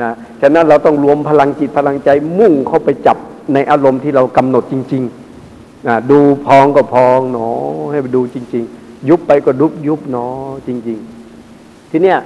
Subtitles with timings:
[0.00, 2.08] นะฉะนั้นเราต้องรวมพลังจิตพลังใจ
[2.38, 3.16] มุ่งเข้าไปจับ
[3.54, 7.50] ในอารมณ์ที่เรากำหนดจริงๆนะดูพองก็พองหนอ
[7.90, 10.26] ให้ไปดูจริง ๆ ยุบไปก็ยุบยุบหนอ
[10.66, 10.98] จริง
[11.44, 12.18] ๆ ทีเนี้ย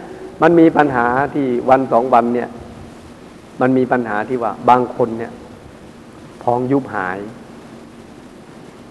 [0.42, 2.48] มันมีปัญหาที่วันสองวันเนี่ย
[3.60, 5.32] มันมีปัญหาที่ว่า บางคนเนี่ย
[6.42, 7.18] พองยุบหาย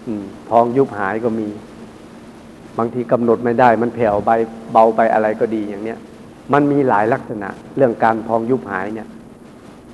[0.06, 1.48] อืม พองยุบหายก็มี
[2.78, 4.30] บางทีกำหนดไม่ได้ มันแผ่วไป
[4.72, 5.98] เบาไปอะไรก็ดีอย่างเนี้ย
[6.52, 9.08] มันมีหลายลักษณะ เรื่องการพองยุบหายเนี่ย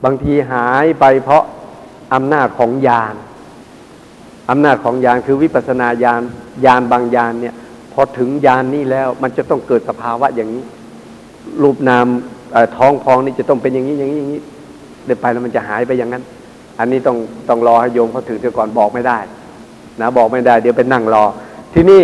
[0.05, 1.43] บางทีหายไปเพราะ
[2.15, 3.15] อำนาจของญาณ
[4.51, 6.23] อำนาจของญาณคือวิปัสนาญาณ
[6.65, 7.55] ญาณบางญาณเนี่ย
[7.93, 10.65] พอถึงญาณนี้แล้ว มันจะต้องเกิดสภาวะอย่างนี้
[11.63, 12.07] รูปนาม
[12.77, 14.41] ท้องพองนี่จะต้องเป็นอย่างนี้อย่างนี้อย่างนี้
[15.07, 16.23] เดินไปแล้วมันจะหายไปอย่างนั้น
[16.79, 17.17] อันนี้ต้อง
[17.49, 19.19] ต้องรอให้โยมเขาถึงเสียก่อนบอกไม่ได้
[20.01, 21.25] นะบอกไม่ได้ เดี๋ยวไปนั่งรอ
[21.75, 22.03] ที่นี่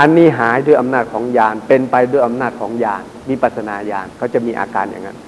[0.00, 5.18] อันนี้หายด้วยอำนาจของญาณเป็นไปด้วยอำนาจของญาณวิปัสนาญาณเขาจะมีอาการอย่างนั้น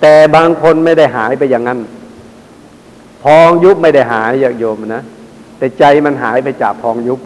[0.00, 1.78] แต่บางคนไม่ได้หายไปอย่างนั้น
[3.22, 5.02] พองยุบไม่ได้หายอย่างโยมนะ
[5.58, 7.20] แต่ใจมันหายไปจากพองยุบ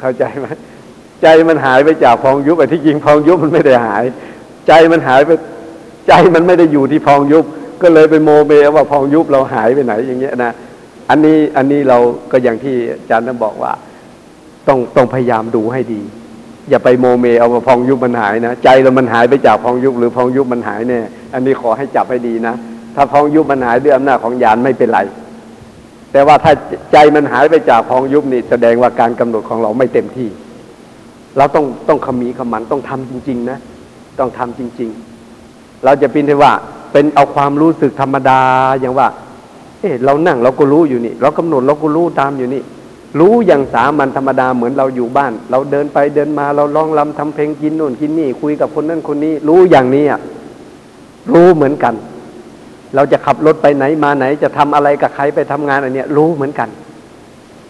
[0.00, 0.46] เข้าใจไหม
[1.22, 4.04] ใจมันหายไปจากพองยุบไอ้ที่จริงพองยุบมันไม่ได้หาย
[4.68, 5.30] ใจมันหายไป
[6.08, 7.44] ใจมันไม่ได้อยู่ที่พองยุบ
[7.82, 10.52] ก็เลยไปโมเมว่าพองยุบเราหายไปไหนอย่างเงี้ยนะ
[11.10, 11.98] อันนี้อันนี้เรา
[12.32, 13.72] ก็อย่างที่อาจารย์นั้นบอกว่า
[14.68, 16.02] ต้องต้องพยายามดูให้ดี
[16.70, 21.00] อย่าไปโมเมเอาว่าพองยุบมันหายนะ ใจเรามันหายไปจากพองยุบหรือพองยุบมันหายแน่
[21.34, 22.54] อันนี้ขอให้จับให้ดีนะ
[22.94, 25.00] ถ้าพองยุบมันหายด้วยอำนาจของญาณไม่เป็นไร
[26.12, 26.52] แต่ว่าถ้า
[26.92, 30.28] ใจมันหายไปจากพองยุบนี่แสดงว่าการกำหนดของเราไม่เต็มที่
[31.36, 33.58] เราต้องต้องขมีขมันต้องทำจริง ๆ นะ
[34.18, 34.90] ต้องทำจริง
[35.36, 36.52] ๆ เราจะเป็นที่ว่า
[36.92, 38.40] เป็นเอาความรู้สึกธรรมดา
[38.80, 39.08] อย่างว่า
[39.80, 42.62] เอ๊ะเรานั่งเราก็รู้อยู่นี่ เรากำหนดเราก็รู้ตามอยู่นี่
[43.18, 50.20] รู้อย่างสามัญธรรมดาเหมือนเราอยู่บ้าน เราเดินไปเดินมาเราร้องรำทำเพลงกินโน่นกินนี่ คุยกับคนนั้นคนนี้ รู้อย่างนี้อะ
[51.32, 51.94] รู้เหมือนกัน
[52.94, 56.68] เราจะขับรถไปไหนมาไหน จะทำอะไรกับใครไปทำงานอันเนี้ยรู้เหมือนกัน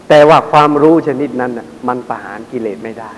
[0.09, 3.13] แต่ว่าความรู้ชนิดนั้นน่ะมันประหารกิเลสไม่ได้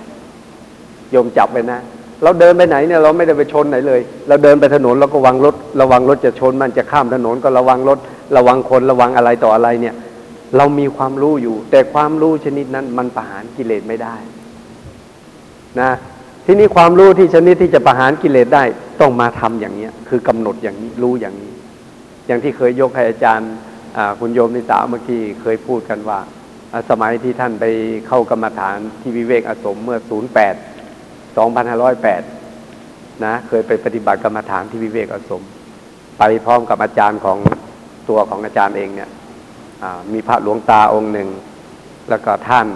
[1.11, 1.79] โยมจับไปนะ
[2.23, 7.99] เราเดินไปไหนเนี่ยเราไม่ได้ไปชนไหนเลย เราเดินไปถนนเราก็ระวังรถ ระวังรถจะชนมันจะข้ามถนนก็ระวังรถ
[8.35, 9.95] ระวังคนระวังอะไรต่ออะไรเนี่ย
[10.55, 14.15] เรามีความรู้อยู่ แต่ความรู้ชนิดนั้นมันประหารกิเลสไม่ได้
[15.81, 15.91] นะ
[16.45, 18.63] ที่นี้ความรู้ที่ชนิดที่จะประหารกิเลสได้
[19.01, 21.53] ต้องมาทำอย่างเนี้ย คือกำหนดอย่างนี้รู้อย่างนี้
[22.27, 23.51] อย่างที่เคยยกให้อาจารย์
[24.19, 26.19] คุณโยมนิสาเมื่อกี้เคยพูดกันว่า
[26.89, 27.65] สมัยที่ท่านไป
[28.07, 29.99] เข้ากรรมฐานที่วิเวกอสมเมื่อ
[30.85, 35.43] 08 2508 นะ เคยไปปฏิบัติกรรมฐานที่วิเวกอสม
[36.19, 37.37] ไปพร้อมกับอาจารย์ของ
[38.09, 39.09] ตัวของอาจารย์เองเนี่ย
[40.13, 41.29] มีพระหลวงตาองค์หนึ่ง
[42.09, 42.67] แล้วก็ท่าน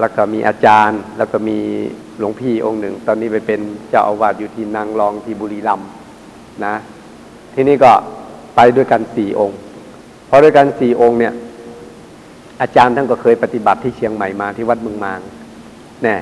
[0.00, 1.58] แล้วก็มีอาจารย์ แล้วก็มี
[2.18, 3.60] หลวงพี่องค์หนึ่ง ตอนนี้ไปเป็น
[3.90, 5.88] เจ้าอาวาสอยู่ที่นางรองที่บุรีรัมย์
[6.64, 6.74] นะ
[7.54, 7.92] ที่นี่ก็
[8.56, 9.58] ไปด้วยกันสี่องค์
[10.26, 11.32] เพราะด้วยกันสี่องค์เนี่ย
[12.60, 15.20] อาจารย์ท่านก็เคยปฏิบัติที่เชียงใหม่มาที่วัดเมืองมาง
[16.02, 16.16] แน่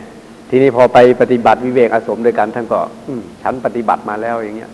[0.50, 3.12] ทีนี้พอไปปฏิบัติวิเวกอาสมด้วยกันท่านก็ อื
[3.42, 4.70] ฉันปฏิบัติมาแล้วอย่างเงี้ย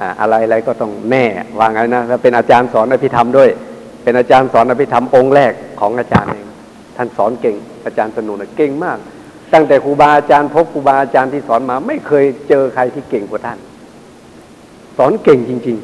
[0.00, 1.24] อ่า อะไรอะไรก็ต้องแน่
[1.58, 3.48] ว่าไงนะแล้วเป็นอาจารย์สอนอภิธรรมด้วย
[4.08, 6.46] เป็นอาจารย์สอนอภิธรรมองค์แรกของอาจารย์เอง
[6.96, 8.98] ท่านสอนเก่ง อาจารย์สนุนเก่งมาก
[9.52, 13.58] ตั้งแต่ครูบาอาจารย์พบครูบาอาจารย์ที่สอนมา ไม่เคยเจอใครที่เก่งกว่าท่าน
[14.98, 15.76] สอนเก่งจริง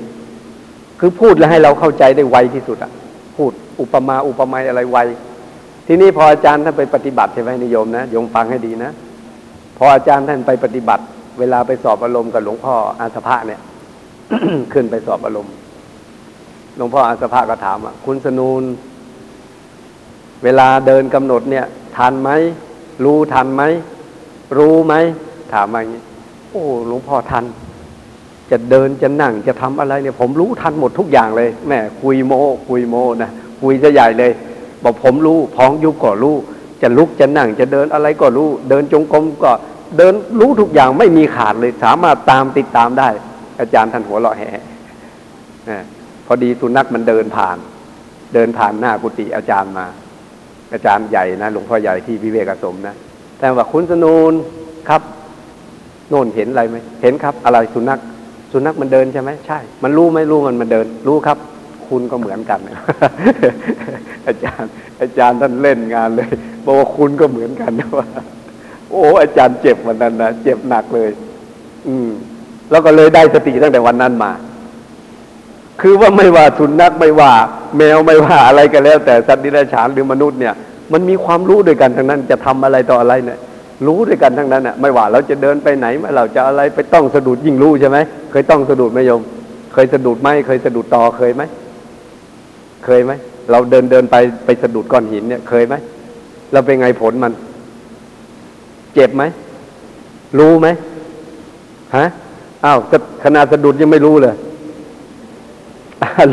[0.47, 2.93] ๆ คือพูดแล้วให้เราเข้าใจได้ไวที่สุดอะ
[3.37, 4.99] พูดอุปมาอุปไมยอะไรไว
[5.87, 8.91] ทีนี้พออาจารย์ท่านไปปฏิบัติใช่ไหมนิยมนะโยมฟังให้ดีนะ
[9.79, 11.05] พออาจารย์ท่านไปปฏิบัติ
[11.39, 13.61] เวลาไปสอบอารมณ์กับหลวงพ่ออาสภะเนี่ย
[14.73, 15.55] ขึ้นไปสอบอารมณ์
[16.77, 18.63] หลวงพ่ออาสภะก็ถามว่าคุณสนูน
[20.45, 22.31] เวลาเดินกำหนดเนี่ย ทันไหม
[23.05, 23.63] รู้ทันไหม
[24.59, 24.95] รู้ไหม
[25.53, 26.03] ถามมาอย่างนี้
[26.51, 27.45] โอ้หลวงพ่อทัน
[28.51, 32.33] จะเดินจะนั่งจะทำอะไรเนี่ย ผมรู้ทันหมดทุกอย่างเลยแม่คุยโม
[32.69, 33.31] คุยโมนะ
[33.61, 34.33] คุยจะใหญ่เลย
[34.83, 36.37] บอกผมรู้พองยุบก็รู้
[36.83, 39.53] จะลุกจะนั่งจะเดินอะไรก็รู้ เดินจงกรมก็
[39.97, 43.09] เดินรู้ทุกอย่างไม่มีขาดเลย สามารถตามติดตามได้
[43.61, 44.49] อาจารย์ท่านหัวเราะแห่
[46.27, 47.59] พอดีสุนัขมันเดินผ่าน
[48.35, 49.87] เดินผ่านหน้ากุฏิอาจารย์มา
[50.73, 52.95] อาจารย์ใหญ่นะหลวงพ่อใหญ่ที่วิเวกสมนะ
[53.39, 54.33] แต่ว่าคุณสนูน
[54.89, 55.03] ครับ
[56.09, 57.99] โน่นเห็นอะไรไหมเห็นครับ อะไรสุนัข
[58.53, 61.39] สุนัขมันเดินใช่ไหมใช่ มันรู้ไหมรู้มันมันเดิน รู้ครับ
[61.89, 62.61] คุณก็เหมือนกัน
[64.27, 64.71] อาจารย์
[65.01, 66.29] อาจารย์ท่านเล่นงานเลย
[66.65, 68.07] บอกว่าคุณก็เหมือนกันนะว่า
[68.91, 71.11] โอ้ อาจารย์เจ็บวันนั้นนะเจ็บหนักเลย
[71.87, 72.09] อืม
[72.71, 74.31] แล้วก็เลยได้สติตั้งแต่วันนั้นมา
[75.81, 77.33] คือว่าไม่ว่าสุนัขไม่ว่า
[77.77, 80.55] แมวไม่ว่าอะไรก็แล้ว แต่สัตว์ดิบฉานหรือมนุษย์เนี่ย
[80.93, 83.39] มันมีความรู้ด้วยกันทั้งนั้น จะทำอะไรต่ออะไรเนี่ย
[83.87, 87.99] รู้ด้วยกันทั้งนั้นอะไม่ว่าเราจะเดินไปไหนไม่เราจะอะไรไปต้องสะดุดยิ่งรู้ใช่ไหม
[88.31, 89.23] เคยต้องสะดุดไหมโยม
[89.73, 91.43] เคยสะดุดไหมเคยสะดุดต่อเคยไหม
[92.85, 93.13] เคยไหม
[93.51, 95.75] เราเดินเดินไปไปสะดุดก้อนหินเนี่ย เคยไหม
[96.53, 97.33] เราเป็นไงผลมัน
[98.95, 99.23] เจ็บไหม
[100.39, 100.69] รู้ไหม
[101.97, 102.07] ฮะ
[102.65, 102.79] อ้าว
[103.25, 104.35] ขนาดสะดุดยังไม่รู้เลย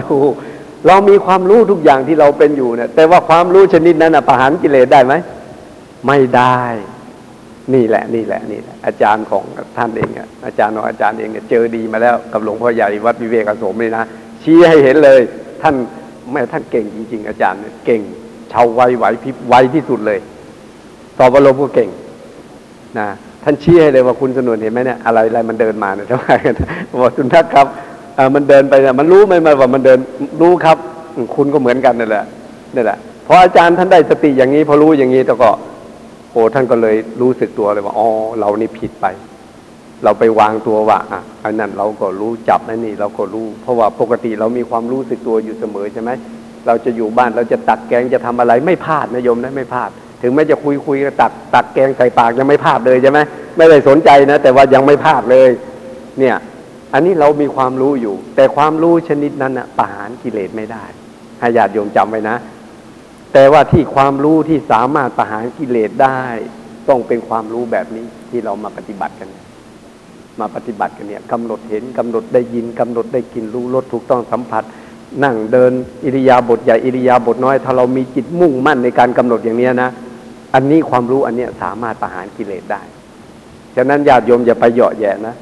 [0.01, 0.24] รู้
[0.88, 5.13] เรามีความรู้ทุกอย่างที่เราเป็นอยู่เนี่ย แต่ว่าความรู้ชนิดนั้นนะประหารกิเลสได้ไหม
[6.07, 6.62] ไม่ได้
[7.74, 9.44] นี่แหละ นี่แหละ นี่แหละ อาจารย์ของ
[9.78, 14.04] ท่านเองอะอาจารย์ของอาจารย์เองเนี่ยเจอดีมาแล้วกับหลวงพ่อใหญ่วัดวิเวกอโสมนี่นะ
[14.44, 15.22] ชี้ให้เห็นเลย
[15.62, 15.75] ท่าน
[16.31, 18.01] แม่ท่านเก่งจริง ๆ อาจารย์เนี่ยเก่ง
[18.51, 20.19] ชาวไวไหวพิบไวที่สุดเลย
[21.18, 21.89] สอบอารมณ์ก็เก่ง
[23.00, 23.07] นะ
[23.44, 26.56] ท่านชี้ให้เลยว่าคุณสนุนเห็นไหมเนี่ยอะไรอะไรมันเดินมาเนี่ยทำไมกัน
[27.01, 27.68] บอกคุณทักครับ
[28.35, 29.99] มันเดินไปเนี่ยมันรู้ไหมมันว่ามันเดิน
[30.41, 30.77] รู้ครับ
[31.35, 32.25] คุณก็เหมือนกันนั่นแหละ
[32.75, 32.97] นี่แหละ
[33.27, 35.49] พออาจารย์ท่านได้สติอย่างนี้พอรู้อย่างนี้แล้วก็
[36.31, 38.07] โอ้ท่านก็เลยรู้สึกตัวเลยว่าอ๋อ
[38.39, 39.05] เรานี่ผิดไป
[40.03, 46.11] เราไปวางตัวว่าอะอันนั้นเราก็รู้จับอันนี้เราก็รู้ เพราะว่าปกติเรามีความรู้สึกตัวอยู่เสมอใช่ไหม
[46.67, 49.89] เราจะอยู่บ้านเราจะตักแกงจะทำอะไรไม่พลาดนะโยมนะไม่พลาด
[50.21, 53.19] ถึงแม้จะคุยคุยก็ตักตักแกงใส่ปากยังไม่พลาดเลยใช่ไหม
[53.57, 55.49] ไม่ได้สนใจนะ แต่ว่ายังไม่พลาดเลย
[56.19, 56.35] เนี่ย
[56.93, 60.85] อันนี้เรามีความรู้อยู่ แต่ความรู้ชนิดนั้นนะประหารกิเลสไม่ได้
[61.39, 62.38] ให้ญาติโยมจำไว้นะ
[63.33, 66.21] แต่ว่าที่ความรู้ที่สามารถประหารกิเลสได้
[66.89, 69.29] ต้องเป็นความรู้แบบนี้ที่เรามาปฏิบัติกัน
[70.39, 74.63] มาปฏิบัติกันเนี่ยกำหนดเห็นกำหนดได้ยินกำหนดได้กินรู้รสถูกต้องสัมผัส
[75.23, 75.71] นั่งเดิน
[76.05, 79.89] อิริยาบถใหญ่อิริยาบถน้อย ถ้าเรามีจิตมุ่งมั่นในการกำหนดอย่างเนี้ยนะ
[80.53, 82.81] อันนี้ความรู้อันเนี้ยสามารถประหารกิเลสได้
[83.75, 85.35] ฉะนั้นญาติโยมอย่าไปเหยาะแย่นะ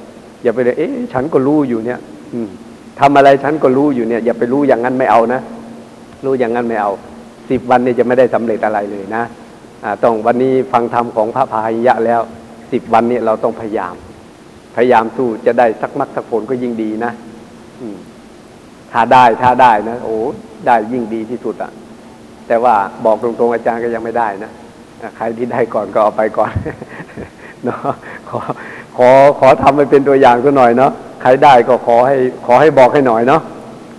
[0.43, 1.99] อย่าไปเลยเอ๊ะฉันก็รู้อยู่เนี่ย
[2.33, 2.49] อืม
[2.99, 5.41] ทำอะไรฉันก็รู้อยู่เนี่ย อย่าไปรู้อย่างนั้นไม่เอานะ
[6.25, 6.91] รู้อย่างนั้นไม่เอา
[7.49, 9.23] สิบวันนี้จะไม่ได้สำเร็จอะไรเลยนะ
[9.83, 12.21] อ่าต้องวันนี้ฟังธรรมของพระพาหิยะแล้ว
[12.71, 13.95] สิบวันนี้เราต้องพยายาม
[14.75, 17.11] พยายามสู้จะได้สักมักสักผลก็ยิ่งดีนะ
[17.81, 17.97] อืม
[18.91, 20.17] ถ้าได้ถ้าได้นะโอ้
[20.65, 21.71] ได้ยิ่งดีที่สุดอะ่ะ
[22.47, 22.75] แต่ว่า
[23.05, 24.51] บอกตรงๆอาจารย์ก็ยังไม่ได้นะ
[25.17, 26.51] ใครที่ได้ก่อนก็เอาไปก่อน
[27.65, 27.79] เนาะ
[28.29, 28.39] ขอ
[28.97, 29.09] ขอ
[29.39, 30.91] ขอทำไปเป็นตัวอย่างสักหน่อยเนาะ
[31.21, 32.15] ใครได้ก็ขอให้
[32.45, 33.41] ขอให้บอกให้หน่อยเนาะ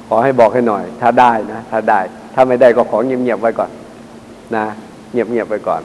[0.08, 2.00] ขอให้บอกให้หน่อย ถ้าได้นะถ้าได้
[2.34, 3.70] ถ้าไม่ได้ก็ขอเงียบๆไว้ก่อน
[4.56, 4.64] นะ
[5.12, 5.80] เงียบๆไว้ก่อน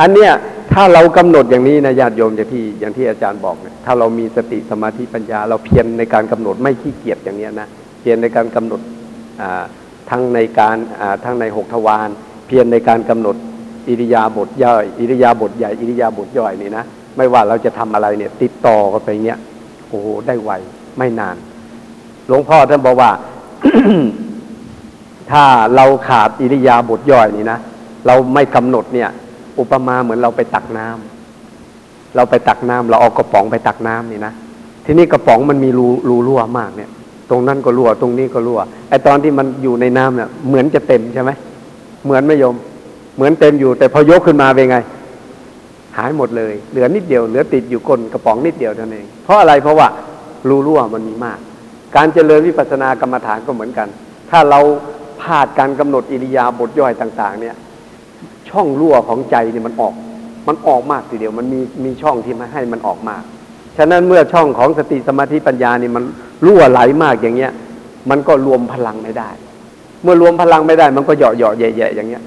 [0.00, 0.32] อันเนี้ย
[0.72, 7.68] ถ้าเรากำหนดอย่างนี้นะญาติโยมอย่างที่อย่างที่อาจารย์บอกเนี่ยถ้าเรามีสติสมาธิปัญญา เราเพียรในการกำหนดไม่ขี้เกียจอย่างเนี้ยนะ
[8.00, 8.80] เพียรในการกำหนด
[9.40, 9.62] อ่า
[10.10, 12.08] ทั้งในการอ่าทั้งในหกทวาร
[12.46, 13.36] เพียรในการกำหนด
[13.88, 16.84] อิริยาบถย่อยอิริยาบถใหญ่อิริยาบถย่อยนี่นะ
[17.18, 19.38] ไม่ว่าเราจะทำอะไรเนี่ย ติดต่อกันไปเงี้ย
[19.88, 20.50] โอ้โหได้ไว
[20.98, 21.36] ไม่นาน
[22.28, 23.10] หลวงพ่อท่านบอกว่า
[25.30, 25.44] ถ้า
[25.76, 27.58] เราขาดอิริยาบถย่อยนี่นะ
[28.06, 29.08] เราไม่กำหนดเนี่ย
[29.58, 34.32] อุปมาเหมือนเราไปตักน้ำเราไปตักน้ำเราเอากระป๋องไปตักน้ำนี่นะ
[34.84, 36.90] ทีนี้กระป๋องมันมีรูรูรั่วมากเนี่ย
[37.30, 41.30] ตรงนั้นก็รั่ว ตรงนี้ก็รั่วไอตอนที่มันอยู่ในน้ำเนี่ยเหมือนจะเต็มใช่ไหม
[42.04, 42.54] เหมือนไหม่ยม
[43.16, 44.78] เหมือนเต็มอยู่ แต่พอยกขึ้นมาเป็นไง
[45.98, 49.88] หายหมดเลย เหลือนิดเดียว เหลือติดอยู่ก้นกระป๋องนิดเดียวเท่านั้นเองเพราะอะไรเพราะว่า
[50.48, 51.38] รูรั่วมันมีมาก
[51.96, 53.88] การเจริญวิปัสสนากรรมฐานก็เหมือนกัน
[54.30, 54.60] ถ้าเรา
[55.20, 57.56] พลาดการกำหนดอิริยาบถย่อยต่าง ๆ เนี่ย
[58.48, 59.94] ช่องรั่วของใจเนี่ยมันออก
[60.48, 63.22] มันออกมากทีเดียว มันมีมีช่องที่มาให้มันออกมาก
[63.76, 66.04] ฉะนั้นเมื่อช่องของสติสมาธิปัญญานี่มัน
[66.46, 67.52] รั่วไหลมากอย่างเงี้ย
[68.10, 69.30] มันก็รวมพลังไม่ได้
[70.02, 72.22] เมื่อรวมพลังไม่ได้ มันก็เหยาะเหยาะแย่ๆอย่างเงี้ย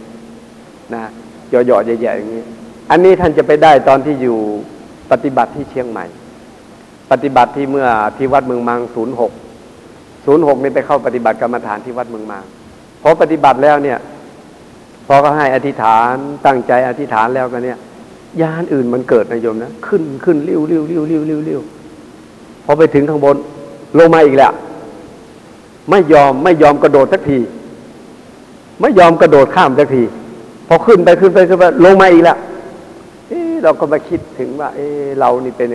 [0.93, 1.03] นะ
[1.49, 2.47] เหยาะเหยาะแย่ๆอย่างเงี้ย
[2.91, 4.37] อันนี้ท่านจะไปได้ตอนที่อยู่
[5.11, 6.05] ปฏิบัติที่เชียงใหม่
[7.11, 9.31] ปฏิบัติที่เมื่อที่วัดเมืองมังศูนย์หก
[10.25, 12.43] ศูนย์หกนี่ไปเข้าปฏิบัติกรรมฐานที่วัดเมืองมัง
[13.01, 13.97] พอปฏิบัติแล้วเนี่ย
[15.07, 16.13] พอเขาให้อธิษฐาน
[16.45, 17.77] ตั้งใจอธิษฐานแล้วกันเนี่ย
[18.41, 21.61] ยานอื่นมันเกิดนะโยมนะขึ้นขึ้นเลี้ยวเลี้ยวเลี้ยวเลี้ยวเลี้ยวเลี้ยว
[22.65, 23.35] พอไปถึงข้างบน
[23.97, 24.53] ลงมาอีกแล้ว
[25.89, 27.39] ไม่ยอมไม่ยอมกระโดดสักที
[28.81, 30.03] ไม่ยอมกระโดดข้ามสักที
[30.67, 32.37] พอขึ้นไปขึ้นไปขึ้นไปลงมาอีกแล้ว
[33.63, 35.69] เราก็มาคิดถึงว่า เอ๊ะเรานี่เป็น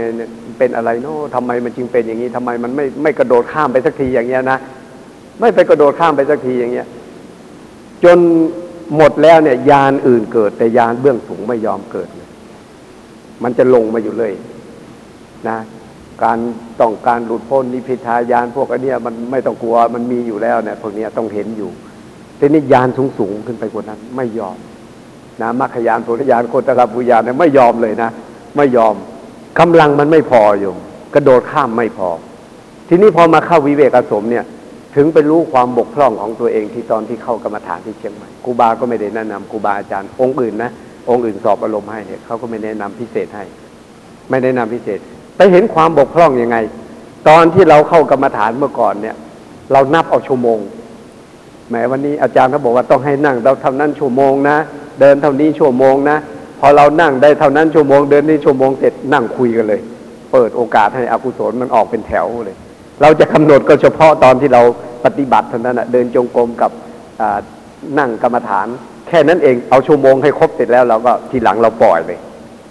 [0.58, 4.58] เป็นอะไรเนาะทำไมมันจึงเป็นอย่างนี้ทำไมมันไม่ไม่กระโดดข้ามไปสักทีอย่างเงี้ยนะ
[5.40, 6.86] ไม่ไปกระโดดข้ามไปสักทีอย่างเงี้ย
[8.04, 8.18] จน
[8.96, 12.28] หมดแล้วเนี่ย ยานอื่นเกิด แต่ยานเบื้องสูงไม่ยอมเกิดเลย
[13.42, 14.32] มันจะลงมาอยู่เลย
[15.48, 15.58] นะ
[16.24, 16.38] การ
[16.80, 21.70] ต้องการหลุดพ้นนิพพิทายานพวกอันเนี้ยมันไม่ต้องกลัวมันมีอยู่แล้วเนี่ยพวกเนี้ยต้องเห็นอยู่
[22.36, 24.58] แต่นี่ยานสูงสูงขึ้นไปกว่านั้น ไม่ยอม
[25.42, 28.10] นะมรรคยานโพธิยานโคตรบุญาณเนี่ยไม่ยอมเลยนะ
[28.56, 28.94] ไม่ยอม
[29.58, 30.72] กำลังมันไม่พออยู่
[31.14, 32.08] กระโดดข้ามไม่พอ
[32.88, 34.44] ทีนี้พอมาเข้าวิเวกสมเนี่ย
[34.96, 40.70] ถึงไปรู้ความบกพร่องของตัวเองที่ตอนที่เข้ากรรมฐานที่เชียงใหม่ครูบาก็ไม่ได้แนะนำครูบาอาจารย์องค์อื่นนะ
[41.10, 43.44] องค์อื่นสอบอารมณ์ให้เนี่ยเขาก็ไม่แนะนำพิเศษให้
[44.30, 44.98] ไม่แนะนำพิเศษ
[45.36, 46.56] ไปเห็นความบกพร่องยังไง
[47.28, 49.16] ตอนที่เราเข้ากรรมฐานเมื่อก่อนเนี่ย
[49.72, 50.58] เรานับเอาชั่วโมง
[51.68, 54.56] แหมวันนี้อาจารย์เขาบอกว่าต้องให้นั่งเราท่านั้นชั่วโมงนะ
[55.00, 56.18] เดินเท่านี้ชั่วโมงนะ
[56.60, 59.80] พอเรานั่งได้เท่านั้นชั่วโมงเดินนี่ชั่วโมงเสร็จนั่งคุยกันเลย
[60.32, 62.56] เปิดโอกาสให้อกุศลมันออกเป็นแถวเลย
[63.02, 64.62] เราจะกำหนดก็เฉพาะตอนที่เรา
[65.04, 66.70] ปฏิบัติเท่านั้นนะเดินจงกรมกับ
[67.98, 68.66] นั่งกรรมฐาน
[69.08, 72.18] แค่นั้นเองเอาชั่วโมงให้ครบเสร็จแล้วเราก็ทีหลังเราปล่อยเลย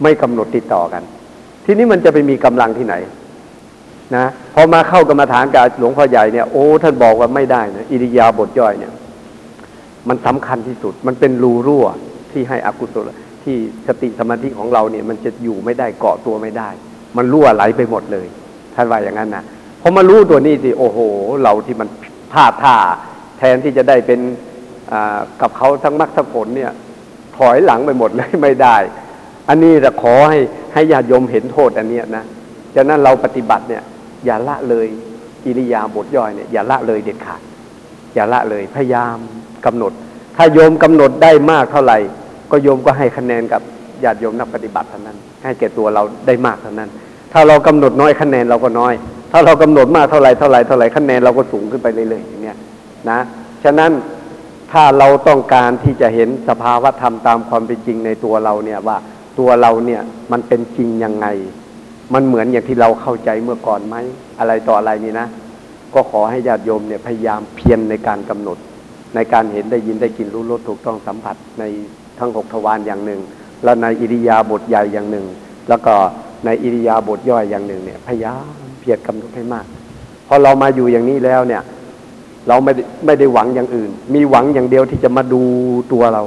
[0.03, 1.03] ไม่กำหนดติดต่อกัน
[1.65, 2.96] ทีนี้มันจะไปมีกำลังที่ไหน
[4.15, 8.94] นะพอมาเข้ากรรมฐานกับหลวงพ่อใหญ่เนี่ยโอ้ท่านบอกว่าไม่ได้นะอิริยาบถย่อยเนี่ย
[10.10, 11.86] มันสำคัญที่สุดมันเป็นรูรั่ว
[12.36, 13.06] ที่ให้อกุศล
[13.44, 13.56] ที่
[13.88, 16.70] สติสมาธิของเราเนี่ยมันจะอยู่ไม่ได้เกาะตัวไม่ได้
[17.18, 18.27] มันรั่วไหลไปหมดเลย
[18.75, 19.44] ท่านว่าอย่างนั้นนะ
[19.82, 21.00] พอมารู้ตัวนี้สิโอ้โห
[21.44, 21.88] เราที่มัน
[22.32, 22.77] พลาดท่า
[23.38, 24.20] แทนที่จะได้เป็น
[25.42, 26.72] กับเขาทั้งมรรคทั้งผลเนี่ย
[27.38, 28.77] ถอยหลังไปหมดเลยไม่ได้
[29.50, 30.39] อันนี้จะขอให้
[30.74, 32.24] ให้ญาติโยมเห็นโทษอันเนี้ยนะ
[32.75, 33.84] ฉะนั้นเราปฏิบัติเนี่ย
[34.25, 34.88] อย่าละเลย
[35.46, 37.42] อิริยาบถย่อยเนี่ยอย่าละเลยเด็ดขาด
[38.15, 39.18] อย่าละเลยพยายาม
[39.65, 39.92] กำหนด
[40.36, 41.98] ถ้าโยมกำหนดได้มากเท่าไหร่
[42.52, 43.62] ก็โยมก็ให้คะแนนกับ
[44.04, 46.90] ญาติโยมนักปฏิบัติเท่านั้น ให้แก่ตัวเราได้มากเท่านั้น
[47.34, 48.94] ถ้าเรากำหนดน้อยคะแนนเราก็น้อย
[49.32, 52.58] ถ้าเรากำหนดมากเท่าไหร่เท่าไหร่เท่าไหร่คะแนนเราก็สูงขึ้นไปเรื่อยๆอย่างเนี้ย
[53.10, 53.20] นะ
[53.64, 53.92] ฉะนั้น
[54.72, 58.98] ถ้าเราต้องการที่จะเห็นสภาวะธรรมตามความเป็นจริงในตัวเราเนี่ยว่า
[59.40, 61.28] ตัวเราเนี่ยมันเป็นจริงยังไง
[62.14, 63.96] มันเหมือนอย่างที่เราเข้าใจเมื่อก่อนไหม
[64.40, 65.28] อะไรต่ออะไรนี่นะ
[65.94, 68.58] ก็ขอให้ญาติโยมเนี่ยพยายามเพียรในการกำหนด
[69.16, 71.64] ในการเห็นได้ยินได้กินรู้รสถูกต้องสัมผัสใน
[72.19, 73.22] ทั้งหกทวารอย่างหนึ่ง
[73.63, 75.25] แล้วในอิริยาบถใหญ่อย่างหนึ่ง
[75.69, 75.93] แล้วก็
[76.45, 79.65] ในอิริยาบถย่อยอย่างหนึ่งเนี่ยพยายามเพียรกำหนดให้มาก
[80.27, 81.62] พอเรามาอยู่อย่างนี้แล้วเนี่ย
[82.48, 82.72] เราไม่
[83.05, 85.41] ไม่ได้หวังอย่างอื่น มีหวังอย่างเดียวที่จะมาดู
[85.93, 86.24] ตัวเรา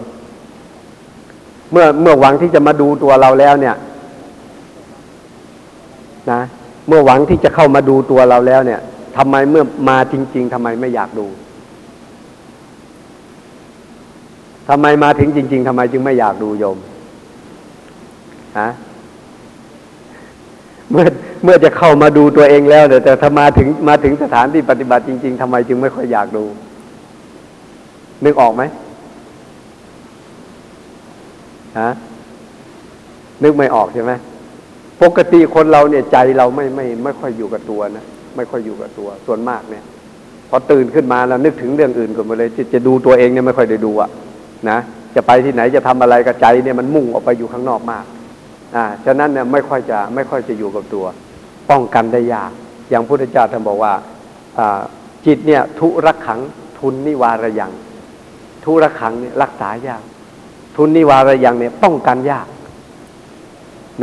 [1.72, 3.76] เมื่อเมื่อหวังที่จะมาดูตัวเราแล้วเนี่ย
[6.30, 6.40] นะ
[6.88, 8.80] เมื่อหวังที่จะเข้ามาดูตัวเราแล้วเนี่ย
[9.16, 11.26] ทำไมเมื่อมาจริง ๆทำไมไม่อยากดู
[14.68, 16.78] ทำไมมาถึงจริง ๆทำไมจึงไม่อยากดูโยม
[18.60, 18.68] ฮะ
[20.90, 21.06] เมื่อ
[21.44, 26.44] เมื่อจะเข้ามาดูตัวเองแล้วแต่แต่ถ้ามาถึงมาถึงสถานที่ปฏิบัติจริง ๆทำไมจึงไม่ค่อยอยากดู
[28.24, 28.62] นึกออกไหม
[31.80, 31.90] ฮะ
[33.42, 34.12] นึกไม่ออกใช่ไหม
[35.02, 38.04] ปกติคนเราเนี่ยใจเราไม่ไม่ไม่ค่อยอยู่กับตัวนะ
[38.36, 39.84] ไม่ค่อยอยู่กับตัว ส่วนมากเนี่ย
[40.50, 44.10] พอตื่นขึ้นมาแล้วนึกถึงเรื่องอื่นก่อนมาเลยจะจะดูตัวเองเนี่ยไม่ค่อยได้ดูอะ
[44.68, 44.78] นะ
[45.14, 48.04] จะไปที่ไหนจะทำอะไรกับใจเนี่ยมันมุ่งออกไปอยู่ข้างนอกมาก
[48.76, 51.06] อ่าฉะนั้นเนี่ยไม่ค่อยจะไม่ค่อยจะอยู่กับตัว
[51.70, 52.50] ป้องกันได้ยาก
[52.90, 53.92] อย่างพุทธเจ้าท่านบอกว่า
[54.58, 54.80] อ่า
[55.26, 56.40] จิตเนี่ยทุรักขัง
[56.78, 57.72] ทุนนิวารยัง
[58.64, 60.02] ทุรักขังเนี่ยรักษายาก
[60.76, 62.46] ทุนนิวารยังเนี่ยป้องกันยาก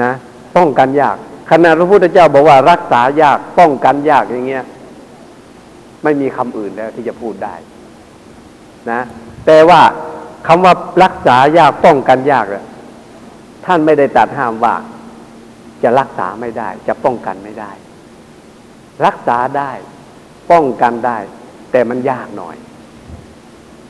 [0.01, 0.11] นะ
[0.57, 1.17] ป้องกันยาก
[1.49, 4.63] ขณะพระพุทธเจ้าบอกว่ารักษายากป้องกันยากอย่างเงี้ย
[6.03, 7.55] ไม่มีคำอื่นแล้วที่จะพูดได้
[8.91, 9.01] นะ
[9.45, 9.81] แต่ว่า
[10.47, 10.73] คำว่า
[11.03, 12.65] รักษายากป้องกันยากอะ
[13.65, 14.75] ท่านไม่ได้ตัดห้ามว่า
[15.83, 17.71] จะรักษาไม่ได้ จะป้องกันไม่ได้
[19.05, 19.71] รักษาได้
[20.51, 21.17] ป้องกันได้
[21.71, 22.55] แต่มันยากหน่อย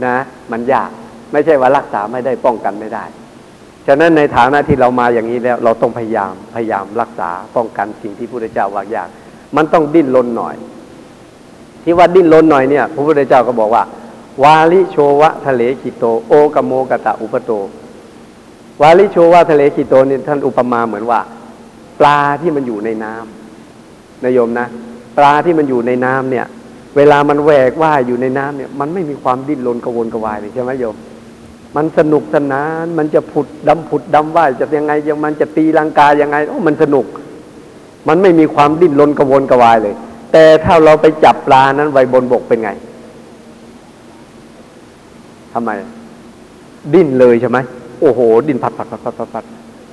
[0.05, 0.17] นะ
[0.51, 0.89] มันยาก
[1.31, 3.05] ไม่ใช่ว่ารักษาไม่ได้ป้องกันไม่ได้
[3.87, 9.09] ฉะนั้นในฐานะที่เรามาอย่างนี้แล้ว เราต้องพยายามพยายามรักษาป้องกันสิ่งที่พระพุทธเจ้าว่ายาก
[9.55, 10.55] มันต้องดิ้นรนหน่อย
[11.83, 13.83] ที่ว่าดิ้นรนหน่อยเนี่ย พระพุทธเจ้าก็บอกว่า
[14.43, 17.51] วาลิโชวะทะเลกิโต โอกโมกตะอุปโต
[18.81, 21.19] วาลิโชวะทะเลกิโตนี่ท่านอุปมาเหมือนว่า
[21.99, 24.67] ปลาที่มันอยู่ในน้ำนายโยมนะ
[25.17, 26.45] ปลาที่มันอยู่ในน้ำเนี่ย
[26.95, 30.95] เวลามันแหวกว่ายอยู่ในน้ำเนี่ย มันไม่มีความดิ้นรนกระวนกระวายเลยใช่ไหมโยม
[31.75, 37.05] มันสนุกสนาน มันจะผุดดำผุดดำว่ายจะยังไงยังมันจะตีลังกายังไงโอ้มันสนุก
[38.07, 39.95] มันไม่มีความดิ้นรนกระวนกระวายเลย
[40.31, 42.69] แต่ถ้าเราไปจับปลานั้นไว้บนบกเป็นไง
[45.55, 45.71] ทำไม
[46.93, 47.57] ดิ้นเลยใช่ไหม
[48.01, 49.45] โอ้โห ดิ้นผัดผัดผัดผัดผัดผัด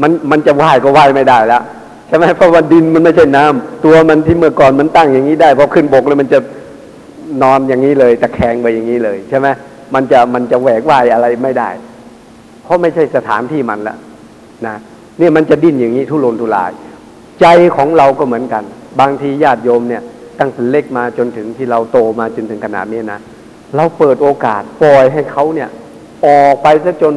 [0.03, 1.63] มันมันจะว่ายก็ว่ายไม่ได้แล้ว
[2.09, 6.39] ใช่ไหมเพราะว่าดินมันไม่ใช่น้ำตัวมันที่เมื่อก่อนมันตั้งอย่างนี้ได้พอขึ้นบกแล้วมันจะ
[7.43, 9.49] นอนอย่างนี้เลยตะแคงไปอย่างนี้เลยใช่ไหม
[9.95, 11.69] มันจะมันจะแหวกว่ายอะไรไม่ได้
[12.63, 13.97] เพราะไม่ใช่สถานที่มันละ
[14.67, 14.75] นะ
[15.21, 16.73] นี่มันจะดิ้นอย่างนี้ทุรนทุราย
[17.41, 18.63] ใจของเราก็เหมือนกัน
[19.01, 20.03] บางทีญาติโยมเนี่ย
[20.39, 23.19] ตั้งแต่เล็กมาจนถึงที่เราโตมาจนถึงขนาดนี้นะ
[23.77, 25.69] เราเปิดโอกาสปล่อยให้เขาเนี่ย
[26.27, 27.15] ออกไปซะจน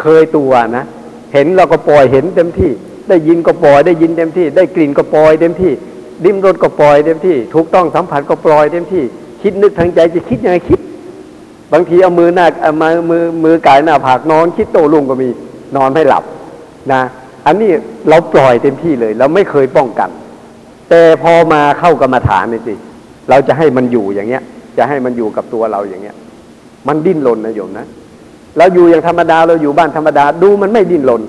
[0.00, 0.84] เคยตัวนะ
[1.32, 2.70] เห็นเราก็ปล่อยเห็นเต็มที่
[3.08, 5.72] ได้ยินก็ปล่อยได้ยินเต็มที่ ได้กลิ่นก็ปล่อยเต็มที่
[6.24, 9.04] ดิ้มรสก็ปล่อยเต็มที่ ถูกต้องสัมผัสก็ปล่อยเต็มที่
[9.42, 10.80] คิดนึกทางใจจะคิดยังไงคิด
[11.72, 15.28] บางทีเอามือหน้าเอามามือมือกายหน้าผากนอน คิดโตลุงก็มี
[15.76, 16.24] นอนไม่หลับ
[16.92, 17.02] นะ
[17.46, 17.70] อันนี้
[18.08, 20.10] เราปล่อยเต็มที่เลย เราไม่เคยป้องกัน
[20.90, 22.74] แต่พอมาเข้ากรรมฐานนี่สิ
[23.30, 24.42] เราจะให้มันอยู่อย่างเงี้ย
[24.78, 26.16] จะให้มันอยู่กับตัวเราอย่างเงี้ย
[26.88, 27.86] มันดิ้นรนนะโยมนะ
[28.58, 31.22] เราอยู่อย่างธรรมดาเราอยู่บ้านธรรมดาดูมันไม่ดิ้นรน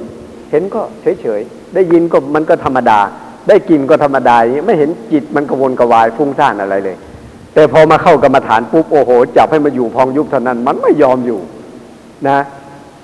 [0.52, 0.82] เห็นก็
[1.22, 3.00] เฉยๆได้ยินก็มันก็ธรรมดา
[3.48, 6.98] ได้กินก็ธรรมดาอย่างเงี้ยไม่เห็นจิตมันกระวนกระวายฟุ้งซ่านอะไรเลย
[7.54, 11.40] แต่พอมาเข้ากรรมฐานปุ๊บโอ้โห จับให้มันอยู่พองยุบเท่านั้น มันไม่ยอมอยู่
[12.28, 12.38] นะ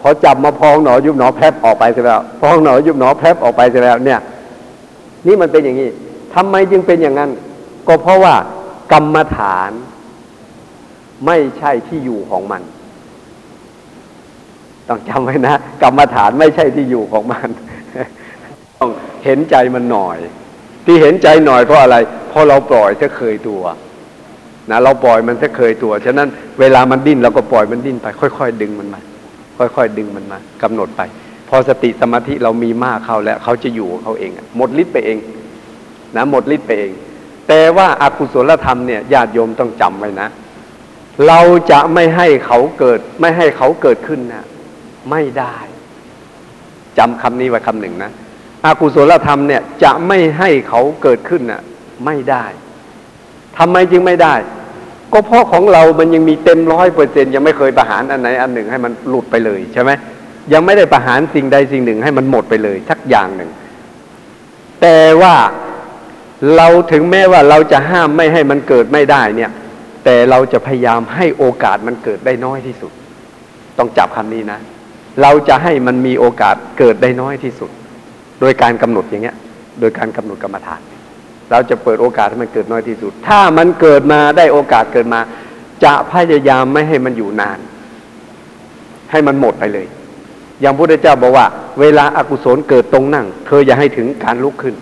[0.02, 4.20] พอจับมาพองหนอยุบหนอแพรบออกไปเสร็จแล้วพองหนอยุบหนอแพรบออกไปเสร็จแล้วเนี่ย
[5.28, 5.90] นี่มันเป็นอย่างนี้
[6.36, 7.30] ทำไมจึงเป็นอย่างนั้น
[7.88, 8.34] ก็เพราะว่า
[8.94, 9.72] กรรมฐาน
[11.26, 12.62] ไม่ใช่ที่อยู่ของมัน
[14.88, 17.48] ต้องจำไว้นะกรรมฐานไม่ใช่ที่อยู่ของมัน
[18.78, 18.90] ต้อง
[19.26, 20.18] เห็นใจมันหน่อย
[20.86, 21.98] ที่เห็นใจหน่อยเพราะอะไร
[22.30, 23.62] เพราะเราปล่อยจะเคยตัว
[24.70, 26.28] นะเราปล่อยมันจะเคยตัว ฉะนั้น
[26.60, 29.00] เวลามันดิ้นเราก็ปล่อยมันดิ้นไป ค่อย ๆ ดึงมันมา
[29.58, 31.02] ค่อย ๆ ดึงมันมากำหนดไป
[31.50, 35.18] พอสติสมาธิเรามีมากเข้าแล้วเขาจะอยู่ของเขาเองหมดฤทธิ์ไปเอง
[36.16, 36.92] นะหมดฤทธิ์ไปเอง
[37.48, 40.28] แต่ว่าอากุศลธรรมเนี่ยญาติโยมต้องจำไว้นะ
[41.28, 41.40] เรา
[41.72, 44.44] จะไม่ให้เขาเกิด ไม่ให้เขาเกิดขึ้นนะ
[45.10, 45.56] ไม่ได้
[46.98, 48.12] จำคำนี้ไว้คำหนึ่งนะ
[48.66, 51.62] อากุศลธรรมเนี่ย จะไม่ให้เขาเกิดขึ้นนะ
[52.06, 52.46] ไม่ได้
[53.58, 54.36] ทำไมจึงไม่ได้
[55.14, 59.92] ก็เพราะของเรามันยังมีเต็มร้อยเปอร์เซ็นยังไม่เคยประหารอันไหนอันหนึ่งให้มันหลุดไปเลยใช่ไหม
[60.54, 63.50] ยังไม่ได้ประหารสิ่งใดสิ่งหนึ่งให้มันหมดไปเลยสักอย่างหนึ่ง
[64.82, 65.36] แต่ว่า
[66.56, 69.52] เราถึงแม้ว่าเราจะห้ามไม่ให้มันเกิดไม่ได้เนี่ย
[70.04, 72.92] แต่เราจะพยายามให้โอกาสมันเกิดได้น้อยที่สุด
[73.78, 74.60] ต้องจับคำนี้นะ
[75.22, 77.70] เราจะให้มันมีโอกาสเกิดได้น้อยที่สุด
[78.40, 79.36] โดยการกำหนดอย่างเงี้ย
[79.80, 80.82] โดยการกำหนดกรรมฐาน
[81.52, 85.20] เราจะเปิดโอกาสให้มันเกิดน้อยที่สุด ถ้ามันเกิดมาได้โอกาสเกิดมา
[85.84, 87.60] จะพยายามไม่ให้มันอยู่นาน
[89.12, 89.88] ให้มันหมดไปเลย
[90.62, 91.46] อย่างพระพุทธเจ้าบอกว่า
[91.80, 94.76] เวลาอากุศลเกิดตรงนั่ง เธออย่าให้ถึงการลุกขึ้น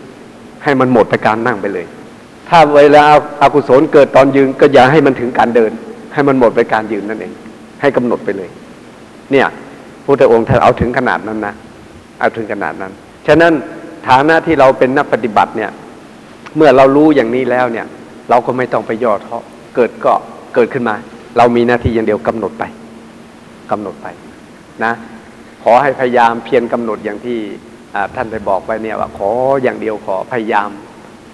[0.63, 1.85] ให้มันหมดไปการนั่งไปเลย
[2.51, 3.03] ถ้าเวลา
[3.41, 5.71] อากุศลเกิดตอนยืนก็อย่าให้มันถึงการเดิน
[6.13, 7.33] ให้มันหมดไปการยืนนั่นเอง
[7.81, 8.49] ให้กำหนดไปเลย
[9.31, 9.47] เนี่ย
[10.03, 11.53] พระองค์ท่านเอาถึงขนาดนั้นนะ
[12.19, 12.91] เอาถึงขนาดนั้น
[13.27, 13.53] ฉะนั้น
[14.07, 15.71] ฐานะที่เราเป็นนักปฏิบัติเนี่ย
[16.55, 17.85] เมื่อเรารู้อย่างนี้แล้วเนี่ย
[18.29, 19.37] เราก็ไม่ต้องไปย่อท้อ
[19.75, 20.13] เกิดก็
[20.55, 20.95] เกิดขึ้นมา
[21.37, 22.63] เรามีหน้าที่อย่างเดียวกำหนดไป
[23.71, 24.07] กำหนดไป
[24.83, 24.93] นะ
[25.63, 27.37] ขอให้พยายามเพียรกำหนดอย่างที่
[28.15, 29.29] ท่านได้บอกไปเนี่ยว่าขอ
[29.63, 30.69] อย่างเดียวขอพยายาม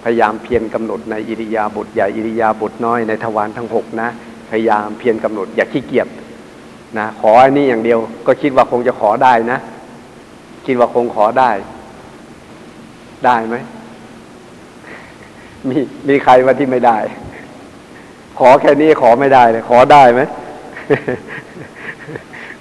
[0.04, 4.08] พยายามเพียรกำหนดในอิริยาบถใหญ่อิริยาบถน้อยในทวารทั้งหกนะ
[4.50, 6.08] พยายามเพียรกำหนดอย่าขี้เกียจ
[6.98, 9.58] นะขออันนี้อย่างเดียว ก็คิดว่าคงจะขอได้นะ
[10.66, 11.50] คิดว่าคงขอได้
[13.24, 13.56] ได้ไหม
[15.68, 16.98] มีมีใครมาที่ไม่ได้
[18.38, 20.20] ขอแค่นี้ขอไม่ได้เลยขอได้ไหม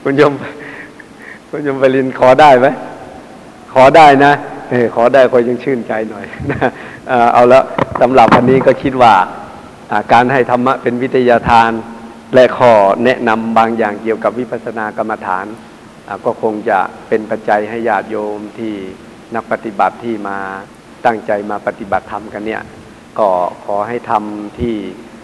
[0.03, 0.33] คุณยม
[1.49, 2.67] คุณยมไปรินขอได้ไหม
[3.73, 4.33] ขอได้นะ
[4.69, 6.69] เออขอได้ก็ยังชื่นใจหน่อยนะ
[7.33, 7.61] เอาละ
[8.01, 9.13] สำหรับวันนี้ก็คิดว่า
[10.13, 11.71] การให้ธรรมะเป็นวิทยาทาน
[12.33, 12.71] และข้อ
[13.03, 15.45] แนะนำบางอย่างเกี่ยวกับวิปัสสนากรรมฐาน
[16.25, 18.73] ก็คงจะเป็นปัจจัยให้ญาติโยมที่
[19.35, 20.39] นักปฏิบัติที่มา
[21.05, 22.63] ตั้งใจมาปฏิบัติธรรมกันเนี่ย
[23.19, 23.29] ก็
[23.65, 24.75] ขอให้ทำที่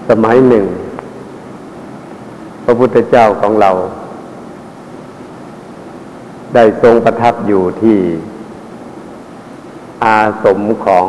[0.08, 0.66] สมัยหนึ่ง
[2.64, 3.70] พระพุทธเจ้าของเรา
[6.54, 7.98] ได้ทรงประทับอยู่ที่
[10.04, 11.06] อาสมของ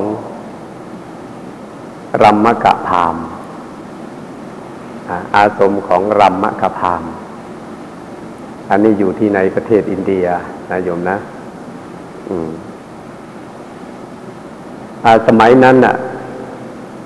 [2.23, 3.15] รัมมกะพาม
[5.35, 7.03] อาสมของรัมมกะพาม
[8.69, 10.25] อันนี้อยู่ที่ในประเทศอินเดีย
[10.71, 11.17] นะโยมนะ
[12.29, 12.49] อืม
[15.05, 15.95] อาสมัยนั้นน่ะ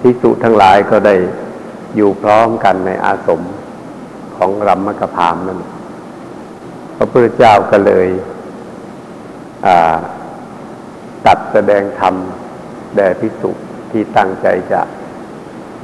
[0.02, 1.16] พิสุทั้งหลายก็ได้
[1.96, 3.42] อยู่พร้อมกันในอาสม
[4.36, 5.60] ของรัมมะกพามนั่น
[6.98, 8.08] พระพุทธเจ้าก็เลย
[11.26, 12.16] ตัดแสดงธรรม
[12.96, 13.52] แด่พิสุ
[13.92, 14.82] ที่ตั้งใจจะ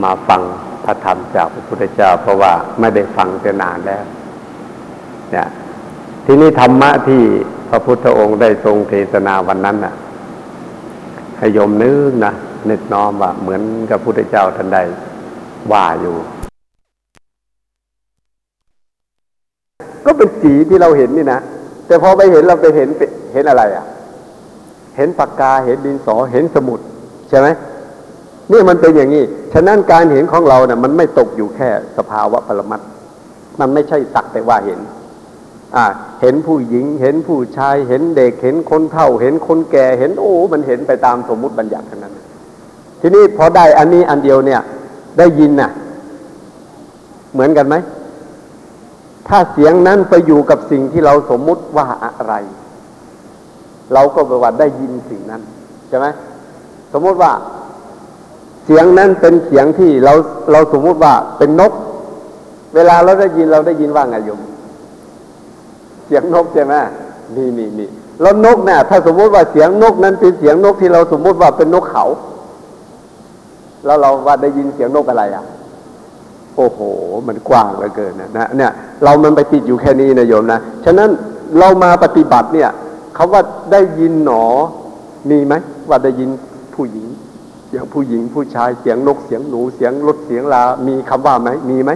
[0.03, 0.41] มาฟัง
[0.85, 4.03] พระธรรมจากพระพุทธเจ้า เพราะว่าไม่ได้ฟังจะนานแล้ว
[5.31, 5.47] เนี่ย
[6.25, 7.21] ทีนี้ธรรมะที่
[7.69, 9.93] พระพุทธองค์ได้ทรงเทศนาวันนั้นน่ะ
[11.37, 12.33] ให้ยมนึกนะ
[12.69, 14.79] นึกน้อมว่าเหมือนกับพุทธเจ้าท่านใด
[15.71, 16.15] ว่าอยู่
[20.05, 21.39] ก็เป็นสีที่เราเห็นนี่นะ
[21.87, 22.89] แต่พอไปเห็นเราไปเห็น
[23.33, 23.85] เห็นอะไรอะ
[24.97, 26.79] เห็นปากกาเห็นดินสอเห็นสมุด
[27.29, 27.47] ใช่ไหม
[28.51, 32.81] นี่มันเป็นอย่างนี้ ฉะนั้นการเห็นของเราเนี่ยมันไม่ตกอยู่แค่สภาวะปรมัต
[33.59, 34.79] มันไม่ใช่สักแต่ว่าเห็น
[35.75, 35.85] อ่า
[36.21, 42.13] เห็นผู้หญิง เห็นผู้ชาย เห็นเด็ก เห็นคนเฒ่า เห็นคนแก่ เห็นโอ้ มันเห็นไปตามสมมุติบัญญัติทั้งนั้น
[43.01, 44.61] ทีนี้พอได้อันนี้อันเดียวเนี่ย
[45.17, 45.71] ได้ยินน่ะ
[47.33, 47.75] เหมือนกันไหม
[49.27, 52.33] ถ้าเสียงนั้นไปอยู่กับสิ่งที่เราสมมุติว่าอะไร
[53.93, 55.41] เราก็แปลว่าได้ยินสิ่งนั้น
[55.89, 56.07] ใช่ไหม
[56.93, 57.31] สมมติว่า
[58.65, 60.13] เสียงนั้นเป็นเสียงที่เรา
[60.51, 61.71] เราสมมุติว่าเป็นนก
[62.75, 64.41] เวลาเราได้ยินเราได้ยินว่าไงโยม
[66.05, 66.73] เสียงนกใช่ไหม
[67.35, 67.89] นี่นี่นี่
[68.21, 72.05] แล้วนกเนี่ยถ้าสมมุติว่าเสียงนกนั้นเป็นเสียงนกที่เราสมมุติว่าเป็นนกเขา
[73.85, 75.43] แล้วเราว่าได้ยินเสียงนกอะไรอะ
[76.57, 76.79] โอ้โห
[77.27, 78.71] มันกว้างเหลือเกินนะนะเนี่ย
[79.03, 81.09] เรามันไปติดอยู่แค่นี้นะโยมนะฉะนั้น
[81.59, 82.69] เรามาปฏิบัติเนี่ย
[83.15, 84.43] เขาว่าได้ยินหนอ
[85.29, 85.53] มีไหม
[85.89, 86.29] ว่าได้ยิน
[86.73, 87.07] ผู้หญิง
[87.71, 91.91] เสียงผู้หญิงผู้ชายเสียงนกเสียงหนูเสียงรถเสียงลา มีคำว่าไหมมีไหม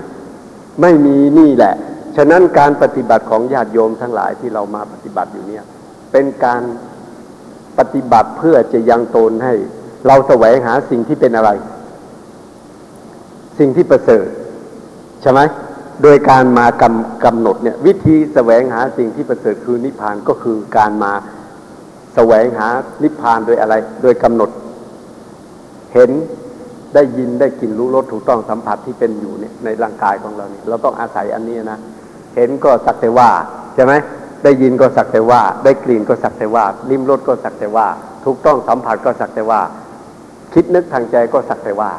[0.81, 1.73] ไม่มีนี่แหละ
[2.17, 5.63] ฉะนั้นการปฏิบัติของญาติโยมทั้งหลายที่เรามาปฏิบัติอยู่เนี่ย
[6.11, 6.61] เป็นการ
[7.77, 9.53] ปฏิบัติเพื่อจะยังตนให้
[10.07, 11.51] เราแสวงหาสิ่งที่เป็นอะไร
[13.59, 14.27] สิ่งที่ประเสริฐ
[15.21, 15.39] ใช่ไหม
[16.03, 21.13] โดยการมากำกำหนดเนี่ยวิธีแสวงหาสิ่งที่ประเสริฐคือนิพพานก็คือการมา
[22.15, 22.67] แสวงหา
[23.03, 24.49] นิพพานโดยอะไร โดยกำหนด
[25.95, 26.11] เห็น
[26.95, 31.79] ได้ยินได้กลิ่นรู้รสถูกต้องสัมผัสที่เป็นอยู่เนี่ยในร่างกายของเราเนี่ยเราต้องอาศัยอันนี้นะ
[32.35, 33.29] เห็นก็สักแต่ว่า
[33.75, 33.93] ใช่ไหม
[34.43, 37.87] ได้ยินก็สักแต่ว่า ได้กลิ่นก็สักแต่ว่าลิ้มรสก็สักแต่ว่า
[38.25, 39.61] ถูกต้องสัมผัสก็สักแต่ว่า
[40.53, 41.91] คิดนึกทางใจก็สักแต่ว่า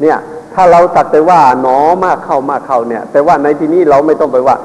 [0.00, 0.16] เนี่ย
[0.54, 4.56] ถ้าเราสักแต่ว่าหนอมากเข้ามากเข้าเนี่ย แต่ว่าในที่นี้เราไม่ต้องไปว่า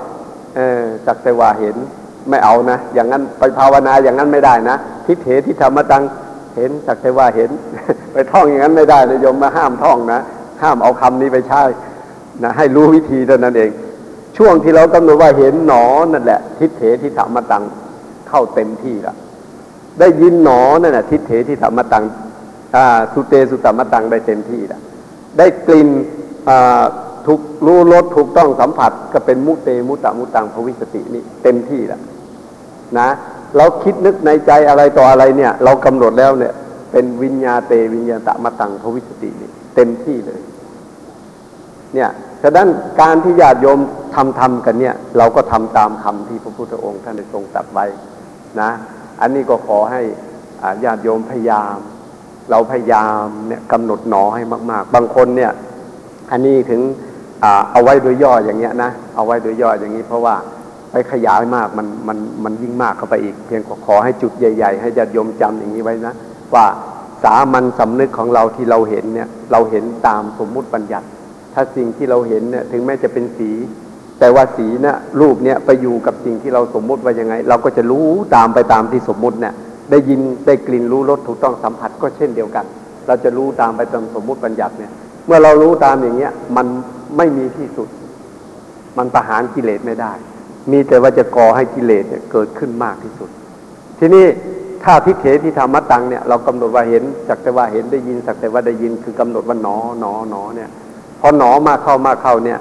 [0.56, 1.75] เออสักแต่ว่าเห็น
[2.30, 4.75] ไม่เอานะอย่างนั้นไปภาวนาอย่างนั้นไม่ได้นะ
[5.06, 6.04] ทิเถที่ธรรมตัง
[6.60, 7.50] เห็นสักแต่ว่าเห็น
[8.13, 10.22] ไปท่องอย่างนั้นไม่ได้เลยโยมมาห้ามท่องนะ
[10.62, 11.63] ห้ามเอาคำนี้ไปใช้
[12.43, 13.72] นะให้รู้วิธีเท่านั้นเอง
[14.38, 17.63] ช่วงที่เรากำหนดว่าเห็นหนอนั่นแหละ ทิฏเถที่ธรรมตัง
[18.30, 19.15] เข้าเต็มที่ละ
[20.00, 22.04] ได้ยินหนอนั่นแหละทิฏเฐ ทิฏฐมัตตัง
[22.76, 24.80] อ่าสุเตสุตตมัตตังได้เต็มที่ละ
[25.38, 25.89] ได้กลิ่น
[27.26, 32.00] ถูกรู้รสถูกต้องสัมผัส ก็เป็นมุเตมุตตมัตตังภวิสสตินี่เต็มที่ละ
[33.00, 33.10] นะ
[33.57, 36.53] เราคิดนึกในใจอะไรต่ออะไรเนี่ย เรากำหนดแล้วเนี่ย
[36.91, 40.39] เป็นวิญญาเตวิญญาตมัตตังภวิสสตินี่เต็มที่เลย
[41.95, 42.09] เนี่ย
[42.43, 42.67] ฉะนั้น
[43.01, 43.79] การที่ญาติโยม
[44.15, 47.85] ทำทำกันเนี่ย เราก็ทำตามคำที่พระพุทธองค์ท่านได้ทรงตรัสไว้
[48.62, 48.69] นะ
[49.21, 50.01] อันนี้ก็ขอให้
[50.83, 51.77] ญาติโยมพยายาม
[52.51, 55.51] เราพยายามเนี่ยกำหนดหนอให้มาก ๆ บางคนเนี่ย
[56.31, 56.81] อันนี้ถึง
[57.71, 60.35] เอาไว้โดยย่ออย่างเงี้ยนะเอาไว้โดยย่ออย่างนี้เพราะว่า
[60.91, 66.13] ไปขยายมากมันมันมันยิ่งมากเข้าไปอีก เพียงขอให้จุดใหญ่ ๆ ให้ญาติโยมจำอย่างนี้ไว้นะ
[66.54, 66.65] ว่า
[67.23, 71.08] สามัญสำนึกของเราที่เราเห็นเนี่ยเราเห็นตามสมมุติบัญญัติ
[71.54, 73.52] ถ้าสิ่งที่เราเห็นเนี่ยถึงแม้จะเป็นสี
[74.19, 79.54] แต่ว่าสีเนี่ยรูปเนี่ยไปอยู่กับสิ่งที่เราสมมุติว่ายังไง เราก็จะรู้ตามไปตามที่สมมุติเนี่ย
[79.91, 82.65] ได้ยินได้กลิ่นรู้รสถูกต้องสัมผัสก็เช่นเดียวกัน
[83.08, 84.91] เราจะรู้ตามไปตามสมมุติบัญญัติเนี่ย
[85.28, 86.67] เมื่อเรารู้ตามอย่างเงี้ยมัน
[87.17, 87.88] ไม่มีที่สุด
[88.97, 90.12] มันประหารกิเลสไม่ได้
[90.71, 93.29] มีแต่ว่าจะก่อให้กิเลสเนี่ยเกิดขึ้นมากที่สุด
[93.99, 94.25] ทีนี้
[94.84, 100.69] ถ้าทิเถที่ธรรมตังเนี่ยเรากำหนดว่าเห็นสักแต่ว่าเห็นได้ยินสักแต่ว่าได้ยินคือกำหนดว่าหนอหนอหนอเนี่ย
[101.21, 102.60] พอหนอมาเข้ามาเข้าเนี่ย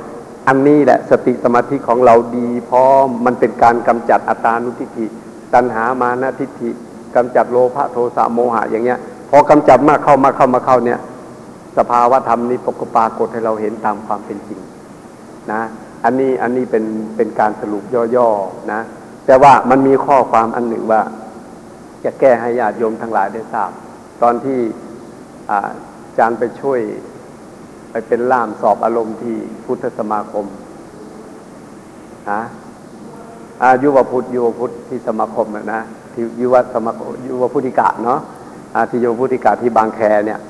[0.49, 5.07] อันนี้แหละสติสมาธิของเราดีเพร้อมมันเป็นการกำจัดอัตานุทิฏฐิ
[5.55, 6.71] ตัณหามานะทิฏฐิ
[7.17, 8.99] กำจัดโลภะโทสะโมหะอย่างเงี้ย
[9.31, 10.99] พอกำจัดมากเข้ามากเข้ามาเข้าเนี่ย
[11.79, 14.61] สภาวะธรรมนี้ปกปรากฏให้เราเห็นตามความเป็นจริง
[15.53, 15.63] นะ
[16.09, 16.85] อันนี้อันนี้เป็น
[17.17, 17.85] เป็นการสรุป
[18.17, 18.81] ย่อๆนะ
[19.27, 21.03] แต่ว่ามันมีข้อความอันหนึ่งว่า
[22.05, 23.71] จะแก้ให้ญาติโยมทั้งหลายได้ทราบ
[24.23, 24.59] ตอนที่
[25.51, 25.61] อา
[26.19, 26.81] จารย์ไปช่วย
[27.91, 30.45] ไปเป็นล่ามสอบอารมณ์ที่พุทธสมาคม
[32.31, 32.43] นะ
[33.63, 35.81] อายุวพุทธยุวพุทธที่สมาคมอะนะ
[36.15, 38.21] ที่ยุวสมาคมยุวพุทธิกะเนาะ
[38.75, 40.41] อาที่ยุวพุทธิกะที่บางแคเนี่ย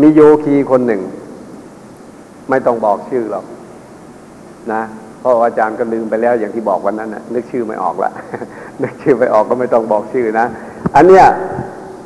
[0.00, 1.02] มีโยคีคนหนึ่ง
[2.48, 3.44] ไม่ต้องบอกชื่อหรอก
[4.72, 4.82] นะ
[5.20, 8.10] เพราะว่าอาจารย์ก็ลืมไปแล้วอย่างที่บอกวันนั้นนะนึกชื่อไม่ออกละ
[8.82, 10.46] นึกชื่อไม่ออกก็ไม่ต้องบอกชื่อนะ
[10.96, 11.24] อันเนี้ย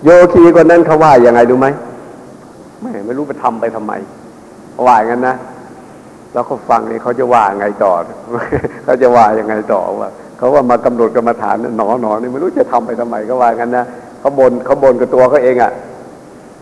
[0.05, 1.68] โยคีคนนั้นเขาว่ายังไงรู้ไหม
[2.83, 3.92] ไม่ไม่รู้ไปทำไปทำไม
[4.87, 5.37] ว่าอย่างนั้นนะ
[6.33, 7.92] แล้วเขาฟังนี่เขาจะว่าไงต่อ
[8.85, 13.85] เขาจะว่ายังไงต่อว่าเขาว่ามากำหนดกรรมฐานน่ะหนอหนอนี่ไม่รู้จะทำไปทำไมก็ว่างั้นนะ
[14.21, 15.73] เขาบนเขาบนกับตัวเขาเองอะ่ะ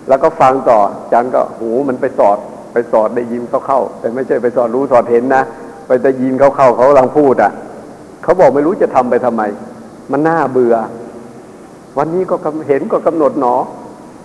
[0.08, 0.78] แล้วก็ฟังต่อ
[1.12, 2.38] จารย์ก็หูมันไปสอด
[2.72, 5.42] ไปสอดได้ยินเข้าเข้าแต่ไม่ใช่ไปสอดรู้สอดเห็นนะ
[5.86, 7.52] ไปได้ยินเขาเข้าเขากำลังพูดอะ
[8.22, 9.42] เขาบอกไม่รู้จะทำไปทำไม
[10.12, 10.74] มันน่าเบื่อ
[11.98, 13.54] วันนี้ก็กเห็นก็กำหนดหนอ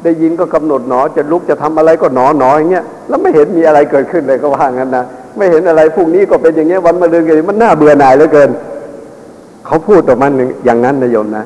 [0.03, 5.05] ได้ยินก็กำหนดหนอ จะลุกจะทำอะไรก็หนอหนออย่างเงี้ยแล้วไม่เห็นมีอะไรเกิดขึ้นเลยก็ว่างั้นนะ
[5.37, 8.49] ไม่เห็นอะไรพรุ่งนี้ก็เป็นอย่างเงี้ยวันมะรืนก็มันน่าเบื่อหน่ายเหลือเกิน
[9.65, 10.31] เขาพูดต่อมัน
[10.65, 11.43] อย่างนั้นนะโยมนะ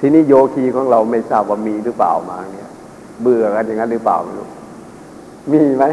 [0.00, 2.68] ทีนี้โยคีของเราไม่ทราบว่ามีหรือเปล่ามาเนี่ย
[3.22, 4.46] เบื่อกันอย่างนั้นหรือเปล่าไม่รู้
[5.52, 5.84] มีไหม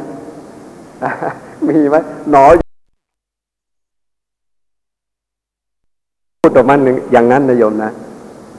[1.68, 1.96] มีไหม
[2.32, 2.46] หนอ
[6.46, 6.80] พูดต่อมัน
[7.12, 7.92] อย่างนั้นนะโยมนะ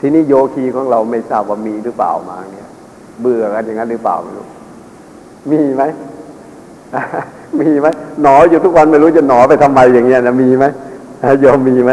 [0.01, 2.69] ทีนี้โยคีของเราไม่ทราบว่ามีหรือเปล่ามาเนี่ย
[3.21, 4.47] เบื่อกันอย่างนั้นหรือเปล่าไม่รู้
[5.51, 5.83] มีไหม
[7.61, 7.87] มีไหม
[8.23, 10.65] หนออยู่ทุกวันไม่รู้จะหนอไปทำไมอย่างเงี้ยนะมีไหม
[11.41, 11.93] โยมมีไหม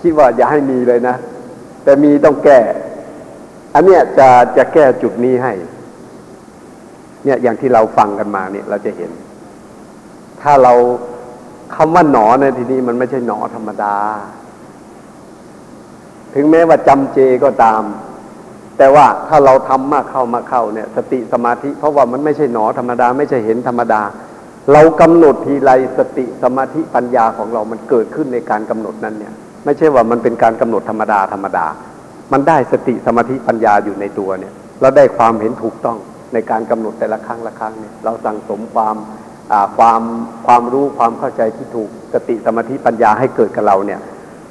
[0.00, 1.14] คิดว่าอย่าให้มีเลยนะ
[1.84, 2.60] แต่มีต้องแก้
[3.74, 5.52] อันเนี้ยจะจะแก้จุดนี้ให้
[7.24, 9.10] เนี่ยอย่างที่เราฟังกันมาเนี่ย เราจะเห็น
[10.42, 10.72] ถ้าเรา
[11.74, 13.96] คำว่าหนอในที่นี้มันไม่ใช่หนอธรรมดา
[16.34, 17.82] ถึงแม้ว่าจำเจก็ตาม
[18.78, 24.02] แต่ว่าถ้าเราทำมากเข้ามากเข้าเนี่ย สติสมาธิ เพราะว่ามันไม่ใช่หนอธรรมดา ไม่ใช่เห็นธรรมดา
[24.72, 29.32] เรากำหนดทีไรสติสมาธิปัญญาของเรามันเกิดขึ้นในการกำหนดนั้นเนี่ย
[29.64, 31.66] ไม่ใช่ว่ามันเป็นการกำหนดธรรมดาธรรมดา
[32.32, 35.98] มันได้สติสมาธิปัญญาอยู่ในตัวเนี่ยเราได้ความเห็นถูกต้อง
[36.32, 38.96] ในการกำหนดแต่ละครั้งละครั้งเนี่ยเราสั่งสมความ
[39.76, 40.02] ความ
[40.46, 44.00] ความรู้ความเข้าใจที่ถูกสติสมาธิปัญญาให้เกิดกับเราเนี่ย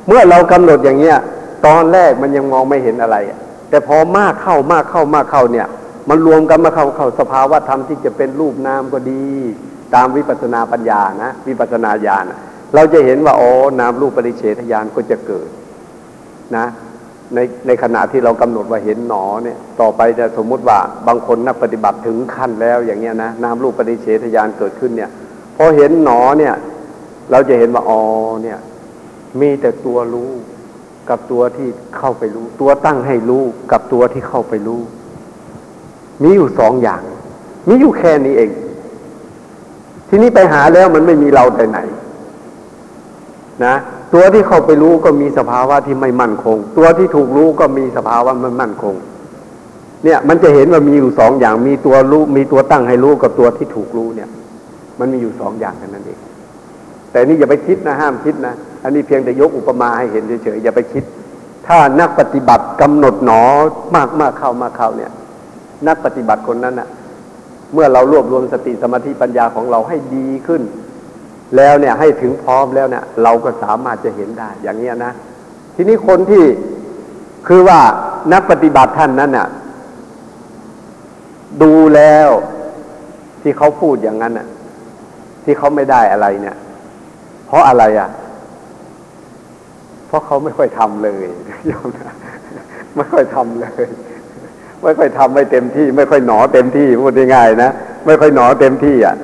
[0.07, 1.17] เมื่อเรากำหนดอย่างเงี้ย
[1.65, 3.17] ตอนแรกมันยังมองไม่เห็นอะไร
[3.69, 5.67] แต่พอมากเข้ามากเข้ามากเข้าเนี่ย
[6.09, 9.25] มันรวมกันมาเข้าเข้าสภาวะธรรมที่จะเป็นรูปนามก็ดี
[9.95, 12.23] ตามวิปัสนาปัญญานะ วิปัสนาญาณ
[12.75, 15.47] เราจะเห็นว่าอ๋อนามรูปปริเฉทญาณก็จะเกิด
[16.57, 16.65] นะ
[17.35, 25.09] ในในขณะที่เรากำหนดว่าเห็นหนอเนี่ย ต่อไปจะสมมุติว่าบางคนนักปฏิบัติถึงขั้นแล้วอย่างเงี้ยนะนามรูปปริเฉทญาณเกิดขึ้นเนี่ย
[25.57, 26.53] พอเห็นหนอเนี่ย
[27.31, 28.01] เราจะเห็นว่าอ๋อ
[28.43, 28.57] เนี่ย
[29.39, 30.31] มีแต่ตัวรู้
[31.09, 31.67] กับตัวที่
[31.97, 34.81] เข้าไปรู้ ตัวตั้งให้รู้กับตัวที่เข้าไปรู้
[36.23, 37.01] มีอยู่สองอย่าง
[37.67, 38.51] มีอยู่แค่นี้เอง
[40.09, 41.79] ทีนี้ไปหาแล้วมันไม่มีเราแต่ไหน
[43.65, 43.75] นะ
[44.13, 48.95] ตัวที่เข้าไปรู้ก็มีสภาวะที่ไม่มั่นคง ตัวที่ถูกรู้ก็มีสภาวะไม่มั่นคง
[50.03, 54.29] เนี่ยมันจะเห็นว่ามีอยู่สองอย่าง มีตัวรู้ มีตัวตั้งให้รู้กับตัวที่ถูกรู้เนี่ย
[54.99, 56.19] มันมีอยู่สองอย่างกันนั่นเอง
[57.11, 61.03] แต่นี่อย่าไปคิดนะห้ามคิดนะ อันนี้เพียงแต่ยกอุปมาให้เห็นเฉยๆอย่าไปคิด
[61.67, 63.43] ถ้านักปฏิบัติกำหนดหนอ
[63.95, 65.11] มากมากเข้ามากเข้าเนี่ย
[65.87, 66.89] นักปฏิบัติคนนั้นนะ่ะ
[67.73, 70.61] เมื่อเรารวบรวมสติสมาธิปัญญาของเราให้ดีขึ้น
[71.55, 75.11] แล้วเนี่ยให้ถึงพร้อมแล้วเนี่ย เราก็สามารถจะเห็นได้ อย่างนี้นะ
[75.75, 76.43] ทีนี้คนที่
[77.47, 77.79] คือว่า
[78.33, 79.47] นักปฏิบัติท่านนั้นเนี่ย
[81.61, 82.29] ดูแล้ว
[83.41, 84.47] ที่เขาพูดอย่างนั้นน่ะ
[85.43, 86.55] ที่เขาไม่ได้อะไรเนี่ย
[87.49, 88.09] เพราะอะไรอะ
[90.07, 91.25] เพราะเขาไม่ค่อยทำเลย
[91.71, 92.15] ยอมนะ
[92.95, 93.83] ไม่ค่อยทำเลย
[94.83, 97.71] ไม่ค่อยทำไม่เต็มที่ ไม่ค่อยหนอเต็มที่พูดง่ายๆนะ
[98.05, 99.15] ไม่ค่อยหนอเต็มที่อะ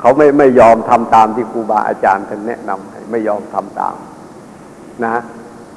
[0.00, 3.96] เขาไม่ไม่ยอมทำตามที่ครูบาอาจารย์ท่านแนะนำให้ไม่ยอมทำตาม
[5.04, 5.22] นะ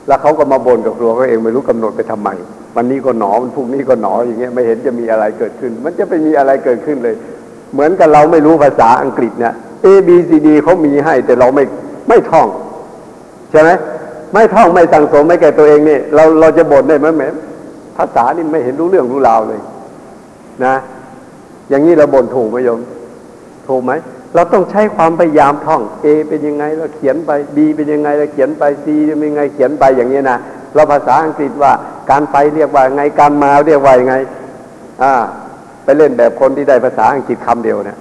[0.08, 2.30] แล้วเขาก็มาบ่นกับครัวเขาเองไม่รู้กำหนดไปทำไม
[2.76, 7.16] วันนี้ก็หนอมันพรุ่งนี้ก็หนออย่างเงี้ยไม่เห็นจะมีอะไรเกิดขึ้น มันจะไปมีอะไรเกิดขึ้นเลย
[7.74, 9.54] เหมือนกับเราไม่รู้ภาษาอังกฤษเนี่ย
[9.86, 11.64] A B C D เขามีให้ แต่เราไม่
[12.10, 12.48] ไม่ท่อง
[13.52, 13.70] ใช่ไหม
[14.34, 17.24] ไม่ท่องไม่สั่งสมไม่แก่ตัวเองนี่เราเราจะบ่นได้ไหมแหม
[17.98, 19.62] ภาษานี่ไม่เห็นรู้เรื่องรู้ราวเลย
[20.66, 20.76] นะ
[21.70, 22.80] อย่างนี้เราบ่นถูกไหมโยม
[23.68, 23.92] ถูกไหม
[24.36, 28.86] เราต้องใช้ความพยายามท่อง A เป็นยังไงเราเขียนไป B เป็นยังไงเราเขียนไป C
[29.20, 30.38] เป็นยังไงเขียนไปอย่างนี้นะ
[30.76, 31.72] แล้วภาษาอังกฤษว่า
[32.10, 34.16] การไปเรียกว่าไงการมาเรียกว่าไง
[35.04, 35.14] อ่า
[35.84, 37.98] ไปเล่นแบบคนที่ได้ภาษาอังกฤษคำเดียวเนี่ย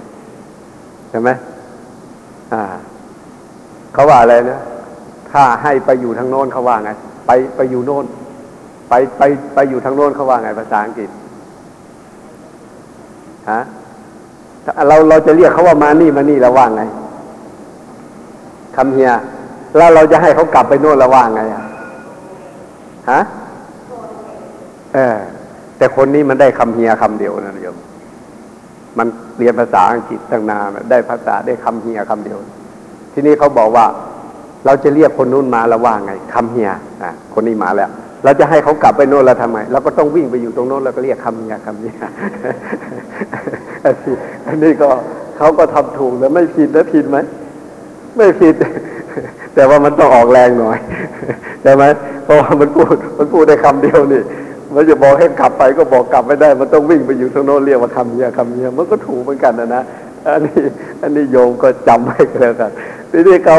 [1.09, 1.29] ใช่ไหม
[3.93, 4.59] เขาว่าอะไรนะ
[5.31, 6.91] ถ้าให้ไปอยู่ทางโน้นเขาว่าไง
[7.27, 8.05] ไปไปอยู่โน้น
[8.89, 9.23] ไปไป
[9.55, 11.09] ไปอยู่ทางโน้นเขาว่าไงภาษาอังกฤษ
[13.51, 13.61] ฮะ
[14.87, 16.83] เราเราจะเรียกเขาว่ามานี่มานี่แล้วว่าไง
[18.75, 19.11] คำเฮีย
[19.77, 21.63] แล้วเราจะให้เขากลับไปโน่นแล้วว่าไงอะ
[23.11, 23.19] ฮะ
[24.93, 25.17] เออ
[25.77, 27.77] แต่คนนี้มันได้คำเฮียคำเดียวนะโยม
[28.97, 29.07] มัน
[29.37, 32.37] เรียนภาษาอังกฤษตั้งนานได้ภาษาได้คำเฮียคำเดียว
[33.13, 33.85] ทีนี้เขาบอกว่า
[34.65, 36.69] เราจะเรียกคนนู้นมาแล้วว่าไงคำเฮีย
[37.03, 37.89] อะคนนี้มาแล้ว
[38.23, 41.95] เราจะให้เขากลับไปโน่นแล้วทำไมเราก็ต้องวิ่งไปอยู่ตรงโน้นแล้วก็เรียกคำเฮียคำเฮีย
[44.47, 44.89] อันนี้ก็
[45.37, 47.17] เขาก็ทำถูกแล้วไม่ผิดแล้วผิดไหม
[48.17, 48.55] ไม่ผิด
[49.55, 50.77] แต่ว่ามันต้องออกแรงหน่อย
[51.61, 51.83] ใช่ไหม
[52.23, 54.21] เพราะว่ามันพูดมันพูดได้คำเดียวนี่
[54.75, 59.83] มันจะบอกให้กลับไปก็บอกกลับไม่ได้ มันต้องวิ่งไปอยู่ทางโน้นเรียกว่าคำเฮียคำเฮียมันก็ถูกเหมือนกันนะนะ
[60.27, 60.63] อันนี้
[61.01, 62.71] อันนี้โยมก็จำไว้ก็แล้วกัน
[63.11, 63.57] ทีนี้เขา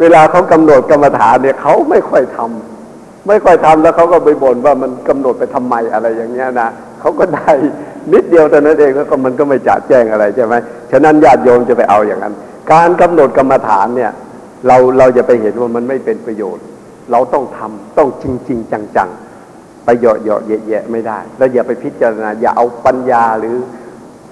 [0.00, 6.68] เวลาเขากำหนดกรรมฐานเนี่ยเขาไม่ค่อยทำไม่ค่อยทำแล้วเขาก็ไปบ่นว่ามันกำหนดไปทำไมอะไรอย่างเงี้ยนะ
[7.00, 7.50] เขาก็ได้
[8.12, 10.54] นิดเดียวแต่านั้นเองแล้วก็มันก็ไม่จัดแจ้งอะไรใช่ไหม
[10.92, 12.34] ฉะนั้นญาติโยมจะไปเอาอย่างนั้น
[12.72, 14.12] การกำหนดกรรมฐานเนี่ย
[14.66, 16.64] เราเราจะไปเห็นว่ามันไม่เป็นประโยชน์
[17.12, 18.58] เราต้องทำต้องจริงจริง
[18.96, 19.29] จังๆ
[19.84, 23.56] ไปเหยาะเหยาะแยะๆไม่ได้ แล้วอย่าไปพิจารณา อย่าเอาปัญญาหรือ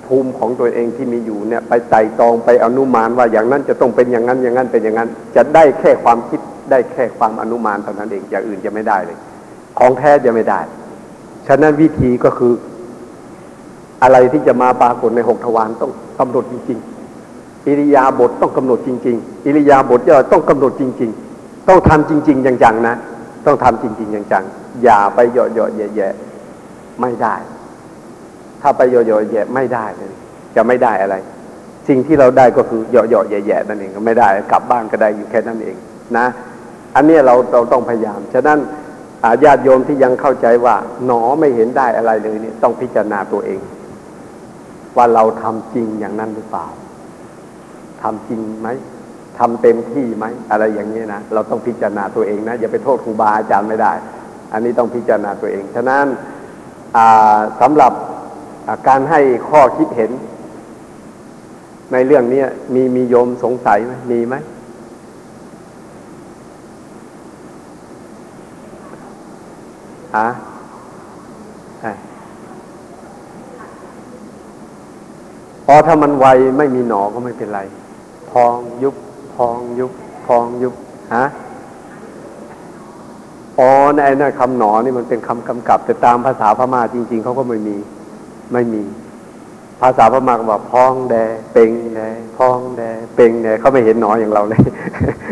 [0.06, 9.18] ภูมิของตัวเองที่มีอยู่เนี่ย ไปไต่ตองไปอนุมานว่าอย่างนั้นจะต้องเป็นอย่างนั้นอย่างนั้นเป็นอย่างนั้น จะได้แค่ความคิดได้แค่ความอนุมานเท่านั้นเองอย่างอื่นจะไม่ได้เลย
[9.78, 10.60] ของแท้จะไม่ได้
[11.46, 12.52] ฉะนั้นวิธีก็คือ
[14.02, 16.78] อะไรที่จะมาปรากฏในหกทวารต้องกำหนดจริง
[17.22, 22.94] ๆ อิริยาบถต้องกำหนดจริง ๆ อิริยาบถย่อต้องกำหนดจริง ๆ ต้องทำจริงๆจังๆนะ
[23.46, 27.34] ต้องทำจริงๆจังๆ อย่าไปเหยาะๆแย่ๆไม่ได้
[28.62, 30.12] ถ้าไปเหยาะๆแย่ไม่ได้เลย
[30.56, 31.16] จะไม่ได้อะไร
[31.88, 35.76] สิ่งที่เราได้ก็คือเหยาะๆแย่ๆนั่นเองก็ไม่ได้ กลับบ้านก็ได้อยู่แค่นั้นเอง
[36.18, 36.26] นะ
[36.96, 38.58] อันนี้เราเราต้องพยายาม ฉะนั้น
[39.44, 43.60] ญาติโยมที่ยังเข้าใจว่า หนอไม่เห็นได้อะไรเลยเนี่ยต้องพิจารณาตัวเอง
[44.96, 46.66] ว่าเราทำจริงอย่างนั้นหรือเปล่า
[48.02, 48.68] ทำจริงไหม
[49.38, 53.92] ทำเต็มที่ไหมอะไรอย่างนี้นะเราต้องพิจารณาตัวเองนะอย่าไปโทษครูบาอาจารย์ไม่ได้
[54.52, 56.06] อันนี้ต้องพิจารณาตัวเอง ฉะนั้น
[57.60, 60.10] สำหรับาการให้ข้อคิดเห็น
[61.92, 62.42] ในเรื่องนี้
[62.74, 64.34] มีมีโยมสงสัยไหมมีไหม
[70.16, 70.28] ฮะ
[71.80, 71.92] ใช่
[75.64, 76.26] พอถ้ามันไว
[76.58, 77.60] ไม่มีหนอก็ไม่เป็นไร
[78.30, 78.94] พองยุบ
[79.34, 79.92] พองยุบ
[80.26, 80.74] พองยุบ
[81.16, 81.24] ฮะ
[83.58, 87.76] อ๋อในนั่นคำหนอนี่มันเป็นคำกำกับ แต่ตามภาษาพม่าจริง ๆเขาก็ไม่มี
[88.52, 88.82] ไม่มี
[89.82, 91.14] ภาษาพม่าก็บอกพองแด
[91.52, 92.00] เป่งแด
[92.36, 92.82] พองแด
[93.14, 94.60] เป่งแดเขาไม่เห็นหนออย่างเราเลย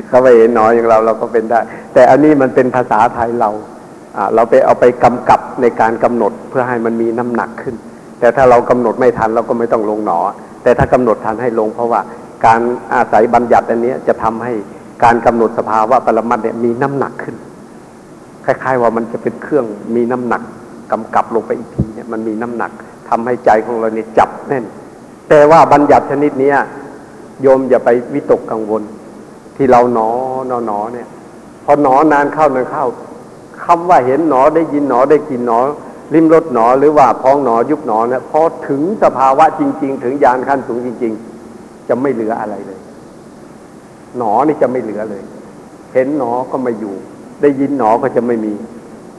[0.08, 1.60] เขาไม่เห็นหนออย่างเราเราก็เป็นได้
[1.94, 3.50] แต่อันนี้มันเป็นภาษาไทยเรา
[4.16, 7.74] อ่าเราไปเอาไปกำกับในการกำหนดเพื่อให้มันมีน้ำหนักขึ้น
[8.20, 10.18] แต่ถ้าเรากำหนดไม่ทันเราก็ไม่ต้องลงหนอ
[10.62, 12.00] แต่ถ้ากำหนดทันให้ลง เพราะว่า
[12.46, 12.60] การ
[12.94, 14.52] อาศัยบัญญัติอันนี้จะทำให้
[15.04, 17.36] การกำหนดสภาวะปรมัตเนี่ยมีน้ำหนักขึ้น
[18.46, 19.64] คล้าย ๆ ว่ามันจะเป็นเครื่อง
[19.96, 20.42] มีน้ำหนัก
[20.92, 22.70] กำกับลงไปอีกทีเนี่ยมันมีน้ำหนัก
[23.08, 24.64] ทำให้ใจของเราเนี่ยจับแน่น
[25.28, 26.56] แต่ว่าบัญญัติชนิดเนี้ย
[27.42, 28.82] โยมอย่าไปวิตกกังวล
[29.56, 30.08] ที่เราหนอ
[30.48, 31.08] หนอหนอเนี่ย
[31.64, 32.86] พอหนอนานเข้านานเข้า
[33.64, 35.58] คำว่าเห็นหนอได้ยินหนอได้กินหนอ
[36.14, 41.12] ริมรสหนอหรือว่าพองหนอยุบหนอเนี่ยพอถึงสภาวะจริง ๆ ถึงยานขั้นสูงจริง
[41.50, 42.80] ๆ จะไม่เหลืออะไรเลย
[44.18, 45.22] หนอนี่จะไม่เหลือเลย
[45.94, 46.96] เห็นหนอก็ไม่อยู่
[47.42, 48.52] ได้ยินหนอก็จะไม่มี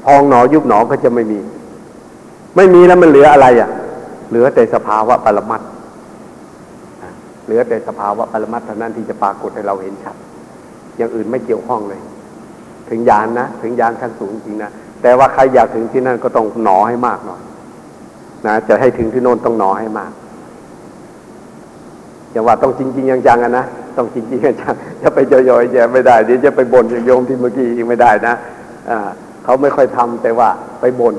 [0.04, 1.40] พองหนอยุบหนอก็จะไม่มี
[2.56, 3.70] ไม่มีแล้วมันเหลืออะไรอะ
[4.30, 5.62] เหลือแต่สภาวะปรมัต
[7.46, 10.16] เหลือแต่สภาวะปรมัตเท่านั้นที่จะปรากฏให้เราเห็นชัด
[10.98, 12.02] อย่างอื่นไม่เกี่ยวข้องเลย
[12.90, 17.42] ถึงยานนะ ถึงยานขั้นสูงจริงนะ แต่ว่าใครอยากถึงที่นั่นก็ต้องหนอให้มากหน่อย
[18.46, 20.12] นะจะให้ถึงที่โน่นต้องหนอให้มาก
[22.32, 23.66] อย่าว่าต้องจริงๆจังๆอะนะ
[23.98, 28.36] ต้องจริงๆจังๆจะไปย่อยๆแย่ไม่ได้เดี๋ยวจะไปบ่นอย่างโยมที่เมื่อกี้อีกไม่ได้นะ
[28.90, 29.10] อ่า
[29.44, 31.16] เขาไม่ค่อยทำแต่ว่าไปบ่น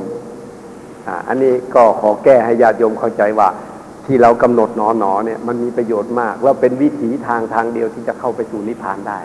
[1.07, 3.49] อ่าอันนี้ก็ขอแก้ให้ญาติโยมเข้าใจว่า
[4.07, 9.19] ที่เรากำหนดหนอหนอเนี่ยมันมีประโยชน์มาก แล้วเป็นวิถีทางทางเดียวที่จะเข้าไปสู่นิพพานได้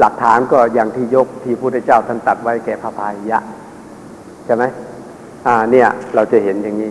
[0.00, 3.38] หลักฐานก็อย่างที่ยกที่พระพุทธเจ้าท่านตัดไว้แก่พระพายะ
[4.44, 4.64] ใช่ไหม
[5.46, 6.90] อ่าเนี่ยเราจะเห็นอย่างนี้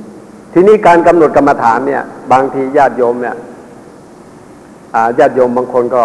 [0.53, 3.35] ทีนี้การกำหนดกรรมฐานเนี่ย บางทีญาติโยมเนี่ย
[5.19, 6.03] ญาติโยมบางคนก็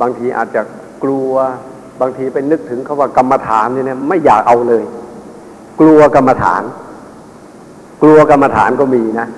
[0.00, 0.62] บางทีอาจจะ
[1.02, 1.32] กลัว
[2.00, 4.84] บางทีไปนึกถึงเขาว่ากรรมฐานเนี่ยไม่อยากเอาเลย
[5.80, 6.62] กลัวกรรมฐาน
[8.02, 9.28] กลัวกรรมฐานก็มีนะ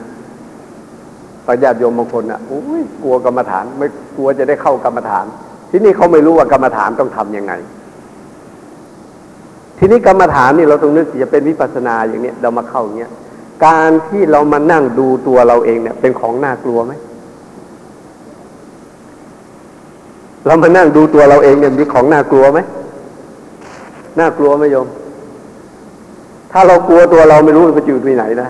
[1.47, 3.87] ปัญญาติโยมบางคนอะอุ้ยกลัวกรรมฐาน ไม่
[4.17, 5.27] กลัวจะได้เข้ากรรมฐาน
[5.71, 7.53] ที่นี่เขาไม่รู้ว่ากรรมฐานต้องทํำยังไง
[9.79, 13.13] ทีนี้กรรมฐานนี่เราต้องนึกจะเป็นวิปัสสนาอย่างเนี้ยเรามาเข้าอย่างเนี้ย
[13.67, 16.93] การที่เรามานั่งดูตัวเราเองเนี่ย เป็นของน่ากลัวไหม
[20.47, 22.59] เรามานั่งดูตัวเราเองเนี่ยมีของน่ากลัวไหม
[24.19, 24.89] น่ากลัวไหมโยม
[26.53, 28.49] ถ้าเรากลัวตัวเราไม่รู้มันจะอยู่ที่ไหนนะ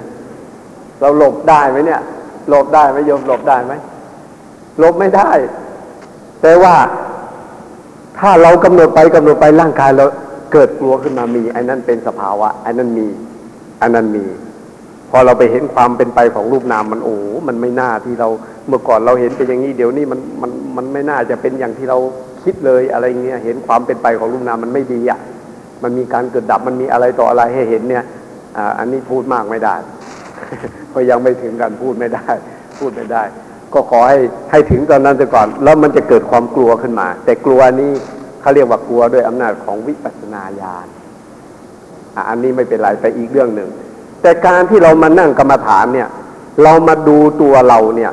[1.00, 2.00] เราหลบได้ไหมเนี่ย
[2.48, 3.72] หลบได้ไหมโยมหลบได้ไหม
[4.78, 5.30] หลบไม่ได้
[6.42, 6.74] แต่ว่า
[8.18, 10.04] ถ้าเรากำหนดไปกำหนดไปร่างกายเรา
[10.52, 13.06] เกิดกลัวขึ้นมามีไอ้นั่นเป็นสภาวะไอ้นั่นมี
[13.78, 14.24] ไอ้นั่นมี
[15.10, 17.16] พอเราไปเห็นความเป็นไปของรูปนามมันโอ้
[17.48, 18.28] มันไม่น่าที่เรา
[18.68, 21.98] เมื่อก่อนเราเห็นเป็นอย่างนี้เดี๋ยวนี้มันมันมันไม่น่าจะเป็นอย่างที่เรา
[22.44, 25.18] คิดเลยอะไรเงี้ยเห็นความเป็นไปของรูปนามมันไม่ดีอะ
[25.82, 28.04] มันมีการเกิดดับมันมีอะไรต่ออะไรให้เห็นเนี่ย
[28.56, 29.76] อ่าอันนี้พูดมากไม่ได้
[30.90, 32.28] เพราะยังไม่ถึงกันพูดไม่ได้
[32.78, 33.22] พูดไม่ได้
[33.74, 34.18] ก็ขอให้
[34.50, 37.92] ให้ถึงตอนนั้นไปก่อน แล้วมันจะเกิดความกลัวขึ้นมา แต่กลัวนี้
[38.40, 40.86] เขาเรียกว่ากลัวด้วยอำนาจของวิปัสสนาญาณ
[42.14, 43.68] อะอันนี้ไม่เป็นไรไปอีกเรื่องหนึ่ง
[44.22, 46.08] แต่การที่เรามานั่งกรรมฐานเนี่ย
[46.62, 48.12] เรามาดูตัวเราเนี่ย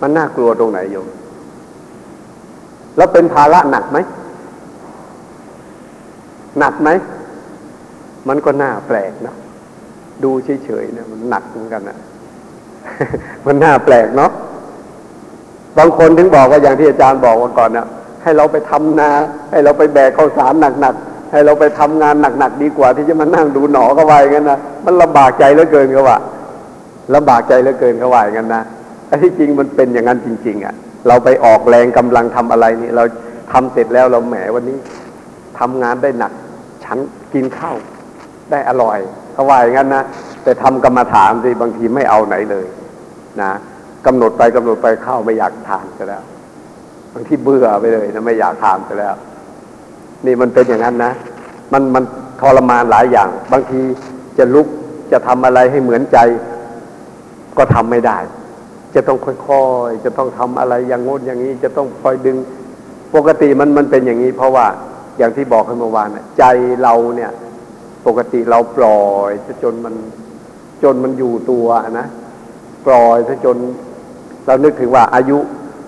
[0.00, 1.08] มันน่ากลัวตรงไหนโยม
[2.96, 3.98] แล้วเป็นภาระหนักไหม
[6.58, 6.88] หนักไหม
[8.28, 9.34] มันก็น่าแปลกนะ
[10.24, 10.30] ดู
[10.64, 11.98] เฉยๆเนี่ยมันหนักเหมือนกันนะ
[13.46, 14.30] มันน่าแปลกเนาะ
[15.78, 17.86] บางคนถึงบอกว่าอย่างที่อาจารย์บอกว่าก่อนเนี่ย
[18.22, 19.10] ให้เราไปทำนา
[19.50, 26.18] ให้เราไปแบกข้าวสารหนักๆ ให้เราไปทำงานหนักๆดีกว่า ที่จะมานั่งดูหนอเขาไว้งั้นนะมันลำบากใจเหลือเกินเขาว่า
[27.14, 28.62] ลำบากใจเหลือเกินเขาว่าอย่างนั้นนะ
[29.06, 30.74] ไอ้ที่จริงมันเป็นอย่างนั้นจริง ๆ อะ
[31.08, 33.04] เราไปออกแรงกำลังทำอะไรนี่ เรา
[33.52, 34.78] ทำเสร็จแล้วเราแหมวันนี้
[35.58, 36.32] ทำงานได้หนัก
[36.84, 36.98] ฉัน
[37.34, 37.76] กินข้าว
[38.50, 38.98] ได้อร่อย
[39.32, 40.04] เขาว่าอย่างนั้นนะ
[40.44, 42.66] แต่ทำกรรมฐานสิบางทีไม่เอาไหนเลย
[43.40, 43.50] นะ
[44.06, 46.22] กำหนดไปกำหนดไปข้าวไม่อยากทานก็แล้ว
[47.14, 49.14] บางทีเบื่อไปเลยนะไม่อยากทานไปแล้ว
[50.26, 51.12] นี่มันเป็นอย่างนั้นนะ
[51.72, 52.04] มันมัน
[52.40, 53.80] ทรมานหลายอย่าง บางที
[54.38, 54.66] จะลุก
[55.12, 56.18] จะทำอะไรให้เหมือนใจ
[57.58, 58.18] ก็ทำไม่ได้
[58.94, 62.36] จะต้องค่อยๆ จะต้องทำอะไรอย่างงดอย่างนี้ จะต้องคอยดึง
[63.14, 64.66] ปกติมันมันเป็นอย่างนี้ เพราะว่า
[65.18, 66.08] อย่างที่บอกเมื่อวาน
[66.38, 66.44] ใจ
[66.82, 67.30] เราเนี่ย
[68.06, 69.30] ปกติเราปล่อย
[69.62, 69.94] จนมัน
[70.82, 71.66] จนมันอยู่ตัว
[71.98, 72.06] นะ
[72.86, 73.56] ปล่อยซะจน
[74.46, 75.38] เรานึกถึงว่าอายุ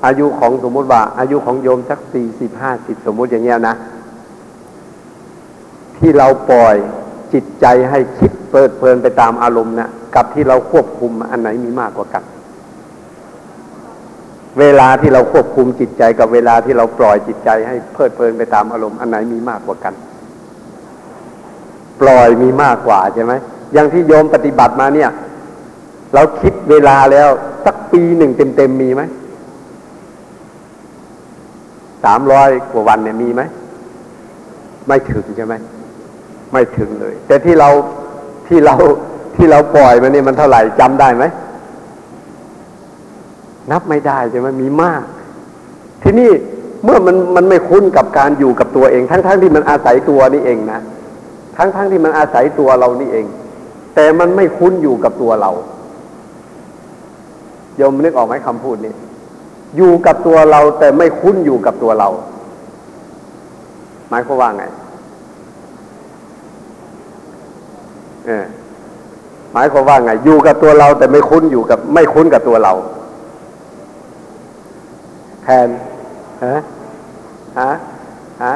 [0.07, 3.75] อายุของสมมติว่า อายุของโยมสักสี่สิบห้าสิบสมมติอย่างเงี้ยนะ
[6.03, 6.77] ที่เราปล่อย
[7.33, 12.23] จิตใจให้คิดเปิดเพลินไปตามอารมณ์นะกับที่เราควบคุมอันไหนมีมากกว่ากัน
[14.61, 19.95] เวลาที่เราควบคุมจิตใจกับเวลาที่เราปล่อยจิตใจให้เพลิดเพลินไปตามอารมณ์อันไหนมีมากกว่ากัน
[22.01, 23.33] ปล่อยมีมากกว่าใช่ไหม
[23.73, 25.11] อย่างที่โยมปฏิบัติมาเนี่ย
[26.15, 27.29] เราคิดเวลาแล้ว
[27.65, 29.03] สักปีหนึ่งเต็มๆมีไหม
[32.05, 33.43] สามร้อยกว่าวันเนี่ยมีไหม
[34.87, 35.55] ไม่ถึงใช่ไหม
[36.53, 37.69] ไม่ถึงเลย แต่ที่เรา
[38.49, 38.75] ที่เรา
[39.37, 41.25] ที่เราปล่อยมันนี่มันเท่าไหร่จำได้ไหม
[43.71, 45.05] นับไม่ได้ใช่ไหมมีมาก
[46.03, 46.31] ทีนี้
[46.85, 50.81] เมื่อมันมันไม่คุ้นกับการอยู่กับตัวเอง ทั้งๆทที่มันอาศัยตัวนี่เองนะ
[51.57, 53.27] ทั้งๆทที่มันอาศัยตัวเรานี่เอง
[53.95, 55.51] แต่มันไม่คุ้นอยู่กับตัวเรา
[57.77, 58.95] โยมนึกออกไหมคำพูดนี้
[59.77, 62.09] อยู่กับตัวเราแต่ไม่คุ้นอยู่กับตัวเรา
[64.09, 64.73] หมายความว่าไง เออ
[69.53, 72.73] หมายความว่าไง อยู่กับตัวเรา แต่ไม่คุ้นอยู่กับ ไม่คุ้นกับตัวเรา
[75.43, 75.69] แทน
[76.45, 76.57] ฮะ
[77.59, 77.71] ฮะ
[78.43, 78.55] ฮะ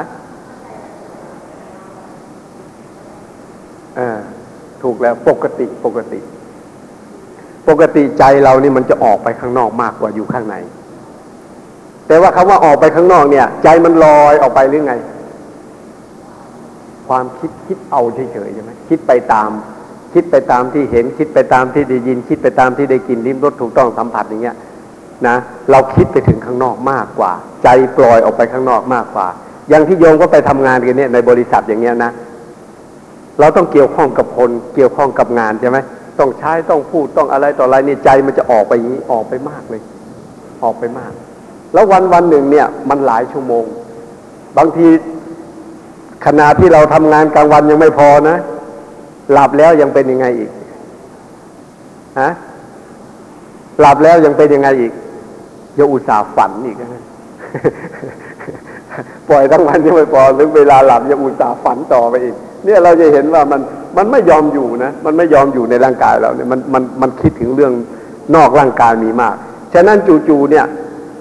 [3.95, 4.17] เออ
[4.81, 6.19] ถูกแล้วปกติปกติ
[7.67, 10.55] ปกติใจเรานี่มันจะออกไปข้างนอกมากกว่าอยู่ข้างใน
[12.07, 14.93] แต่ว่าคำว่าออกไปข้างนอกเนี่ย ใจมันลอยออกไปหรือไง
[17.07, 19.49] ความคิดคิดเอาเฉยๆใช่ไหมคิดไปตาม
[20.13, 24.55] คิดไปตามที่เห็น คิดไปตามที่ได้ยิน คิดไปตามที่ได้กินลิ้มรสถูกต้องสัมผัสอย่างเงี้ย
[25.27, 25.35] นะ
[25.71, 27.31] เราคิดไปถึงข้างนอกมากกว่า
[27.63, 29.27] ใจปล่อยออกไปข้างนอกมากกว่า
[29.69, 32.11] อย่างที่โยมก็ไปทำงานกันเนี่ยในบริษัทอย่างเงี้ยนะ
[33.39, 35.77] เราต้องเกี่ยวข้องกับคนเกี่ยวข้องกับงานใช่ไหม
[36.19, 39.81] ต้องใช้ต้องพูดต้องอะไรต่ออะไรนี่ใจมันจะออกไปอย่างนี้ออกไปมากเลย
[40.63, 41.11] ออกไปมาก
[41.73, 43.65] แล้ววันวันหนึ่งเนี่ยมันหลายชั่วโมง
[44.57, 44.87] บางที
[46.25, 48.37] ขณะที่เราทำงานกลางวันยังไม่พอนะ
[49.33, 50.51] หลับแล้วยังเป็นยังไงอีก
[52.21, 52.29] ฮะ
[53.79, 54.93] หลับแล้วยังเป็นยังไงอีก
[55.77, 57.03] ย่าอุตส่าห์ฝันอีกนะ
[59.29, 63.61] ปล่อยทั้งวันยังไม่พอถึงเวลาหลับยังอุตส่าห์ฝันต่อไปอีก เนี่ยเราจะเห็นว่ามัน
[63.97, 67.73] มันไม่ยอมอยู่นะ มันไม่ยอมอยู่ในร่างกายเราเนี่ยมันมันมันคิดถึงเรื่อง
[68.35, 69.35] นอกร่างกายมีมาก
[69.73, 69.97] ฉะนั้น
[70.27, 70.65] จู่ๆเนี่ย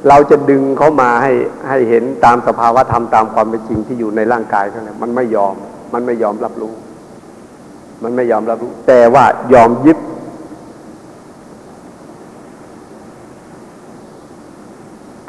[0.08, 1.32] เราจะดึงเขามาให้
[1.68, 5.54] ให้เห็นตามสภาวะธรรมตามความเป็นจริงที่อยู่ในร่างกายเขาเนี่ยมันไม่ยอม
[5.94, 6.74] มันไม่ยอมรับรู้
[8.02, 9.98] มันไม่ยอมรับรู้ แต่ว่ายอมยึด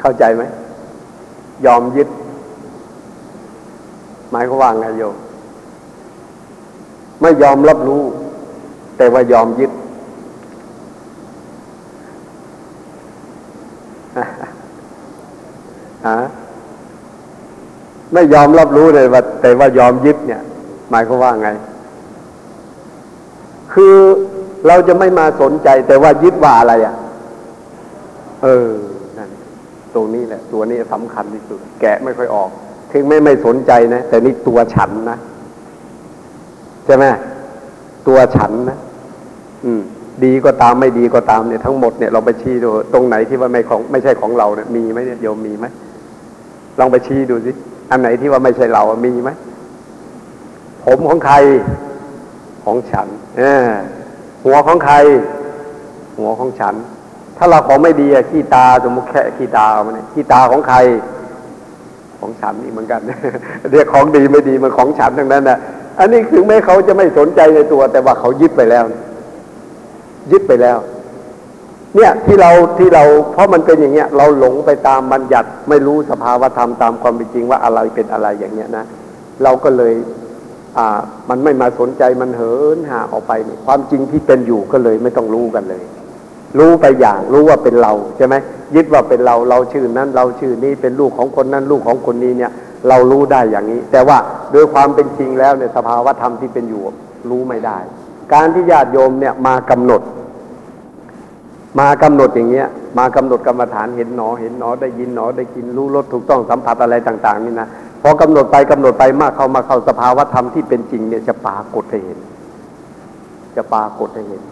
[0.00, 0.42] เข้าใจไหม
[1.66, 2.08] ยอมยึด
[4.30, 5.16] หมายความว่าไงโยม
[7.22, 8.02] ไม่ยอมรับรู้
[8.96, 9.70] แต่ว่ายอมยึด
[16.20, 16.28] ฮะ
[18.14, 20.42] ไม่ยอมรับรู้เลยว่า แต่ว่ายอมยึดเนี่ย
[20.90, 21.50] หมายความว่าไง
[23.72, 23.94] คือ
[24.66, 26.94] เราจะไม่มาสนใจ แต่ว่ายึดว่าอะไรอะ
[28.42, 28.70] เออ
[29.18, 29.30] นั่น
[29.94, 32.50] ตรงนี้แหละ ตัวนี้สำคัญที่สุด แกะไม่ค่อยออก
[32.92, 35.18] ถึงไม่ไม่สนใจนะ แต่นี่ตัวฉันนะ
[36.84, 37.04] ใช่ไหม
[38.08, 38.78] ตัวฉันนะ
[39.64, 39.82] อืม
[40.24, 45.66] ดีก็ตามไม่ดีก็ตามเนี่ยทั้งหมดเนี่ยเราไปชี้ดูตรงไหนที่ว่าไม่ของไม่ใช่ของเราเนี่ยมีไหมเนี่ยโยมมีไหม
[46.78, 47.52] ลองไปชี้ดูสิ
[47.90, 49.30] อันไหนที่ว่าไม่ใช่เรา มีไหม
[50.84, 51.36] ผมของใคร
[52.64, 53.08] ของฉัน
[54.44, 54.94] หัวของใคร
[56.18, 56.74] หัวของฉัน
[57.36, 60.78] ถ้าเราของไม่ดีอะขี้ตาสมมติแค่ขี้ตาเอามาเนี่ยขี้ตาของใคร
[62.18, 63.00] ของฉันนี่เหมือนกัน
[63.72, 65.58] เรียกของดีไม่ดีมันของฉันทั้งนั้นนะ
[65.98, 68.84] อันนี้ถึงแม้เขาจะไม่สนใจในตัว แต่ว่าเขายึดไปแล้ว
[70.30, 70.78] ยึดไปแล้ว
[71.96, 78.84] เนี่ยที่เราที่เราเพราะมันเป็นอย่างเงี้ยเราหลงไปตามบัญญัติไม่รู้สภาวธรรมตามความเป็นจริงว่าอะไรเป็นอะไรอย่างเงี้ยนะ
[79.42, 79.94] เราก็เลย
[80.78, 85.82] อ่ามันไม่มาสนใจมันเหินห่างออกไปนี่ความจริงที่เป็นอยู่ก็เลยไม่ต้องรู้กันเลย
[86.58, 88.34] รู้ไปอย่างรู้ว่าเป็นเราใช่ไหม
[88.74, 92.52] ยึดว่าเป็นเราเราชื่อนั้นเราชื่อนี้เป็นลูกของคนนั้นลูกของคนนี้เนี่ย
[92.88, 94.18] เรารู้ได้อย่างนี้ แต่ว่า
[94.52, 96.82] โดยความเป็นจริงแล้วเนี่ยสภาวธรรมที่เป็นอยู่
[97.30, 97.78] รู้ไม่ได้
[98.34, 100.02] การที่ญาติโยมเนี่ยมากำหนด
[101.78, 102.66] มากำหนดอย่างเงี้ย
[102.98, 107.68] มากำหนดกรรมฐานเห็นหนอ เห็นหนอได้ยินหนอได้กินรู้รสถูกต้องสัมผัสอะไรต่าง ๆ นี่นะ
[108.02, 112.18] พอกำหนดไปกำหนดไปมากเข้ามาเข้าสภาวะธรรมที่เป็นจริงเนี่ยจะปรากฏให้เห็น
[113.56, 114.42] จะปรากฏให้เห็น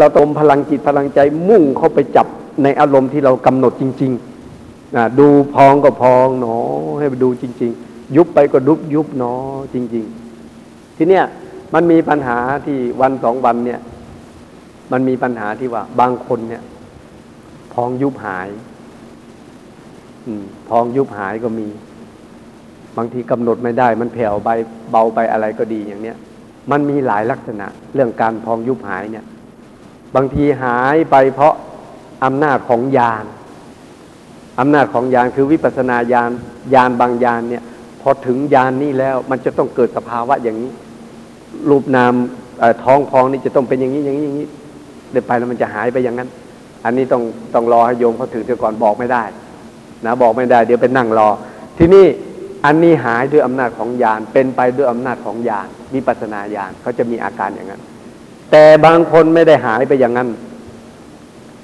[0.00, 2.26] เราตมพลังจิตพลังใจมุ่งเข้าไปจับ
[2.62, 6.58] ในอารมณ์ที่เรากำหนดจริงๆนะดูพองก็พองหนอ
[6.98, 9.32] ให้ไปดูจริง ๆ ยุบไปก็ยุบยุบหนอ
[9.74, 10.04] จริง
[10.52, 11.24] ๆ ทีเนี้ย
[11.74, 13.80] มันมีปัญหาที่วันสองวันเนี่ย
[14.92, 16.62] มันมีปัญหาที่ว่า บางคนเนี่ย
[17.74, 18.48] พองยุบหาย
[20.26, 21.68] อืม พองยุบหายก็มี
[22.96, 24.50] บางทีกำหนดไม่ได้ มันแผ่วไป
[24.90, 26.16] เบาไปอะไรก็ดีอย่างเนี้ย
[26.70, 29.24] มันมีหลายลักษณะ เรื่องการพองยุบหายเนี่ย
[30.16, 31.54] บางทีหายไปเพราะ
[32.24, 33.24] อำนาจของญาณ
[34.60, 36.30] อำนาจของญาณคือวิปัสนาญาณ
[36.74, 37.62] ญาณบางญาณเนี่ย
[38.00, 40.72] พอถึงญาณนี้แล้ว มันจะต้องเกิดสภาวะอย่างนี้
[41.70, 42.14] รูปนาม
[42.84, 44.46] ท้องพองนี่จะต้องเป็นอย่างนี้อย่างนี้อย่างนี้
[45.12, 46.28] เดินไปแล้วมันจะหายไปอย่างนั้น
[46.84, 47.22] อันนี้ต้อง
[47.54, 49.24] ต้องรอให้โยมเขาถึงเสียก่อนบอกไม่ได้
[50.04, 51.28] นะบอกไม่ได้ เดี๋ยวไปนั่งรอ
[51.78, 52.06] ที่นี่
[52.64, 57.82] อันนี้หายด้วยอำนาจของญาณเป็นไปด้วยอำนาจของญาณวิปัสนาญาณเขาจะมีอาการอย่างนั้น
[58.50, 60.28] แต่บางคนไม่ได้หายไปอย่างนั้น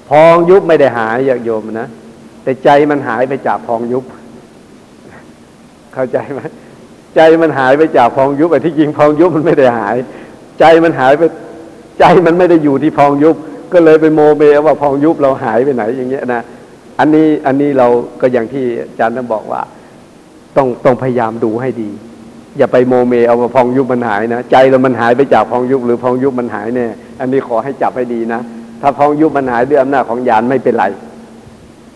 [0.09, 1.87] พองยุบไม่ได้หายอย่างโยมนะ
[2.43, 4.03] แต่ใจมันหายไปจากพองยุบ
[5.93, 6.39] เข้าใจไหม
[7.15, 9.95] ใจมันหายไปจากพองยุบแต่ที่จริงพองยุบมันไม่ได้หาย
[10.59, 11.23] ใจมันหายไป
[11.99, 13.35] ใจมันไม่ได้อยู่ที่พองยุบ
[13.73, 16.41] ก็เลยไปโมเมว่าพองยุบเราหายไปไหนอย่างเงี้ยนะ
[16.99, 17.87] อันนี้อันนี้เรา
[18.21, 19.61] ก็อย่างที่อาจารย์นั้นบอกว่า
[20.57, 21.89] ต้องต้องพยายามดูให้ดี
[22.57, 26.87] อย่าไปโมเมเอาว่าพองยุบมันหายนะ ใจเรามันหายไปจากพองยุบหรือพองยุบมันหายแน่
[27.19, 28.41] อันนี้ขอให้จับให้ดีนะ
[28.81, 30.85] ถ้าพองยุบมันหายด้วยอำนาจของญาณไม่เป็นไร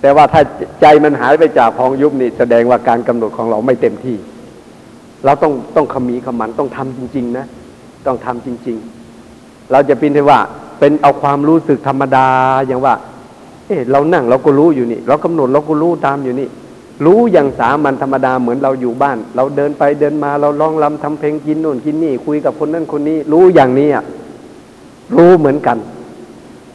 [0.02, 0.42] แต่ว่าถ้า
[0.82, 4.18] ใจมันหายไปจากพองยุบนี่แสดงว่าการกำหนดของเราไม่เต็มที่
[5.26, 7.46] เราต้องต้องขมีขมันต้องทำจริง ๆ นะ
[8.08, 8.78] ต้องทำจริง
[9.24, 10.40] ๆ เราจะเป็นที่ว่า
[10.80, 12.28] เป็นเอาความรู้สึกธรรมดา
[12.68, 12.94] อย่างว่า
[13.68, 16.48] เออเรานั่งเราก็รู้อยู่นี่ เรากำหนดเราก็รู้ตามอยู่นี่
[17.06, 24.04] รู้อย่างสามัญธรรมดาเหมือนเราอยู่บ้าน เราเดินไปเดินมาเราร้องรำทำเพลงกินนู่นกินนี่ คุยกับคนนั้นคนนี้ รู้อย่างนี้อะ
[25.18, 25.78] รู้เหมือนกัน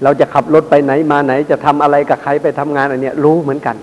[0.03, 3.77] เราจะขับรถไปไหนมาไหน จะทำอะไรกับใครไปทำงานอันเนี้ย รู้เหมือนกัน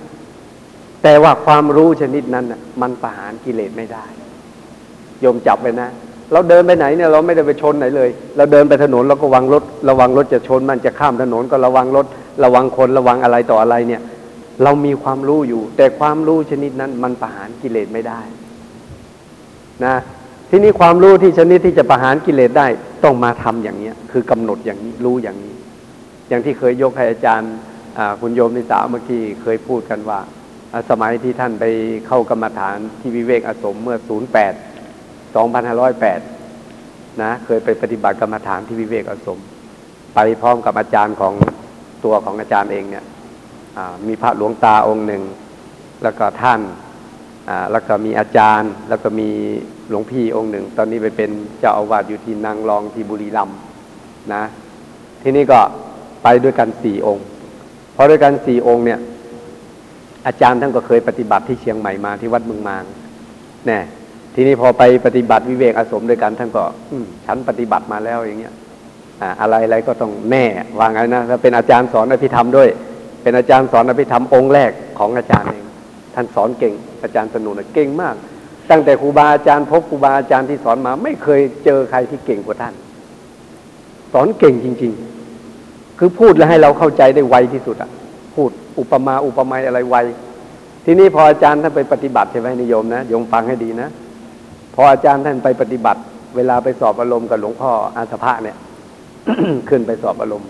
[1.04, 4.06] แต่ว่าความรู้ชนิดนั้นน่ะ มันประหารกิเลสไม่ได้
[5.22, 5.90] โยมจับไปนะ
[6.32, 12.06] เราเดินไปไหนเนี่ยเราไม่ได้ไปชนไหนเลย เราเดินไปถนนเราก็ระวังรถ ระวังรถจะชนมันจะข้ามถนนก็ระวังรถ
[12.44, 14.02] ระวังคนระวังอะไรต่ออะไรเนี่ย
[14.64, 18.22] เรามีความรู้อยู่ แต่ความรู้ชนิดนั้นมันประหารกิเลสไม่ได้
[19.86, 19.96] นะ
[20.50, 22.68] ทีนี้ความรู้ที่ชนิดที่จะประหารกิเลสได้
[23.04, 25.56] ต้องมาทำอย่างเนี้ย คือกำหนดอย่างนี้รู้อย่างนี้
[26.30, 27.54] อย่างที่เคยยกให้อาจารย์
[28.22, 30.20] คุณโยมนิสาเมื่อกี้เคยพูดกันว่า
[30.90, 31.66] สมัยที่ท่านไป
[32.08, 39.40] เข้ากรรมฐานที่วิเวกอสมเมื่อ 08 2508 นะ เคยไปปฏิบัติกรรมฐานที่วิเวกอสม
[40.16, 41.34] ไปพร้อมกับอาจารย์ของ
[42.04, 43.06] ตัวของอาจารย์เองเนี่ย
[44.08, 45.24] มีพระหลวงตาองค์หนึ่ง
[46.04, 46.62] แล้วก็ท่าน
[47.72, 49.30] แล้วก็มีอาจารย์ แล้วก็มี
[49.90, 53.58] หลวงพี่องค์หนึ่ง ตอนนี้ไปเป็นเจ้าอาวาสอยู่ที่นางรองที่บุรีรัมย์
[54.34, 54.44] นะ
[55.22, 55.60] ที่นี่ก็
[56.24, 57.26] ไปด้วยกันสี่องค์
[57.94, 59.00] เพราะด้วยกันสี่องค์เนี่ย
[60.28, 62.84] อาจารย์ท่านก็เคยปฏิบัติที่เชียงใหม่มาที่วัดเมืองมาง
[63.68, 63.80] แน่
[64.36, 66.64] ทีนี้พอไปปฏิบัติวิเวกอาสมด้วยกันท่านก็
[67.26, 68.54] ฉันปฏิบัติมาแล้วอย่างเงี้ย
[69.42, 70.46] อะไรอะไรก็ต้องแน่
[70.80, 72.70] วางไงนะถ้าเป็นอาจารย์สอนอภิธรรมด้วย
[73.24, 75.66] เป็นอาจารย์สอนอภิธรรมองค์แรกของอาจารย์เอง
[76.16, 78.16] ท่านสอนเก่ง อาจารย์สนุนเก่งมาก
[78.70, 82.74] ตั้งแต่ครูบาอาจารย์พบครูบาอาจารย์ที่สอนมา ไม่เคยเจอใครที่เก่งกว่าท่าน
[84.14, 84.94] สอนเก่งจริง
[85.46, 87.90] ๆ คือพูดแล้วให้เราเข้าใจได้ไวที่สุดอะ
[88.36, 88.50] พูด
[88.80, 89.96] อุปมาอุปไมยอะไรไว
[90.86, 93.90] ทีนี้พออาจารย์ท่านไปปฏิบัติใช่ไหมนิยมนะโยมฟังให้ดีนะ
[94.76, 96.02] พออาจารย์ท่านไปปฏิบัติ
[96.36, 98.58] เวลาไปสอบอารมณ์กับหลวงพ่ออาสภะเนี่ย
[99.70, 100.50] ขึ้นไปสอบอารมณ์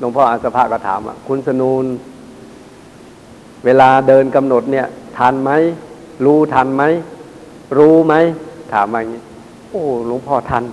[0.00, 1.84] หลวงพ่ออาสภะก็ถามอะคุณสนูน
[3.64, 4.86] เวลาเดินกำหนดเนี่ย
[5.18, 5.50] ทันไหม
[6.24, 6.82] รู้ทันไหม
[7.78, 8.14] รู้ไหม
[8.72, 9.22] ถามมาอย่างนี้
[9.70, 10.64] โอ้หลวงพ่อทัน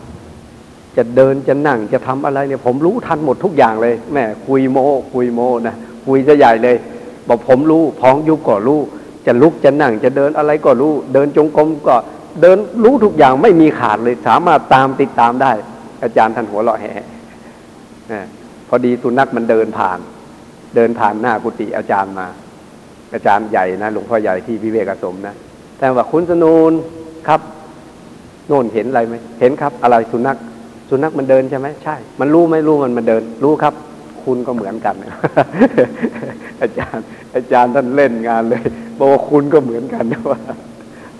[0.97, 4.77] จะเดินจะนั่งจะทำอะไรเนี่ย ผมรู้ทันหมดทุกอย่างเลยแม่คุยโม
[5.13, 5.75] คุยโมนะ
[6.05, 6.77] คุยจะใหญ่เลย
[7.27, 8.79] บอกผมรู้พ้องยุบก็รู้
[9.25, 11.95] จะลุกจะนั่งจะเดินอะไรก็รู้ เดินจงกรมก็
[12.41, 15.51] เดินรู้ทุกอย่างไม่มีขาดเลย สามารถตามติดตามได้
[16.03, 16.91] อาจารย์ท่านหัวเราะแห่
[18.67, 19.99] พอดีสุนัขมันเดินผ่าน
[20.75, 22.27] เดินผ่านหน้ากุฏิอาจารย์มา
[23.13, 25.35] อาจารย์ใหญ่นะหลวงพ่อใหญ่ที่วิเวกสมนะ
[25.79, 26.73] แต่ว่าคุณสนูน
[27.27, 27.41] ครับ
[28.47, 30.37] โน่นเห็นอะไรไหมเห็นครับ อะไรสุนัข
[30.89, 33.73] สุนัขมันเดินใช่ไหมใช่ มันรู้ไหมรู้มันมันเดิน รู้ครับ
[34.23, 34.95] คุณก็เหมือนกัน
[36.61, 37.03] อาจารย์
[37.35, 38.63] อาจารย์ท่านเล่นงานเลย
[38.97, 40.39] บอกว่าคุณก็เหมือนกันนะว่า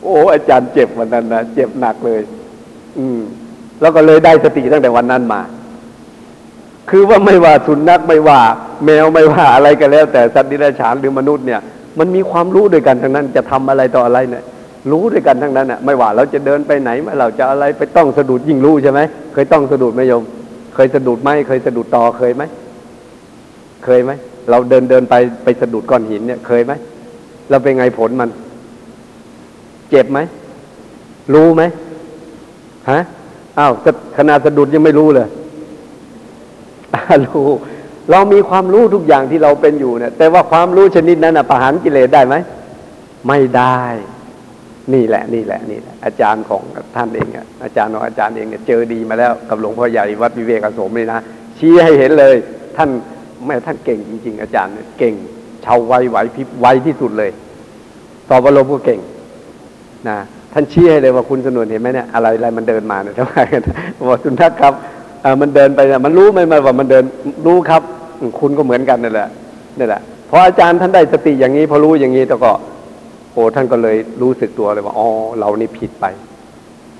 [0.02, 2.22] โอ้ อาจารย์เจ็บวันนั้นนะเจ็บหนักเลย
[2.98, 3.20] อืม
[3.82, 5.42] แล้วก็เลยได้สติตั้งแต่วันนั้นมา
[6.90, 8.40] คือว่าไม่ว่าสุนัขไม่ว่า
[8.86, 11.62] แมวไม่ว่าอะไรก็แล้ว แต่สัตว์ดิเรกชันหรือมนุษย์เนี่ย
[12.00, 14.44] มันมีความรู้ด้วยกันทั้งนั้น จะทำอะไรต่ออะไรเนี่ย
[14.92, 19.00] รู้ด้วยกันทั้งนั้นน่ะไม่ว่าเราจะเดินไปไหนเราจะอะไรไปต้องสะดุดยิ่งรู้ใช่ไหม
[19.34, 20.24] เคยต้องสะดุดไหมโยม
[20.76, 22.44] เคยสะดุดไหมเคยสะดุดต่อเคยไหม
[23.86, 24.12] เคยไหม
[24.50, 26.74] เราเดินเดินไปไปสะดุดก้อนหินเนี่ยเคยไหม
[27.50, 28.30] เราเป็นไงผลมัน
[29.90, 30.20] เจ็บไหม
[31.34, 31.64] รู้ไหม
[32.92, 33.00] ฮะ
[33.60, 33.74] อ้าว
[34.18, 35.28] ขนาดสะดุดยังไม่รู้เลย
[37.26, 37.50] รู้
[38.12, 42.36] เรามีความรู้ทุกอย่างที่เราเป็นอยู่เนี่ย แต่ว่าความรู้ชนิดนั้นนะประหารกิเลสได้ไหม
[43.28, 43.82] ไม่ได้
[44.94, 46.64] นี่แหละ นี่แหละ นี่แหละ อาจารย์ของ
[46.96, 47.28] ท่านเอง
[47.64, 51.20] อาจารย์ของอาจารย์เองเนี่ยเจอดีมาแล้วกับหลวงพ่อใหญ่วัดวิเวกอโสมเลยนะ
[51.58, 52.36] ชี้ให้เห็นเลย
[52.78, 52.90] ท่าน
[53.46, 55.14] แม่ท่านเก่งจริง ๆ อาจารย์เนี่ยเก่ง
[55.66, 57.32] ชาวไวไหวพิบไวที่สุดเลย
[58.30, 59.00] ตอบอารมก็เก่ง
[60.10, 60.18] นะ
[60.54, 63.62] ท่านชี้ให้เลยว่าคุณสนุนเห็นไหมเนี่ยอะไรอะไรมันเดินมาเนี่ยทำไมกัน
[64.08, 64.74] บอกสุนัขครับ
[65.42, 67.04] มันเดินไปมันรู้ไหมว่ามันเดิน
[67.46, 67.82] รู้ครับ
[68.40, 69.30] คุณก็เหมือนกันนั่นแหละ
[69.80, 72.52] นี่แหละพออาจารย์ท่านได้สติอย่างนี้ พอรู้อย่างนี้แล้วก็
[73.34, 75.08] โอ้ท่านก็เลยรู้สึกตัวเลยว่าอ๋อ
[75.40, 76.06] เรานี่ผิดไป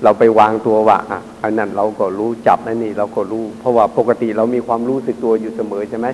[0.04, 6.06] เราไปวางตัวว่าอะอันนั้นเราก็รู้จับนั่นนี่ เราก็รู้ เพราะว่าปกติเรามีความรู้สึกตัวอยู่เสมอใช่ไหม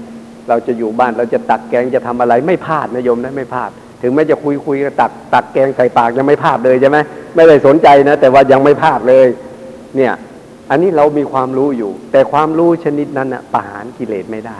[0.48, 3.70] เราจะอยู่บ้านเราจะตักแกงจะทำอะไรไม่พลาดนะโยมนะไม่พลาด
[4.02, 6.98] ถึงแม้จะคุยคุยตักตักแกงใส่ปากยังไม่พลาดเลยใช่ไหม
[7.34, 9.26] ไม่ได้สนใจนะ แต่ว่ายังไม่พลาดเลย
[9.96, 10.12] เนี่ย
[10.70, 14.58] อันนี้เรามีความรู้อยู่ แต่ความรู้ชนิดนั้นนะประหารกิเลสไม่ได้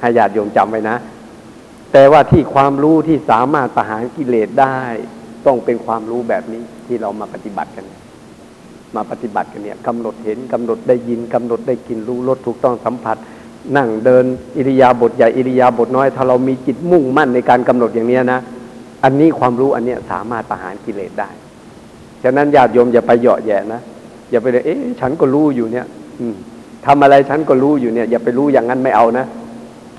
[0.00, 0.96] ให้ญาติโยมจำไว้นะ
[1.92, 4.80] แต่ว่าที่ความรู้ที่สามารถประหารกิเลสได้
[5.46, 7.84] ต้องเป็นความรู้แบบนี้ที่เรามาปฏิบัติกัน
[8.96, 13.16] มาปฏิบัติกันเนี่ยกำหนดเห็นกำหนดได้ยินกำหนดได้กินรู้รสถูกต้องสัมผัส
[13.76, 14.24] นั่งเดิน
[14.56, 18.40] อิริยาบถใหญ่อิริยาบถน้อย ถ้าเรามีจิตมุ่งมั่นในการกำหนดอย่างเนี้ยนะ
[19.04, 21.30] อันนี้ความรู้อันเนี้ยสามารถประหารกิเลสได้
[22.22, 23.80] ฉะนั้นญาติโยมอย่าไปเหยาะแย่นะ
[24.30, 25.86] อย่าไปเลยเอ๊ะฉันก็รู้อยู่เนี่ย
[26.20, 26.34] อืม
[26.86, 29.26] ทำอะไรฉันก็รู้อยู่เนี่ย อย่าไปรู้อย่างนั้นไม่เอานะ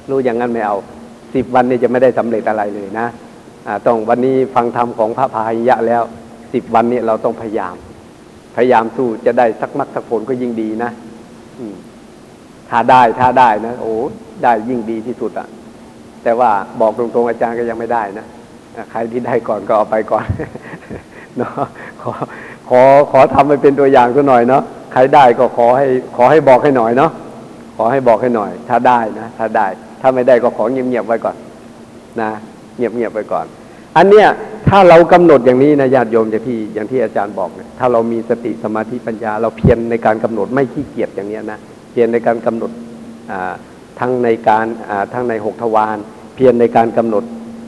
[0.10, 0.76] รู้อย่างนั้นไม่เอา
[1.36, 3.08] สิบวันนี้จะไม่ได้สำเร็จอะไรเลยนะ
[3.86, 6.04] ต้องวันนี้ฟังธรรมของพระพายยะแล้ว
[6.54, 7.76] สิบวันนี้เราต้องพยายาม
[8.56, 10.92] พยายามสู้จะได้สักมักสักผลก็ยิ่งดีนะ
[12.70, 13.94] ถ้าได้ถ้าได้นะโอ้
[14.44, 15.48] ได้ยิ่งดีที่สุดอะ
[16.24, 16.50] แต่ว่า
[16.82, 18.26] บอกตรงๆอาจารย์ก็ยังไม่ได้นะ
[18.92, 20.26] ใครที่ได้ก่อนก็เอาไปก่อน
[21.38, 21.52] เนาะ
[22.02, 22.12] ขอ
[22.70, 22.82] ขอ
[23.12, 27.12] ขอทำไปเป็นตัวอย่างสักหน่อยเนาะใครได้ก็ขอให้ขอให้บอกให้หน่อยเนาะ
[27.78, 29.68] ขอให้บอกให้หน่อย ถ้าได้นะถ้าได้
[30.02, 31.36] ถ้าไม่ได้ก็ขอเงียบๆไว้ก่อน
[32.22, 32.30] นะ
[32.78, 33.46] เงียบๆไปก่อน
[33.98, 34.28] อันเนี้ย
[34.70, 41.60] ถ้าเรากำหนดอย่างนี้นะญาติโยมอย่างที่อย่างที่อาจารย์บอกเนี่ยถ้าเรามีสติสมาธิปัญญา เราเพียรในการกำหนดไม่ขี้เกียจอย่างเนี้ยนะ
[41.92, 42.72] เพียรในการกำหนด
[43.32, 43.54] อ่า
[44.00, 45.98] ทั้งในการอ่าทั้งในหกทวาร
[46.36, 47.24] เพียรในการกำหนด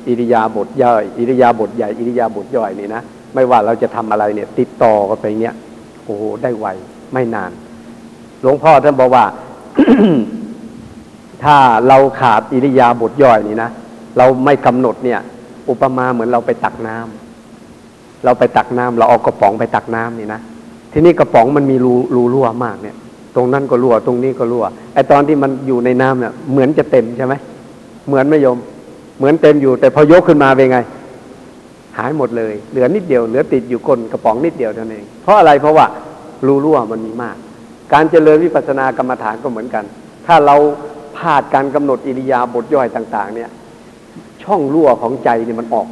[0.08, 3.02] อิริยาบถย่อยอิริยาบถใหญ่อิริยาบถย่อยนี่นะ
[3.34, 5.56] ไม่ว่าเราจะทำอะไรเนี่ย ติดต่อกันไปเนี่ย
[6.06, 6.68] โอ้โหได้ไว
[7.14, 7.52] ไม่นาน
[8.42, 9.26] หลวงพ่อท่านบอกว่า
[11.44, 11.58] ถ้า
[11.88, 13.70] เราขาดอิริยาบถย่อยนี่นะ
[14.18, 15.20] เราไม่กำหนดเนี่ย
[15.70, 20.40] อุปมาเหมือนเราไปตักน้ำเราไปตักน้ำเราเอากระป๋องไปตักน้ำนี่นะ
[20.94, 22.96] ทีนี้กระป๋องมันมีรูรูรั่วมากเนี่ย
[23.36, 27.34] ตรงนั้นก็รั่ว ตรงนี้ก็รั่วไอตอนที่มันอยู่ในน้ำเนี่ยเหมือนจะเต็มใช่ไหม
[28.08, 28.58] เหมือนไม่ยม
[29.18, 30.80] เหมือนเต็มอยู่ แต่พอยกขึ้นมาเป็นไง
[31.98, 35.86] หายหมดเลย เหลือนิดเดียวเหลือติดอยู่ก้นกระป๋องนิดเดียวเท่านั้นเองเพราะอะไรเพราะว่า
[36.46, 37.38] รูรั่วมันมีมาก
[37.94, 39.84] การเจริญวิปัสสนากรรมฐานก็เหมือนกัน
[40.26, 40.56] ถ้าเรา
[41.18, 43.50] พลาดการกำหนดอิริยาบถย่อยต่าง ๆ เนี่ย
[44.44, 45.88] ช่องรั่วของใจเนี่ยมันออก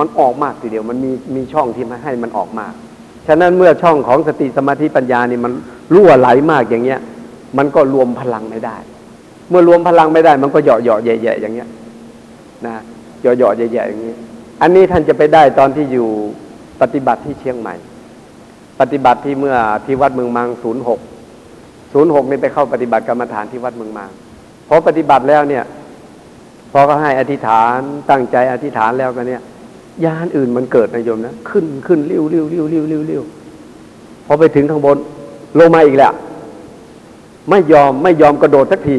[0.00, 2.72] มันออกมากทีเดียว มันมีมีช่องที่มาให้มันออกมาก
[3.26, 5.52] ฉะนั้นเมื่อช่องของสติสมาธิปัญญานี่มัน
[5.94, 7.00] รั่วไหลมากอย่างเงี้ย
[7.58, 8.76] มันก็รวมพลังไม่ได้
[9.50, 11.68] เมื่อรวมพลังไม่ได้ มันก็เหยาะเหยาะแย่ๆอย่างเงี้ย
[12.66, 12.74] นะ
[13.20, 14.16] เหยาะเหยาะแย่ๆอย่างนี้ย
[14.62, 16.08] อันนี้ท่านจะไปได้ตอนที่อยู่
[16.80, 17.74] ปฏิบัติที่เชียงใหม่
[18.80, 19.56] ปฏิบัติที่เมื่อ
[19.86, 21.00] ที่วัดเมืองมังศูนย์หก
[21.92, 24.10] ศูนย์หกนี่ไปเข้าปฏิบัติกรรมฐานที่วัดเมืองมัง
[24.68, 25.64] พอปฏิบัติแล้วเนี่ย
[26.72, 27.78] พอเขาให้อธิษฐาน
[28.10, 29.42] ตั้งใจอธิษฐานแล้วกันเนี่ย
[30.04, 33.22] ยานอื่นมันเกิดนะโยมนะขึ้นขึ้นเลี้ยวเลี้ยวเลี้ยวเลี้ยวเลี้ยวเลี้ยว
[34.26, 34.96] พอไปถึงข้างบน
[35.58, 36.12] ลงมาอีกแล้ว
[37.50, 38.98] ไม่ยอมไม่ยอมกระโดดสักที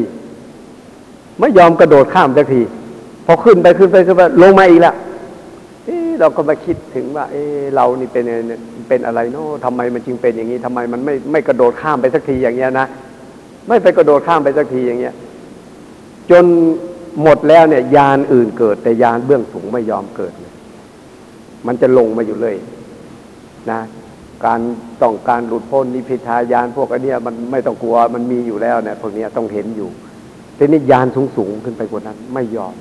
[1.39, 2.61] ไม่ยอมกระโดดข้ามสักที
[3.25, 4.95] พอขึ้นไปขึ้นไปขึ้นไปลงมาอีกแล้ว
[6.23, 8.25] เราก็มาคิดถึงว่า เอ๊ะเรานี่เป็น
[8.87, 12.87] เป็นอะไรเนาะทำไมมันจึงเป็นอย่างนี้ทำไมมันไม่ไม่กระโดดข้ามไปสักทีอย่างเงี้ยนะ
[13.67, 15.13] ไม่ไปกระโดดข้ามไปสักทีอย่างเงี้ย
[16.31, 16.45] จน
[17.21, 20.53] หมดแล้วเนี่ย ยานอื่นเกิด แต่ยานเบื้องสูงไม่ยอมเกิดเลย
[21.67, 22.55] มันจะลงมาอยู่เลย
[23.71, 23.79] นะ
[24.45, 24.59] การ
[25.01, 29.89] ต้องการหลุดพ้นนิพพิทายานพวกอันเนี้ยมันไม่ต้องกลัวมันมีอยู่แล้วเนี่ยพวกเนี้ยต้องเห็นอยู่
[30.57, 32.75] ทีนี้ยานสูงสูงขึ้นไปกว่านั้น ไม่ยอม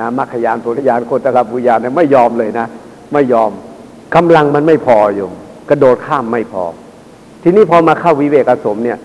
[0.00, 2.66] นะมรรคยานโพธิยานโคตรบุญญาณเนี่ยไม่ยอมเลยนะ
[3.12, 3.50] ไม่ยอม
[4.14, 5.28] กำลังมันไม่พออยู่
[5.70, 6.64] กระโดดข้ามไม่พอ
[7.42, 8.98] ทีนี้พอมาเข้าวิเวกสมเนี่ย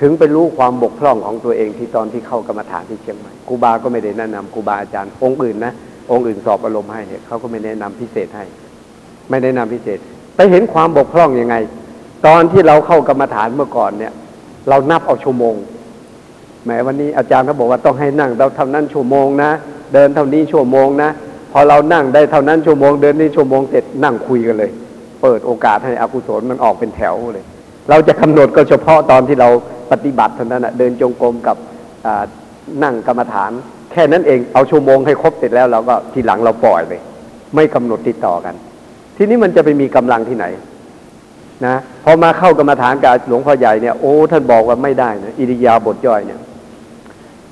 [0.00, 5.72] ถึงไปรู้ความบกพร่องของตัวเองที่ตอนที่เข้ากรรมฐานที่เชียงใหม่ครูบาก็ไม่ได้แนะนำครูบาอาจารย์องค์อื่นนะ
[6.10, 8.44] องค์อื่นสอบอารมณ์ให้เนี่ยเขาก็ไม่แนะนำพิเศษให้
[9.30, 9.98] ไม่แนะนำพิเศษ
[10.36, 11.56] ไปเห็นความบกพร่องยังไง
[12.26, 14.12] ตอนที่เราเข้ากรรมฐานเมื่อก่อนเนี่ย
[14.68, 15.54] เรานับเอาชั่วโมง
[16.64, 19.50] แหมวันนี้อาจารย์เขาบอกว่าต้องให้นั่งเราท่านั้นชั่วโมงนะ
[19.94, 21.10] เดินเท่านี้ชั่วโมงนะ
[21.52, 24.70] พอเรานั่งได้เท่านั้นชั่วโมงเดินนี่ชั่วโมงเสร็จนั่งคุยกันเลย
[25.22, 27.44] เปิดโอกาสให้อกุศลมันออกเป็นแถวเลย
[27.90, 29.48] เราจะกำหนดก็เฉพาะตอนที่เรา
[29.92, 31.56] ปฏิบัติเท่านั้นนะเดินจงกรมกับ
[32.82, 33.50] นั่งกรรมฐาน
[33.92, 36.92] แค่นั้นเองเอาชั่วโมงให้ครบเสร็จแล้วเราก็ทีหลังเราปล่อยไป
[37.54, 38.54] ไม่กำหนดติดต่อกัน
[39.16, 40.46] ทีนี้มันจะไปมีกำลังที่ไหน
[41.66, 46.40] นะพอมาเข้ากรรมฐานกับหลวงพ่อใหญ่เนี่ยโอ้ท่านบอกว่าไม่ได้นะอิริยาบถย่อยเนี่ย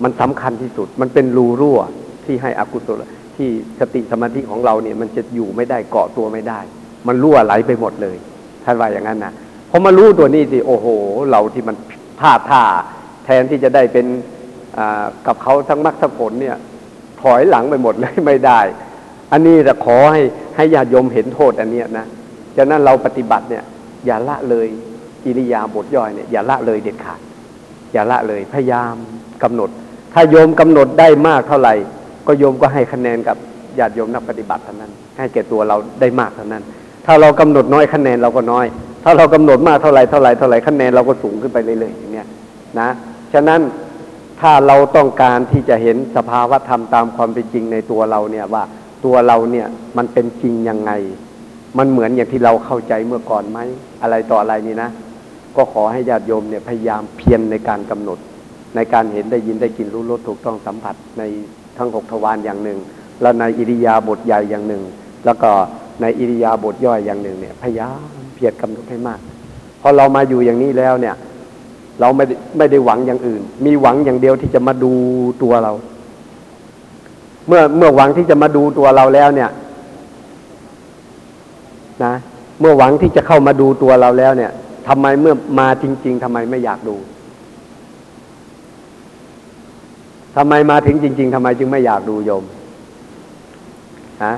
[0.03, 1.81] มันสำคัญที่สุด มันเป็นรูรั่ว
[2.27, 3.03] ที่ให้อกุศล
[3.37, 3.49] ที่
[3.81, 6.61] สติสมาธิของเราเนี่ยมันจะอยู่ไม่ได้เกาะตัวไม่ได้
[7.07, 8.17] มันรั่วไหลไปหมดเลย
[8.65, 9.33] ท่านว่าอย่างนั้นนะ
[9.71, 10.87] พอมารู้ตัวนี้สิโอ้โห
[11.31, 11.77] เราที่มัน
[12.19, 12.65] พลาดท่า
[13.25, 14.07] แทนที่จะได้เป็น
[15.27, 16.57] กับเขาทั้งมรรคทั้งผลเนี่ย
[17.23, 18.61] ถอยหลังไปหมดเลยไม่ได้
[19.33, 20.23] อันนี้จะขอให้
[20.57, 22.07] ให้ญาติโยมเห็นโทษอันเนี้ยนะ
[22.57, 23.65] ฉะนั้นเราปฏิบัติเนี่ย
[24.07, 24.67] อย่าละเลย
[25.25, 27.21] อิริยาบถย่อยเนี่ยอย่าละเลยเด็ดขาด
[27.93, 28.95] อย่าละเลยพยายาม
[29.43, 29.71] กำหนด
[30.15, 31.75] ถ้าโยมกำหนดได้มากเท่าไหร่
[32.27, 33.37] ก็โยมก็ให้คะแนนกับ
[33.79, 36.63] ญาติโยมนักปฏิบัติเท่านั้น ให้แก่ตัวเราได้มากเท่านั้น
[37.07, 38.67] ถ้าเรากำหนดน้อยคะแนนเราก็น้อย
[39.05, 42.29] ถ้าเรากำหนดมากเท่าไหร่เท่าไหร่เท่าไหร่คะแนนเราก็สูงขึ้นไปเรื่อยๆอย่างเนี้ย
[42.81, 42.89] นะ
[43.33, 43.61] ฉะนั้น
[44.41, 48.65] ถ้าเราต้องการที่จะเห็นสภาวะธรรมตามความเป็นจริงในตัวเราเนี่ยว่า
[49.05, 49.67] ตัวเราเนี่ย
[49.97, 50.93] มันเป็นจริงยังไง
[51.79, 53.59] มันเหมือนอย่างที่เราเข้าใจเมื่อก่อนไหม
[54.03, 54.91] อะไรต่ออะไรนี่นะ
[55.57, 58.19] ก็ขอให้ญาติโยมเนี่ยพยายามเพียรในการกำหนด
[58.77, 61.23] ในการเห็นได้ยินได้กินรู้รสถูกต้องสัมผัสใน
[61.79, 62.79] ทั้งหกทวารอย่างหนึ่ง
[63.23, 64.83] แล้วในอิริยาบถใหญ่อย่างหนึ่ง
[65.25, 65.51] แล้วก็
[66.01, 68.01] ในอิริยาบถย่อยอย่างหนึ่งเนี่ยพยายาม
[68.35, 69.21] เพียรกำหนดให้มาก
[69.81, 71.15] พอเรามาอยู่อย่างนี้แล้วเนี่ย
[72.01, 72.25] เราไม่
[72.57, 74.93] ไม่ได้หวังอย่างอื่น มีหวังอย่างเดียวที่จะมาดู
[75.43, 75.73] ตัวเรา
[77.49, 79.51] เมื่อเมื่อหวังที่จะมาดูตัวเราแล้วเนี่ย
[82.05, 82.15] นะ
[82.61, 84.51] เมื่อหวังที่จะเข้ามาดูตัวเราแล้วเนี่ย
[84.89, 86.97] ทำไมเมื่อมาจริง ๆทำไมไม่อยากดู
[90.37, 92.45] ทำไมมาถึงจริง ๆทำไมจึงไม่อยากดูโยม
[94.25, 94.35] ฮะ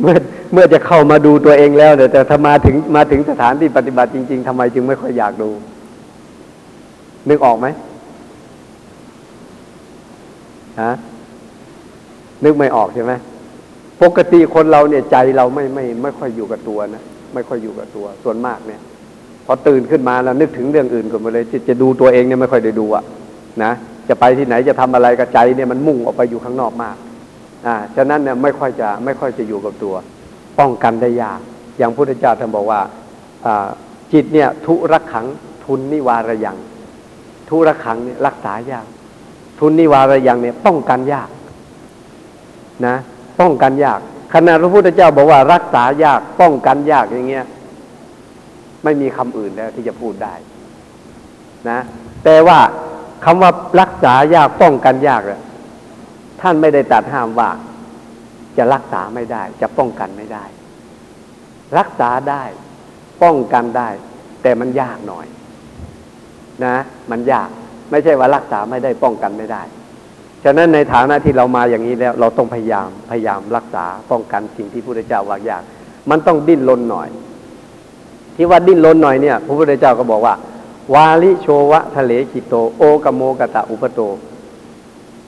[0.00, 0.16] เมื่อ
[0.52, 5.50] เมื่อจะเข้ามาดูตัวเองแล้วเนี่ยแต่ถ้ามาถึงมาถึงสถานที่ปฏิบัติจริง ๆทำไมจึงไม่ค่อยอยากดู
[7.28, 7.66] นึกออกไหม
[10.82, 10.92] ฮะ
[12.44, 13.12] นึกไม่ออกใช่ไหม
[14.02, 17.02] ปกติคนเราเนี่ยใจเราไม่ไม่ไม่ค่อยอยู่กับตัวนะ
[17.34, 18.80] ไม่ค่อยอยู่กับตัว ส่วนมากเนี่ย
[19.46, 23.04] พอตื่นขึ้นมาแล้วนึกถึงเรื่องอื่นก่อนมาเลย จะจะดูตัวเองเนี่ยไม่ค่อยได้ดูอะ
[23.62, 23.72] นะ
[24.08, 26.96] จะไปที่ไหนจะทำอะไรกับใจเนี่ยมันมุ่งออกไปอยู่ข้างนอกมาก
[27.66, 29.94] อ่าฉะนั้นเนี่ยไม่ค่อยจะไม่ค่อยจะอยู่กับตัว
[30.58, 31.40] ป้องกันได้ยาก
[31.78, 32.80] อย่างพุทธเจ้าท่านบอกว่า
[34.12, 35.26] จิตเนี่ยทุรักขัง
[35.64, 36.56] ทุนนิวารยัง
[37.48, 38.86] ทุรักขังเนี่ยรักษายาก
[39.58, 41.28] ทุนนิวารยังเนี่ยป้องกันยาก
[42.86, 42.96] นะ
[43.40, 44.00] ป้องกันยาก
[44.34, 47.46] ขณะพระพุทธเจ้าบอกว่ารักษายากป้องกันยากอย่างเงี้ย
[48.84, 50.34] ไม่มีคำอื่นแล้วที่จะพูดได้
[51.70, 51.78] นะ
[52.24, 52.58] แต่ว่า
[53.24, 53.50] คำว่า
[53.80, 55.40] รักษายากป้องกันยากเลย
[56.40, 57.50] ท่านไม่ได้ตัดห้ามว่า
[58.56, 60.44] จะรักษาไม่ได้ จะป้องกันไม่ได้
[61.78, 62.42] รักษาได้
[63.22, 63.88] ป้องกันได้
[64.42, 65.26] แต่มันยากหน่อย
[66.64, 66.76] นะ
[67.10, 67.48] มันยาก
[67.90, 69.62] ไม่ใช่ว่ารักษาไม่ได้ป้องกันไม่ได้
[70.44, 75.62] ฉะนั้นในฐานะที่เรามาอย่างนี้แล้ว เราต้องพยายามพยายามรักษาป้องกันสิ่งที่พระพุทธเจ้าว่ายาก
[76.10, 77.08] มันต้องดิ้นรนหน่อย
[78.36, 80.34] ที่ว่าดิ้นรนหน่อยเนี่ยพระพุทธเจ้าก็บอกว่า
[80.94, 84.00] วาลิโชวะทะเลกิโต โอกโมกตะอุปโต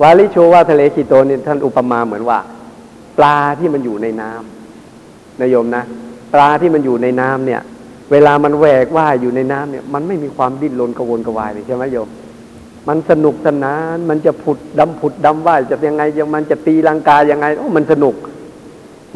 [0.03, 2.39] วาลิโชวะทะเลกิโตนี่ท่านอุปมาเหมือนว่า
[3.19, 5.85] ปลาที่มันอยู่ในน้ำนายโยมนะ
[6.35, 7.61] ปลาที่มันอยู่ในน้ำเนี่ย
[8.11, 12.09] เวลามันแหวกว่ายอยู่ในน้ำเนี่ย มันไม่มีความดิ้นรนกระวนกระวายเลยใช่ไหมโยม
[12.89, 18.15] มันสนุกสนาน มันจะผุดดำผุดดำว่ายจะยังไงยังมันจะตีลังกายังไงโอ้มันสนุก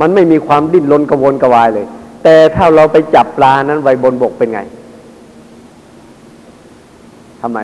[0.01, 1.87] มันไม่มีความดิ้นรนกระวนกระวายเลย
[2.25, 4.61] แต่ถ้าเราไปจับปลานั้นไว้บนบกเป็นไง
[7.47, 7.61] ทำไม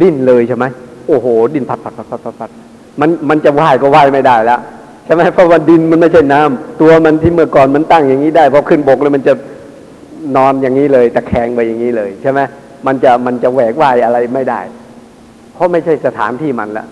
[0.00, 0.64] ดิ้นเลยใช่ไหม
[1.08, 2.50] โอ้โห ดิ้นพัดพัดพัดพัดพัดพัด
[3.00, 4.60] มันมันจะว่ายก็ว่ายไม่ได้แล้ว
[5.04, 9.32] ใช่ไหมเพราะว่าดินมันไม่ใช่น้ำตัวมันที่เมื่อก่อนมันตั้งอย่างนี้ได้พอขึ้นบกแล้วมันจะ
[10.36, 12.40] นอนอย่างนี้เลยตะแคงไปอย่างนี้เลยใช่ไหม
[12.86, 14.60] มันจะมันจะแหวกว่ายอะไรไม่ได้
[15.54, 16.86] เพราะไม่ใช่สถานที่มันละ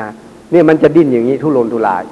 [0.00, 0.08] นะ
[0.52, 2.04] นี่มันจะดิ้นอย่างนี้ทุรนทุราย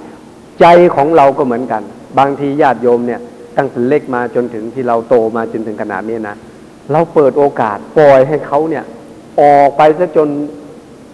[0.60, 1.82] ใจของเราก็เหมือนกัน
[2.18, 3.20] บางทีญาติโยมเนี่ย
[3.56, 6.36] ตั้งแต่เล็กมาจนถึงที่เราโตมาจนถึงขนาดนี้นะ
[6.92, 8.84] เราเปิดโอกาสปล่อยให้เขาเนี่ย
[9.40, 10.28] ออกไปซะจน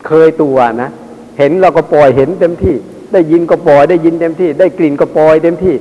[0.07, 0.91] เคยตัวนะ
[1.39, 2.75] เห็นเราก็ปล่อยเห็นเต็มที่
[3.13, 5.75] ได้ยินก็ปล่อยได้ยินเต็มที่ ได้กลิ่นก็ปล่อยเต็มที่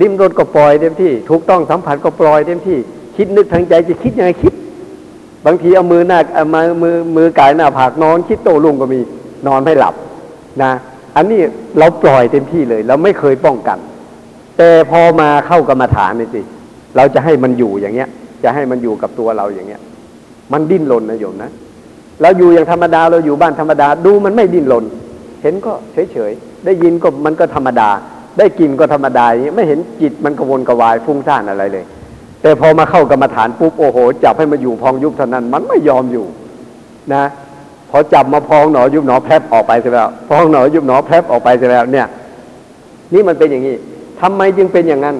[0.00, 2.78] ดิ้มรสก็ปล่อยเต็มที่ ถูกต้องสัมผัสก็ปล่อยเต็มที่
[3.16, 4.52] คิดนึกทางใจจะคิดยังไงคิด
[5.46, 9.00] บางทีเอามือหน้าเอามามือมือกายหน้าผากนอน คิดโตลุงก็มี
[9.46, 9.94] นอนไม่หลับ
[10.62, 10.72] นะ
[11.16, 11.40] อันนี้
[11.78, 13.78] เราปล่อยเต็มที่เลย เราไม่เคยป้องกัน
[14.58, 16.42] แต่พอมาเข้ากรรมฐานนี่สิ
[16.96, 18.08] เราจะให้มันอยู่อย่างเงี้ย
[18.42, 19.80] จะให้มันอยู่กับตัวเราอย่างเงี้ย
[20.52, 21.50] มันดิ้นรนนะโยมนะ
[22.22, 24.84] เราอยู่อย่างธรรมดาเราอยู่บ้านธรรมดาดูมันไม่ดิ้นรน
[25.42, 27.88] เห็นก็เฉยเฉยๆได้ยินก็มันก็ธรรมดา
[28.38, 31.84] ได้กินก็ธรรมดาอย่างเงี้ยไม่เห็นจิตมันกระวนกระวายฟุ้งซ่านอะไรเลย
[32.42, 36.26] แต่พอมาเข้ากรรมฐานปุ๊บโอ้โห จับให้มาอยู่พองยุบเท่านั้น มันไม่ยอมอยู่
[37.14, 37.24] นะ
[37.90, 42.06] พอจับมาพองหนอยุบหนอแพรบออกไปเสร็จแล้วพองหนอยุบหนอแพรบออกไปเสร็จแล้วเนี่ย
[43.12, 43.76] นี่มันเป็นอย่างนี้
[44.20, 45.16] ทำไมจึงเป็นอย่างนั้น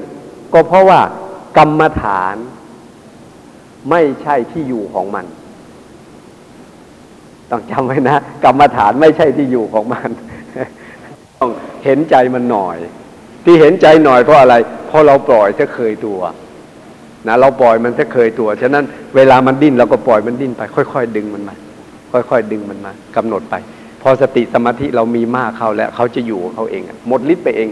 [0.53, 1.01] ก็เพราะว่า
[1.59, 2.37] กรรมฐาน
[3.91, 5.27] ไม่ใช่ที่อยู่ของมัน
[7.51, 10.09] ต้องจำไว้นะกรรมฐานไม่ใช่ที่อยู่ของมัน
[11.39, 11.51] ต้อง
[11.85, 12.77] เห็นใจมันหน่อย
[13.45, 14.55] ที่เห็นใจหน่อยเพราะอะไร
[14.87, 16.21] เพราะเราปล่อยจะเคยตัว
[17.27, 18.85] นะเราปล่อยมันจะเคยตัว ฉะนั้น
[19.17, 21.55] เวลามันดิ้นเราก็ปล่อยมันดิ้นไป ค่อย ๆ ดึงมันมา
[22.13, 23.55] ค่อย ๆ ดึงมันมากำหนดไป
[24.03, 27.69] พอสติสมาธิเรามีมากเข้าแล้วเขาจะอยู่เขาเองหมดฤทธิ์ไปเอง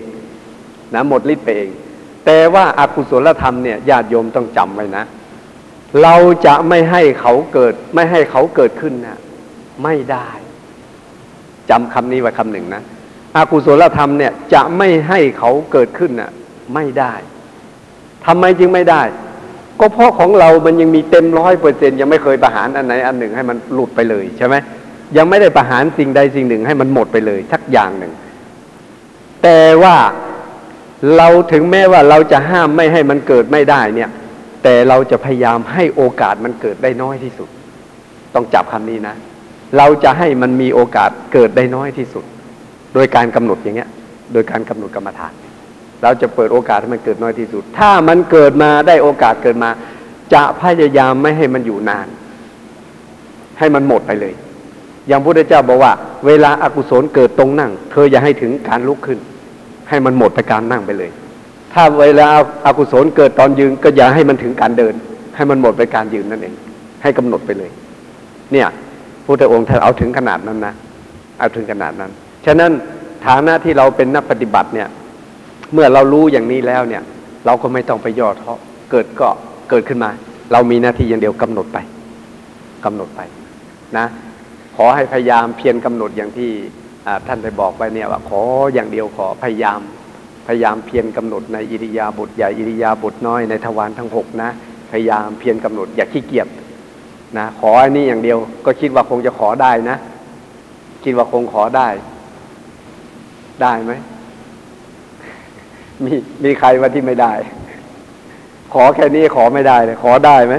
[0.94, 1.70] นะหมดฤทธิ์ไปเอง
[2.26, 5.04] แต่ว่าอากุศลธรรมเนี่ยญาติโยมต้องจำไว้นะ
[6.03, 6.14] เรา
[6.47, 9.18] จะไม่ให้เขาเกิด ไม่ให้เขาเกิดขึ้นนะ
[9.82, 10.28] ไม่ได้
[11.70, 12.82] จำคำนี้ไว้คำหนึ่งนะ
[13.37, 16.30] อากุศลธรรมเนี่ย จะไม่ให้เขาเกิดขึ้นน่ะ
[16.74, 17.14] ไม่ได้
[18.26, 19.03] ทำไมจึงไม่ได้
[19.80, 24.55] ก็เพราะของเรามันยังมีเต็มร้อยเปอร์เซ็นยังไม่เคยประหารอันไหนอันหนึ่งให้มันหลุดไปเลยใช่ไหม
[25.16, 28.12] ยังไม่ได้ประหารสิ่งใดสิ่งหนึ่งให้มันหมดไปเลยสักอย่างหนึ่ง
[29.43, 29.97] แต่ว่า
[31.16, 34.11] เราถึงแม้ว่าเราจะห้ามไม่ให้มันเกิดไม่ได้เนี่ย
[34.68, 37.48] แต่เราจะพยายามให้โอกาสมันเกิดได้น้อยที่สุด
[38.34, 39.14] ต้องจับคำนี้นะ
[39.78, 42.24] เราจะให้มันมีโอกาสเกิดได้น้อยที่สุด
[42.94, 43.88] โดยการกำหนดอย่างเงี้ย
[44.32, 45.32] โดยการกำหนดกรรมฐาน
[46.02, 49.70] เราจะเปิดโอกาสให้มันเกิดน้อยที่สุด ถ้ามันเกิดมาได้โอกาสเกิดมา
[50.34, 52.08] จะพยายามไม่ให้มันอยู่นาน
[53.58, 54.34] ให้มันหมดไปเลย
[55.08, 55.92] อย่างพุทธเจ้าบอกว่า
[56.26, 59.18] เวลาอากุศลเกิดตรงนั่ง เธออย่าให้ถึงการลุกขึ้น
[59.88, 61.12] ให้มันหมดไปการนั่งไปเลย
[61.79, 62.29] ถ้าเวลา
[62.66, 64.95] อากุศลเกิดตอนยืนก็อย่าให้มันถึงการเดิน
[65.37, 66.55] ให้มันหมดไปการยืนนั่นเอง
[67.03, 67.70] ให้กำหนดไปเลย
[68.53, 68.68] เนี่ย
[69.24, 70.74] พุทธองค์ท่านเอาถึงขนาดนั้นนะ
[71.39, 72.11] เอาถึงขนาดนั้น
[72.47, 72.72] ฉะนั้น
[73.27, 74.89] ฐานะที่เราเป็นนักปฏิบัติเนี่ย
[75.72, 77.03] เมื่อเรารู้อย่างนี้แล้วเนี่ย
[77.47, 78.53] เราก็ไม่ต้องไปย่อท้อ
[78.91, 79.29] เกิดก็
[79.70, 80.11] เกิดขึ้นมา
[80.53, 81.79] เรามีหน้าที่อย่างเดียวกำหนดไป
[82.85, 83.20] กำหนดไป
[83.97, 84.07] นะ
[84.77, 86.51] ขอให้พยายามเพียรกำหนดอย่างที่
[87.27, 88.41] ท่านได้บอกไปเนี่ยว่าขอ
[88.74, 89.81] อย่างเดียวขอพยายาม
[90.47, 94.51] พยายามเพียรกำหนดในอิริยาบถใหญ่อิริยาบถน้อยในทวารทั้งหกนะ
[94.90, 96.49] พยายามเพียรกำหนดอย่าขี้เกียจ
[97.38, 99.97] นะขออันนี้อย่างเดียว ก็คิดว่าคงจะขอได้นะ
[101.05, 101.88] คิดว่าคงขอได้
[103.62, 103.92] ได้ไหม
[106.05, 107.32] มีมีใครว่าที่ไม่ได้
[108.74, 110.55] ขอแค่นี้ขอไม่ได้เลยขอได้ไหม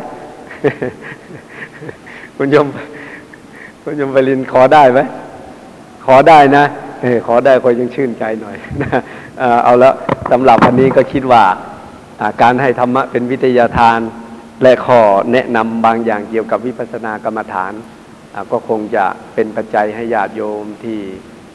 [2.37, 2.67] คุณยม
[3.83, 4.99] คุณยมปรินขอได้ไหม
[6.05, 6.65] ขอได้นะ
[7.01, 8.99] เออขอได้ก็ยังชื่นใจหน่อยนะ
[9.63, 9.93] เอาล้ว
[10.31, 11.43] สำหรับวันนี้ก็คิดว่า
[12.41, 13.99] การให้ธรรมะเป็นวิทยาทาน
[14.61, 17.73] และขอแนะนำบางอย่างเกี่ยวกับวิปัสสนากรรมฐาน
[18.51, 20.99] ก็คงจะเป็นปัจจัยให้ญาติโยมที่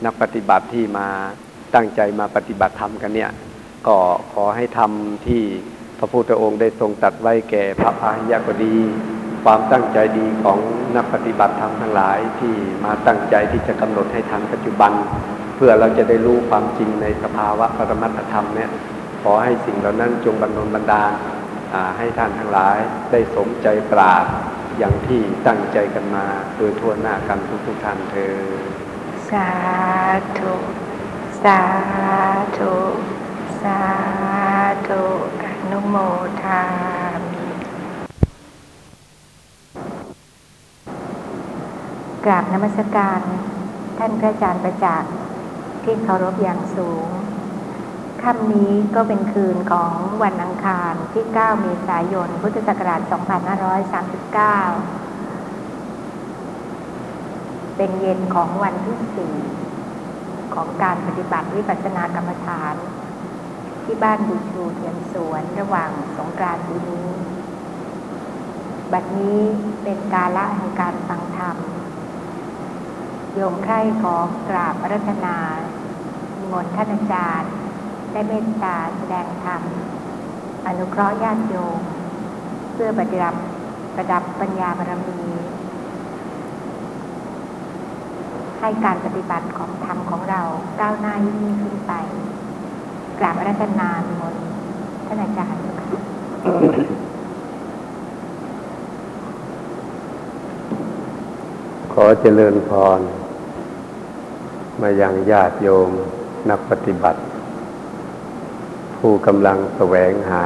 [0.05, 1.09] นักปฏิบัติที่มา
[1.74, 3.30] ตั้งใจมาปฏิบัติธรรมกันเนี่ย
[3.87, 3.99] ก็
[4.33, 5.43] ขอให้ทำที่
[5.99, 8.76] พระพุทธองค์ได้ทรงตัดไว้แก่พระพาหิยะก็ดี
[9.45, 10.59] ความตั้งใจดีของ
[10.97, 12.55] นักปฏิบัติธรรมทั้งหลายที่
[12.85, 14.93] มาตั้งใจที่จะกำหนดให้ทันปัจจุบัน
[15.65, 18.71] พื่อเราจะได้รู้ความจริงในสภาวะปรมัตถธรรมเนี่ย
[19.23, 21.13] ขอให้สิ่งเหล่านั้นจงบรรนบันดาล
[21.97, 22.79] ให้ท่านทั้งหลาย
[23.11, 24.25] ได้สมใจปรารถ
[24.79, 28.37] อย่างที่ตั้งใจกันมา โดยทั่วหน้ากันทุกๆท่านเธอ
[29.31, 29.51] สา
[30.39, 30.55] ธุ
[31.45, 31.61] สา
[32.59, 32.77] ธุ
[33.63, 33.81] สา
[34.89, 35.03] ธุ
[35.45, 35.97] อนุโม
[36.43, 36.63] ทา
[37.33, 37.47] มิ
[42.25, 43.21] กราบนมัสการ
[43.99, 45.13] ท่านพระอาจารย์ประจักษ์
[45.85, 47.09] ที่เคารพอย่างสูง
[48.22, 53.12] ค่ำนี้ก็เป็นคืนของวันอังคารที่ 9 เมษายน พุทธศักราช 2539
[57.76, 59.37] เป็นเย็นของวันที่สี่
[60.55, 62.74] ของการปฏิบัติวิปัสสนากรรมฐาน
[63.85, 67.09] ที่บ้านบูชูเทียนสวนระหว่างสงกรานต์ปีนี้
[68.93, 69.41] บัดนี้
[69.83, 71.57] เป็นกาละแห่งการฟังธรรม
[73.35, 74.16] โยมใคร่ขอ
[74.49, 75.37] กราบรัตนา
[76.53, 77.50] มนต์ท่านอาจารย์
[78.12, 79.62] ได้เมตตาแสดงธรรม
[80.66, 81.80] อนุเคราะห์ญาติโยม
[82.72, 83.34] เพื่อประดับ
[83.96, 85.20] ประดับปัญญาบารมี
[88.61, 90.42] ให้การปฏิบัติของธรรมของเรา
[90.80, 91.92] ก้าวหน้ายิ่งขึ้นไป
[93.18, 94.34] กราบอารัตนานมน
[95.07, 95.88] ท่านอาจารย์เจ้าค่ะ
[101.92, 103.00] ขอเจริญพร
[104.80, 105.90] มายังญาติโยม
[106.51, 107.20] นักปฏิบัติ
[108.97, 110.45] ผู้กำลังแสวงหา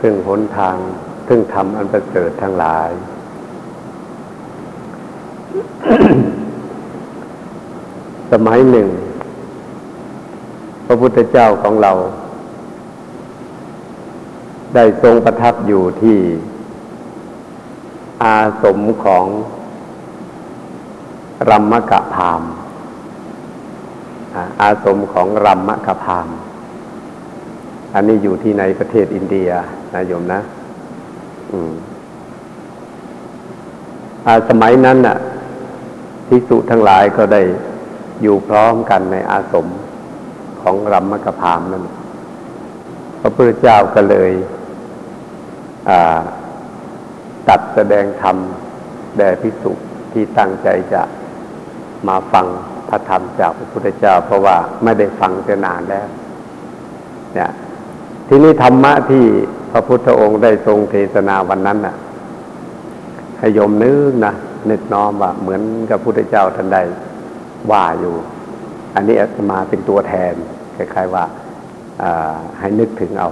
[0.00, 0.76] ซึ่งหนทาง
[1.28, 2.90] ซึ่งทำอันประเสริฐทั้งหลาย
[8.32, 8.88] สมัยหนึ่ง
[10.86, 11.92] พระพุทธเจ้าของเรา
[14.74, 16.18] ได้ทรงประทับอยู่ที่
[18.22, 19.24] อาสมของ
[21.50, 22.42] รัมมกะพาม
[24.62, 26.28] อาสมของรัมมกะพาม
[27.94, 29.50] อันนี้อยู่ที่ในประเทศอินเดีย
[29.94, 30.40] นะโยมนะ
[31.52, 31.72] อืม
[34.26, 35.16] อาสมัยนั้นน่ะ
[36.26, 37.42] ทิสุทั้งหลายก็ได้
[38.22, 39.66] อยู่พร้อมกันในอาสม
[40.62, 41.84] ของรัมมกะพามนั่น
[43.20, 44.30] พระพุทธเจ้าก็เลย
[47.48, 48.36] ตัดแสดงธรรม
[49.16, 49.72] แด่พิสุ
[50.12, 51.02] ที่ตั้งใจจะ
[52.08, 52.46] มาฟัง
[52.92, 56.06] ระธรรมจากพระพุทธเจ้า เพราะว่าไม่ได้ฟังจะนานแล้ว
[57.34, 57.50] เนี่ย
[58.28, 59.24] ทีนี้ธรรมะที่
[59.72, 61.96] พระพุทธองค์ได้ทรงเทศนาวันนั้นน่ะ
[63.38, 64.34] ให้ยมนึกนะ
[64.70, 66.82] นึกน้อมว่าเหมือนกับพุทธเจ้าท่านได้
[67.70, 68.14] ว่าอยู่
[68.94, 70.34] อันนี้อาตมาเป็นตัวแทน
[70.76, 73.30] คล้ายๆว่าาให้นึกถึงเอา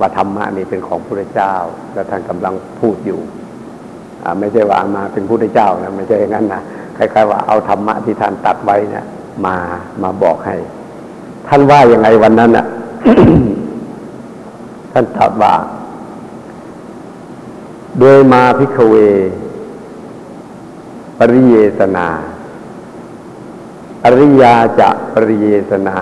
[0.00, 1.54] ว่าธรรมะนี่เป็นของพระเจ้า
[1.94, 3.20] และท่านกำลังพูดอยู่
[4.38, 6.62] ไม่ใช่ว่ามาเป็นพระเจ้านะไม่ใช่อย่างนั้นนะ
[7.00, 9.06] คล้ายๆว่าเอาธรรมะที่ท่านตัดไว้เนี่ย
[9.46, 9.56] มา
[10.02, 10.56] มาบอกให้
[11.48, 12.66] ท่านว่ายังไงวันนั้นอะ
[14.92, 15.54] ท่านตรัสว่า
[17.98, 18.94] โดยมาพิกเว
[21.18, 22.08] ปริเยสนา
[24.04, 25.96] อริยาจะปริเยสนา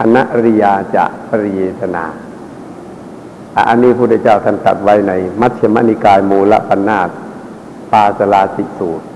[0.00, 2.04] อนัริยาจะปริเยสนา
[3.68, 7.08] อันนี้พระพุทธเจ้าท่านตัดไว้ใน มัชฌิมนิกายมูลปัญนาต
[7.92, 9.06] ปาสลาสิสูตร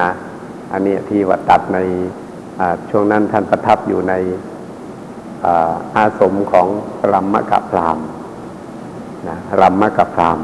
[0.00, 0.08] นะ
[0.72, 1.78] อันนี้ที่ว่าตัดใน
[2.90, 4.14] ช่วงนั้นท่านประทับอยู่ใน
[5.96, 6.66] อาสมของ
[7.12, 7.98] รัมมะกะพราม
[9.28, 10.38] นะรัมมะกะพราม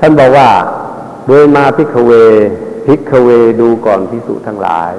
[0.00, 0.48] ท่านบอกว่า
[1.26, 2.12] โดยมาพิกเว
[2.86, 3.28] พิกเว
[3.60, 4.92] ดูก่อนพิสุทั้งหลาย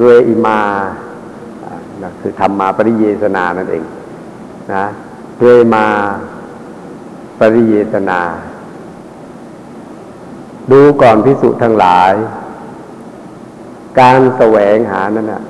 [0.00, 0.60] ด้วยอิมา
[2.20, 3.84] คือธรรมาปริเยสนานั่นเอง
[4.74, 4.84] นะ
[5.42, 5.86] ด้วยมา
[7.38, 8.20] ปริเยตนา
[10.70, 12.12] ดูก่อนพิสุทั้งหลาย
[14.00, 15.42] การแสวงหานั้นนะ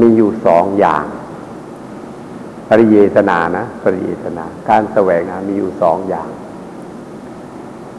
[0.00, 1.04] มีอยู่สองอย่าง
[2.68, 6.28] ปริเยสนานะ ปริเยสนา การแสวงหามีอยู่สองอย่าง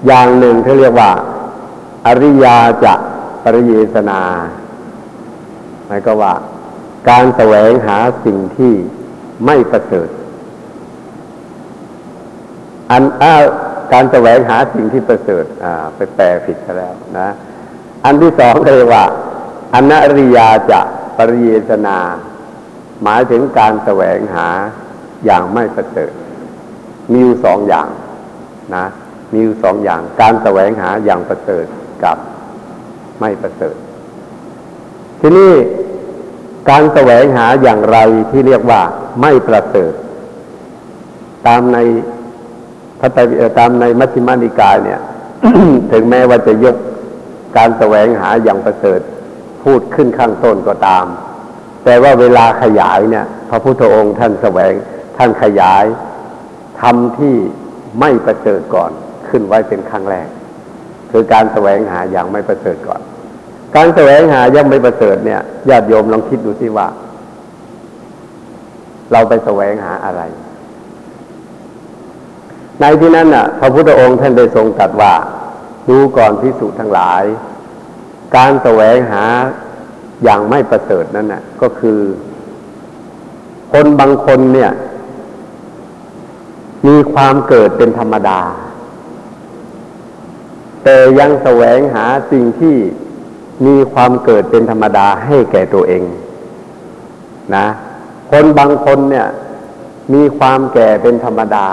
[0.08, 1.12] อย่างหนึ่งเขาเรียกว่า
[2.06, 2.94] อริยาจะ
[3.44, 4.22] ปริเยสนา
[5.88, 6.34] หมายก็ว่า
[7.10, 8.74] การแสวงหาสิ่งที่
[9.46, 10.10] ไม่ประเสริฐ
[12.92, 13.36] อันอ้า
[13.94, 15.46] การแสวงหาสิ่งที่ประเสริฐ
[15.96, 17.30] ไปแปลผิดซะแล้วนะ
[18.06, 19.06] อันที่สองเรียกว่า
[19.74, 20.80] อนริยาจะ
[21.18, 21.98] ปริเยสนา
[23.04, 24.48] หมายถึงการแสวงหา
[25.26, 26.12] อย่างไม่ประเสริฐ
[27.12, 27.88] มีอยู่สองอย่าง
[28.76, 28.86] นะ
[29.32, 31.66] มีอยู่สองอย่าง การแสวงหาอย่างประเสริฐ
[32.04, 32.18] กับ
[33.20, 33.76] ไม่ประเสริฐ
[35.22, 35.54] ทีนี้
[36.70, 37.98] การแสวงหาอย่างไร
[38.32, 38.82] ที่เรียกว่า
[39.22, 39.94] ไม่ประเสริฐ
[41.48, 41.78] ตามใน
[43.00, 45.00] พระไตรปิฎกตามในมัชฌิมานิกายเนี่ย
[45.92, 46.76] ถึงแม้ว่าจะยก
[47.58, 49.00] การแสวงหาอย่างประเสริฐ
[49.64, 51.06] พูดขึ้นข้างต้นก็ตาม
[51.86, 54.74] แต่ว่าเวลาขยายเนี่ย พระพุทธองค์ท่านแสวง
[55.18, 55.86] ท่านขยาย
[56.82, 57.36] ทำที่
[58.00, 58.92] ไม่ประเสริฐก่อน
[59.30, 60.28] ขึ้นไว้เป็นครั้งแรก
[61.12, 63.02] คือการแสวงหาอย่างไม่ประเสริฐก่อน
[63.76, 66.88] การแสวงหายังไม่ประเสริฐเนี่ยญาติโยมลองคิดดูสิว่า
[69.12, 70.22] เราไปแสวงหาอะไร
[72.80, 75.14] ในที่นั้นน่ะ พระพุทธองค์ท่านได้ทรงตรัสว่า
[75.90, 77.24] ดูก่อนพิสุทั้งหลาย
[78.36, 79.24] การแสวงหา
[80.24, 82.00] อย่างไม่ประเสริฐนั้นน่ะ ก็คือ
[83.72, 84.72] คนบางคนเนี่ย
[86.88, 88.40] มีความเกิดเป็นธรรมดา
[90.84, 92.76] แต่ยังแสวงหาสิ่งที่
[93.66, 96.04] มีความเกิดเป็นธรรมดาให้แก่ตัวเอง
[97.56, 97.68] นะ
[98.32, 99.28] คนบางคนเนี่ย
[100.14, 101.68] มีความแก่เป็นธรรมดา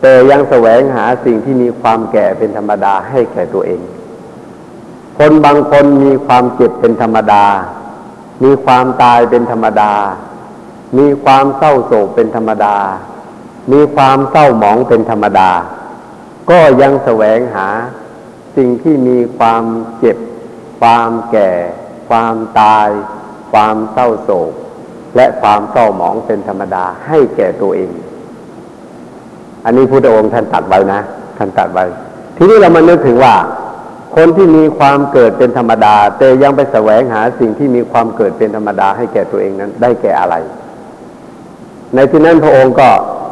[0.00, 3.80] แต่ยังแสวงหาสิ่งที่มีความแก่เป็นธรรมดาให้แก่ตัวเอง
[5.18, 7.44] คนบางคนมีความเจ็บเป็นธรรมดา
[8.44, 9.92] มีความตายเป็นธรรมดา
[10.98, 12.76] มีความเศร้าโศกเป็นธรรมดา
[13.72, 15.50] มีความเศร้าหมองเป็นธรรมดา
[16.50, 17.68] ก็ยังแสวงหา
[18.56, 19.64] สิ่งที่มีความ
[19.98, 20.16] เจ็บ
[20.80, 21.50] ความแก่
[22.08, 22.88] ความตาย
[23.52, 24.52] ความเศร้าโศก
[25.16, 27.90] และความเศร้าหมองเป็นธรรมดาให้แก่ตัวเอง
[29.68, 31.00] อันนี้พุทธองค์ท่านตัดไว้นะ
[31.38, 31.84] ท่านตัดไว้
[32.36, 33.34] ทีนี้เรามานึกถึงว่า
[34.16, 40.34] คนที่มีความเกิดเป็นธรรมดา แต่ยังไปแสวงหาสิ่งที่มีความเกิดเป็นธรรมดาให้แก่ตัวเองนั้น ได้แก่อะไร
[41.94, 42.88] ในที่นั้นพระองค์ก็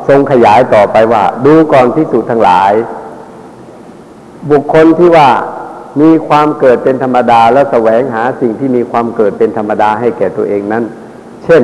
[0.09, 2.73] ทรงขยายต่อไปว่า ดูก่อนพิสูจทั้งหลาย
[4.51, 5.29] บุคคลที่ว่า
[6.01, 10.85] มีความเกิดเป็นธรรมดา แล้วแสวงหาสิ่งที่มีความเกิดเป็นธรรมดาให้แก่ตัวเองนั้น
[11.45, 11.63] เช่น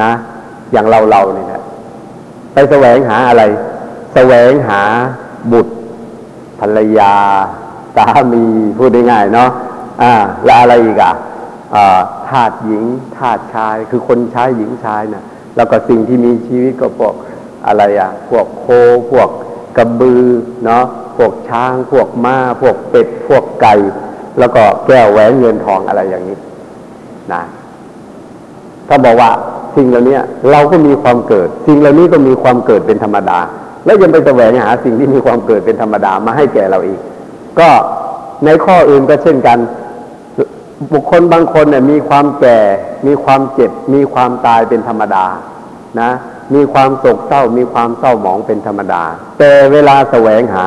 [0.00, 0.10] นะ
[0.72, 1.57] อย่างเราเราเนี่ยนะ
[2.58, 3.44] ไปแสวงหาอะไร
[4.14, 4.82] แสวงหา
[5.52, 5.74] บุตร
[6.60, 7.14] ภรรยา
[7.96, 8.44] สามี
[8.78, 9.50] พูดง่ายๆเนาะ
[10.02, 10.12] อ่า
[10.44, 11.12] แล้วอะไรอีกอะ
[12.28, 12.84] ทาสหญิง
[13.16, 15.24] ทาสชาย คือคนใช้หญิงชายนะ่ะ
[15.56, 17.14] แล้วก็สิ่งที่มีชีวิตก็พวก
[17.66, 18.66] อะไรอะ พวกโค
[19.10, 19.28] พวก
[19.76, 20.24] กระบือ
[20.64, 20.84] เนาะ
[21.16, 23.74] พวกช้าง พวกม้า พวกเป็ด พวกไก่
[24.38, 26.38] แล้วก็แก้วแหวนเงินทองอะไรอย่างนี้
[27.32, 27.42] นะ
[28.88, 29.30] ถ้าบอกว่า
[29.76, 30.18] สิ่งเหล่านี้
[30.50, 33.38] เราก็มีความเกิด สิ่งเหล่านี้ก็มีความเกิดเป็นธรรมดา
[33.84, 37.00] แล้วยังไปแสวงหาสิ่งที่มีความเกิดเป็นธรรมดามาให้แก่เราอีก
[37.58, 37.68] ก็
[38.44, 39.58] ในข้ออื่นก็เช่นกัน
[40.92, 42.58] บุคคลบางคนเนี่ยมีความแก่
[43.06, 45.24] มีความเจ็บ มีความตายเป็นธรรมดา
[46.00, 46.10] นะ
[46.54, 49.02] มีความโศกเศร้า มีความเศร้าหมองเป็นธรรมดา
[49.38, 50.66] แต่เวลาแสวงหา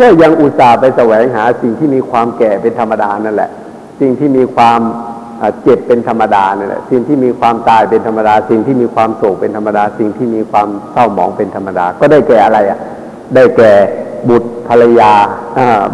[0.00, 3.50] ก็ยังอุตส่าห์ไปแสวงหาสิ่งที่มีความแก่เป็นธรรมดานั่นแหละ
[4.00, 4.80] สิ่งที่มีความ
[5.62, 12.78] เจ็บเป็นธรรมดาเนี่ยแหละสิ่งที่มีความตายเป็นธรรมดา สิ่งที่มีความโศกเป็นธรรมดา สิ่งที่มีความเศร้าหมองเป็นธรรมดา ก็ได้แก่อะไรอะ
[13.34, 13.72] ได้แก่
[14.28, 15.12] บุตรภรรยา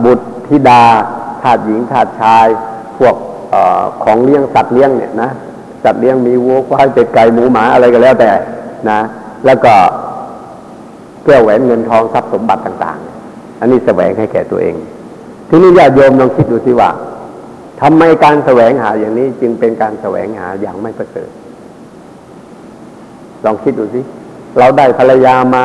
[0.05, 0.83] บุตรธิดา
[1.43, 2.47] ทาสหญิงทาสชาย
[2.99, 3.15] พวก
[3.55, 3.57] อ
[4.05, 5.31] ของเลี้ยงสัตว์เลี้ยงเนี่ยนะ
[5.85, 8.31] สัตว์เลี้ยงมีวัวควายเป็ดไก่หมูหมาอะไรก็แล้วแต่
[8.91, 9.01] นะ
[9.47, 9.75] แล้วก็
[11.25, 12.99] แก้วแหวนเงินทองทรัพย์สมบัติต่าง
[13.31, 14.75] ๆ อันนี้แสวงให้แก่ตัวเอง
[15.49, 16.91] ทีนี้ญาติโยมลองคิดดูสิว่า
[17.81, 21.31] ทำไมการแสวงหาอย่างนี้จึงเป็นการแสวงหาอย่างไม่ประเสริฐ
[23.45, 24.01] ลองคิดดูสิ
[24.59, 25.65] เราได้ภรรยามา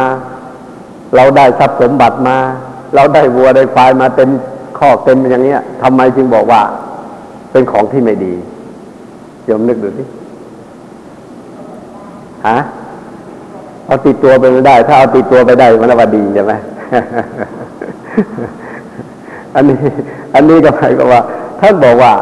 [1.16, 2.38] เราได้ทรัพย์สมบัติมา
[2.96, 4.30] เราได้วัวได้ควายมาเต็ม
[4.80, 6.62] ข้อเต็มอย่างเนี้ยทำไมจึงบอกว่า
[7.52, 8.34] เป็นของที่ไม่ดี
[9.46, 10.04] โยมนึกดูสิ
[12.48, 12.58] ฮะ
[13.86, 16.54] เอาติดตัวไปไม่ได้ ถ้าเอาติดตัวไปได้มันว่าดีใช่ไหม
[19.56, 19.78] อันนี้
[20.34, 21.22] อันนี้ก็หมายความว่า
[21.64, 22.14] ท่านบอกว่า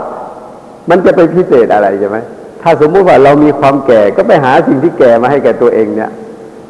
[0.90, 2.18] มันจะไปพิเศษอะไรใช่ไหม
[2.62, 6.12] ถ้าสมมุติว่าเรามีความแก่ก็ไปหาสิ่งที่แก่มาให้แก่ตัวเองเนี่ย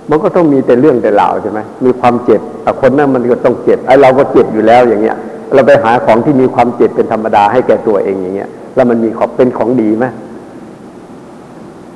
[0.09, 2.41] มันก็ต้องมีแต่เรื่องแต่ราวใช่ไหมมีความเจ็บ
[2.81, 5.17] คนนั้นมันก็ต้องเจ็บไอ้เราก็เจ็บอยู่แล้วอย่างเงี้ย
[5.53, 10.05] เราไปหาของที่มีความเจ็บเป็นธรรมดาให้แก่ตัวเองอย่างเงี้ย แล้วมันมีของเป็นของดีไหม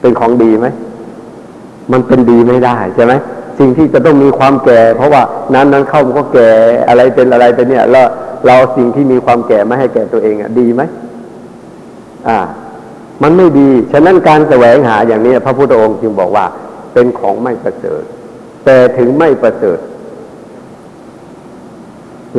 [0.02, 0.68] เป็นของดีไหม
[1.92, 3.14] มันเป็นดีไม่ได้ใช่ไหม
[3.60, 5.22] สิ่งที่จะต้องมีความแก่ เพราะว่า
[5.54, 6.50] นั้นนั้นเข้ามันก็แก่
[6.90, 8.08] อะไรเป็นอะไรไปเนี่ย แล้ว
[8.46, 10.82] เราสิ่งที่มีความแก่ไม่ให้แก่ตัวเองอะดีไหม
[12.28, 12.40] อ่า
[13.24, 16.46] มันไม่ดี ฉะนั้นการแสวงหาอย่างนี้ พระพุทธองค์จึงบอกว่า
[16.94, 18.04] เป็นของไม่ประเสริฐ
[18.66, 19.80] แต่ถึงไม่ประเสริฐ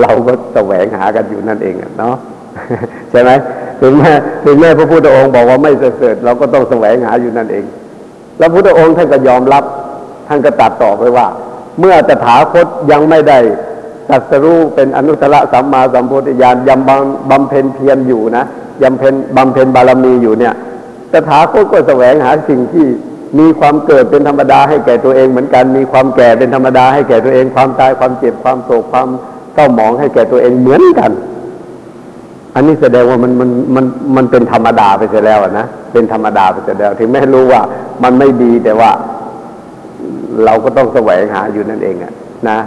[0.01, 2.17] เราก็แสวงหากันอยู่นั่นเองเนาะ
[3.11, 3.31] ใช่ไหม
[3.81, 4.13] ถึงแม้
[4.45, 7.65] ถึงแม้พระพุทธองค์บอกว่าไม่ประเสริฐ เราก็ต้องแสวงหาอยู่นั่นเอง
[8.39, 9.65] แล้วพุทธองค์ท่านก็ยอมรับ
[10.29, 11.27] ท่านก็ตัดต่อไปว่า
[11.79, 13.39] เมื่อตถาคตยังไม่ได้
[14.09, 18.45] ตัสรู้เป็นอนุตตรสัมมาสัมโพธิญาณยังบำบำเพ็ญเพียรอยู่นะ
[18.83, 20.55] ยังเพ็ญบำเพ็ญบารมีอยู่เนี่ย
[21.13, 22.87] ตถาคตก็แสวงหาสิ่งที่
[23.39, 29.09] มีความเกิดเป็นธรรมดาให้แก่ตัวเองเหมือนกัน มีความแก่เป็นธรรมดาให้แก่ตัวเอง ความตายความเจ็บความโศกความ
[29.55, 31.11] เศร้าหมองให้แก่ตัวเองเหมือนกัน
[32.55, 33.85] อันนี้แสดงว่ามันมันมัน
[34.17, 37.61] มันเป็นธรรมดาไปเสียแล้วนะเป็นธรรมดาไปเสียแล้ว ถึงแม้รู้ว่า
[38.03, 38.91] มันไม่ดีแต่ว่า
[40.45, 42.13] เราก็ต้องแสวงหาอยู่นั่นเองอะ
[42.49, 42.59] นะ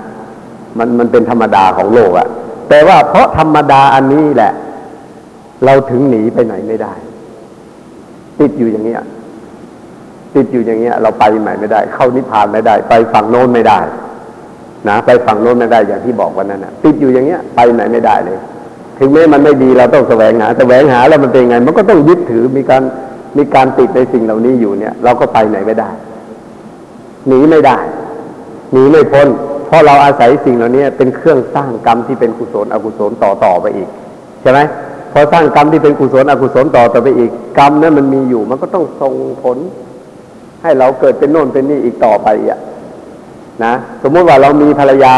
[0.78, 2.28] มันมันเป็นธรรมดาของโลกอะ
[2.70, 4.54] แต่ว่าเพราะธรรมดาอันนี้แหละ
[5.66, 6.94] เราถึงหนีไปไหนไม่ได้
[8.40, 9.02] ติดอยู่อย่างเงี้ย
[10.36, 13.80] ติดอยู่อย่างเงี้ย เราไปไหนไม่ได้ เข้านิพพานไม่ได้ ไปฝั่งโน้นไม่ได้
[14.88, 18.40] นะไปฝั่งโน้นไม่ได้อย่างที่บอกวันนั้นนะติดอยู่อย่างเงี้ย ไปไหนไม่ได้เลย
[18.98, 22.84] ถึงแม้มันไม่ดีเราต้องแสวงหาแสวงหาแล้วมันเป็นไง มันก็ต้องยึดถือมีการ
[23.38, 25.90] มีการติดในสิ่งเหล่านี้อยู่เนี่ย เราก็ไปไหนไม่ได้
[27.28, 27.78] หนีไม่ได้
[28.72, 29.28] หนีไม่พ้น
[29.70, 33.90] เพราะเราอาศัยสิ่งเหล่านี้เป็นเครื่องสร้างกรรมที่เป็นกุศลอกุศลต่อต่อไปอีก
[34.41, 34.60] ใช่ไหม
[35.14, 39.14] พอสร้างกรรมที่เป็นกุศลอกุศลต่อต่อไปอีก กรรมนั้นมันมีอยู่ มันก็ต้องส่ง
[39.44, 39.58] ผล
[40.62, 42.60] ให้เราเกิดเป็นโน่นเป็นนี่อีกต่อไปอะ
[43.64, 43.74] นะ
[44.04, 45.14] สมมุติว่าเรามีภรรยา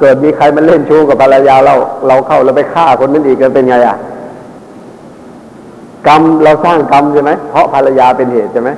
[0.00, 1.74] เกิดมีใครมาเล่นชู้กับภรรยาเรา
[2.08, 3.96] เราเข้าเราไปฆ่าคนนั้นอีกกันเป็นไงอะ
[6.06, 8.70] กรรมเราสร้างกรรมใช่ไหมเพราะภรรยาเป็นเหตุใช่ไหม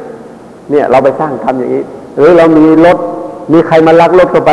[0.70, 1.84] เนี่ย เราไปสร้างกรรมอย่างนี้
[2.16, 2.98] หรือเรามีรถ
[3.52, 4.52] มีใครมาลักรถเราไป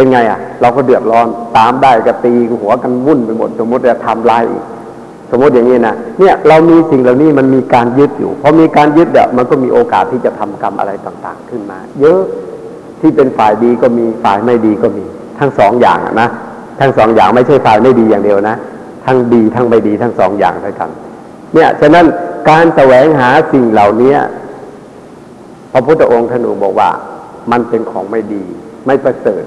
[0.00, 4.64] เป็นไงอะ เราก็เดือดร้อนตามได้ก็ตีหัวกันวุ่นไปหมดสมมติจะทำลายอีก
[5.30, 12.20] สมมติอย่างนี้นะเนี่ยเรามีสิ่งเหล่านี้มันมีการยึดอยู่พอมีการยึดเนี่ยมันก็มีโอกาสที่จะทำกรรมอะไรต่างๆ ขึ้นมา เยอะ
[13.00, 15.04] ที่เป็นฝ่ายดีก็มีฝ่ายไม่ดีก็มี
[15.38, 16.28] ทั้งสองอย่างนะ
[16.80, 18.56] ทั้งสองอย่างไม่ใช่ฝ่ายไม่ดีอย่างเดียวนะ
[19.06, 20.90] ทั้งดีทั้งไม่ดีทั้งสองอย่างด้วยกัน
[21.54, 22.06] เนี่ยฉะนั้น
[22.48, 24.14] การแสวงหาสิ่งเหล่านี้
[25.72, 26.90] พระพุทธองค์ท่านบอกว่า
[27.52, 28.44] มันเป็นของไม่ดี
[28.86, 29.44] ไม่ประเสริฐ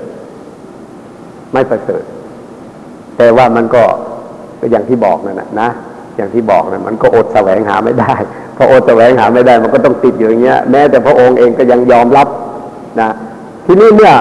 [1.54, 2.04] ไม่ประเสริฐ
[3.18, 3.84] แต่ว่ามันก็
[4.60, 5.70] ก็อย่างที่บอกนั่นนะนะ
[6.18, 8.14] อย่างที่บอกนะมันก็อดแสวงหาไม่ได้
[8.58, 12.28] พออดแสวงหาไม่ได้ มันก็ต้องติดอยู่อย่างเงี้ย แม้แต่พระองค์เองก็ยังยอมรับ
[13.02, 13.10] นะ
[13.66, 14.12] ทีนี้เมื่อ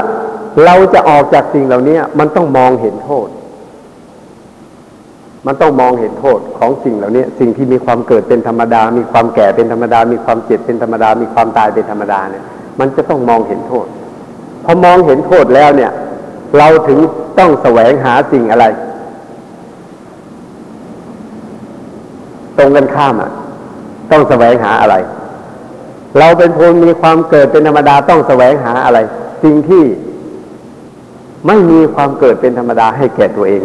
[0.65, 3.29] เราจะออกจากสิ่งเหล่านี้มันต้องมองเห็นโทษ
[5.47, 12.45] มันต้องมองเห็นโทษของสิ่งเหล่านี้สิ่งที่มีความเกิดเป็นธรรมดา มีความแก่เป็นธรรมดา มีความเจ็บเป็นธรรมดา มีความตายเป็นธรรมดาเนี่ย
[12.81, 13.87] มันจะต้องมองเห็นโทษ
[14.65, 15.91] พอมองเห็นโทษแล้วเนี่ย
[16.59, 16.99] เราถึง
[17.39, 18.67] ต้องแสวงหาสิ่งอะไร
[22.59, 23.31] ตรงกันข้ามอะ
[24.11, 24.97] ต้องแสวงหาอะไร
[26.19, 28.99] เราเป็นคนมีความเกิดเป็นธรรมดาต้องแสวงหาอะไร
[29.43, 29.85] สิ่งที่
[31.47, 33.63] ไม่มีความเกิดเป็นธรรมดาให้แก่ตัวเอง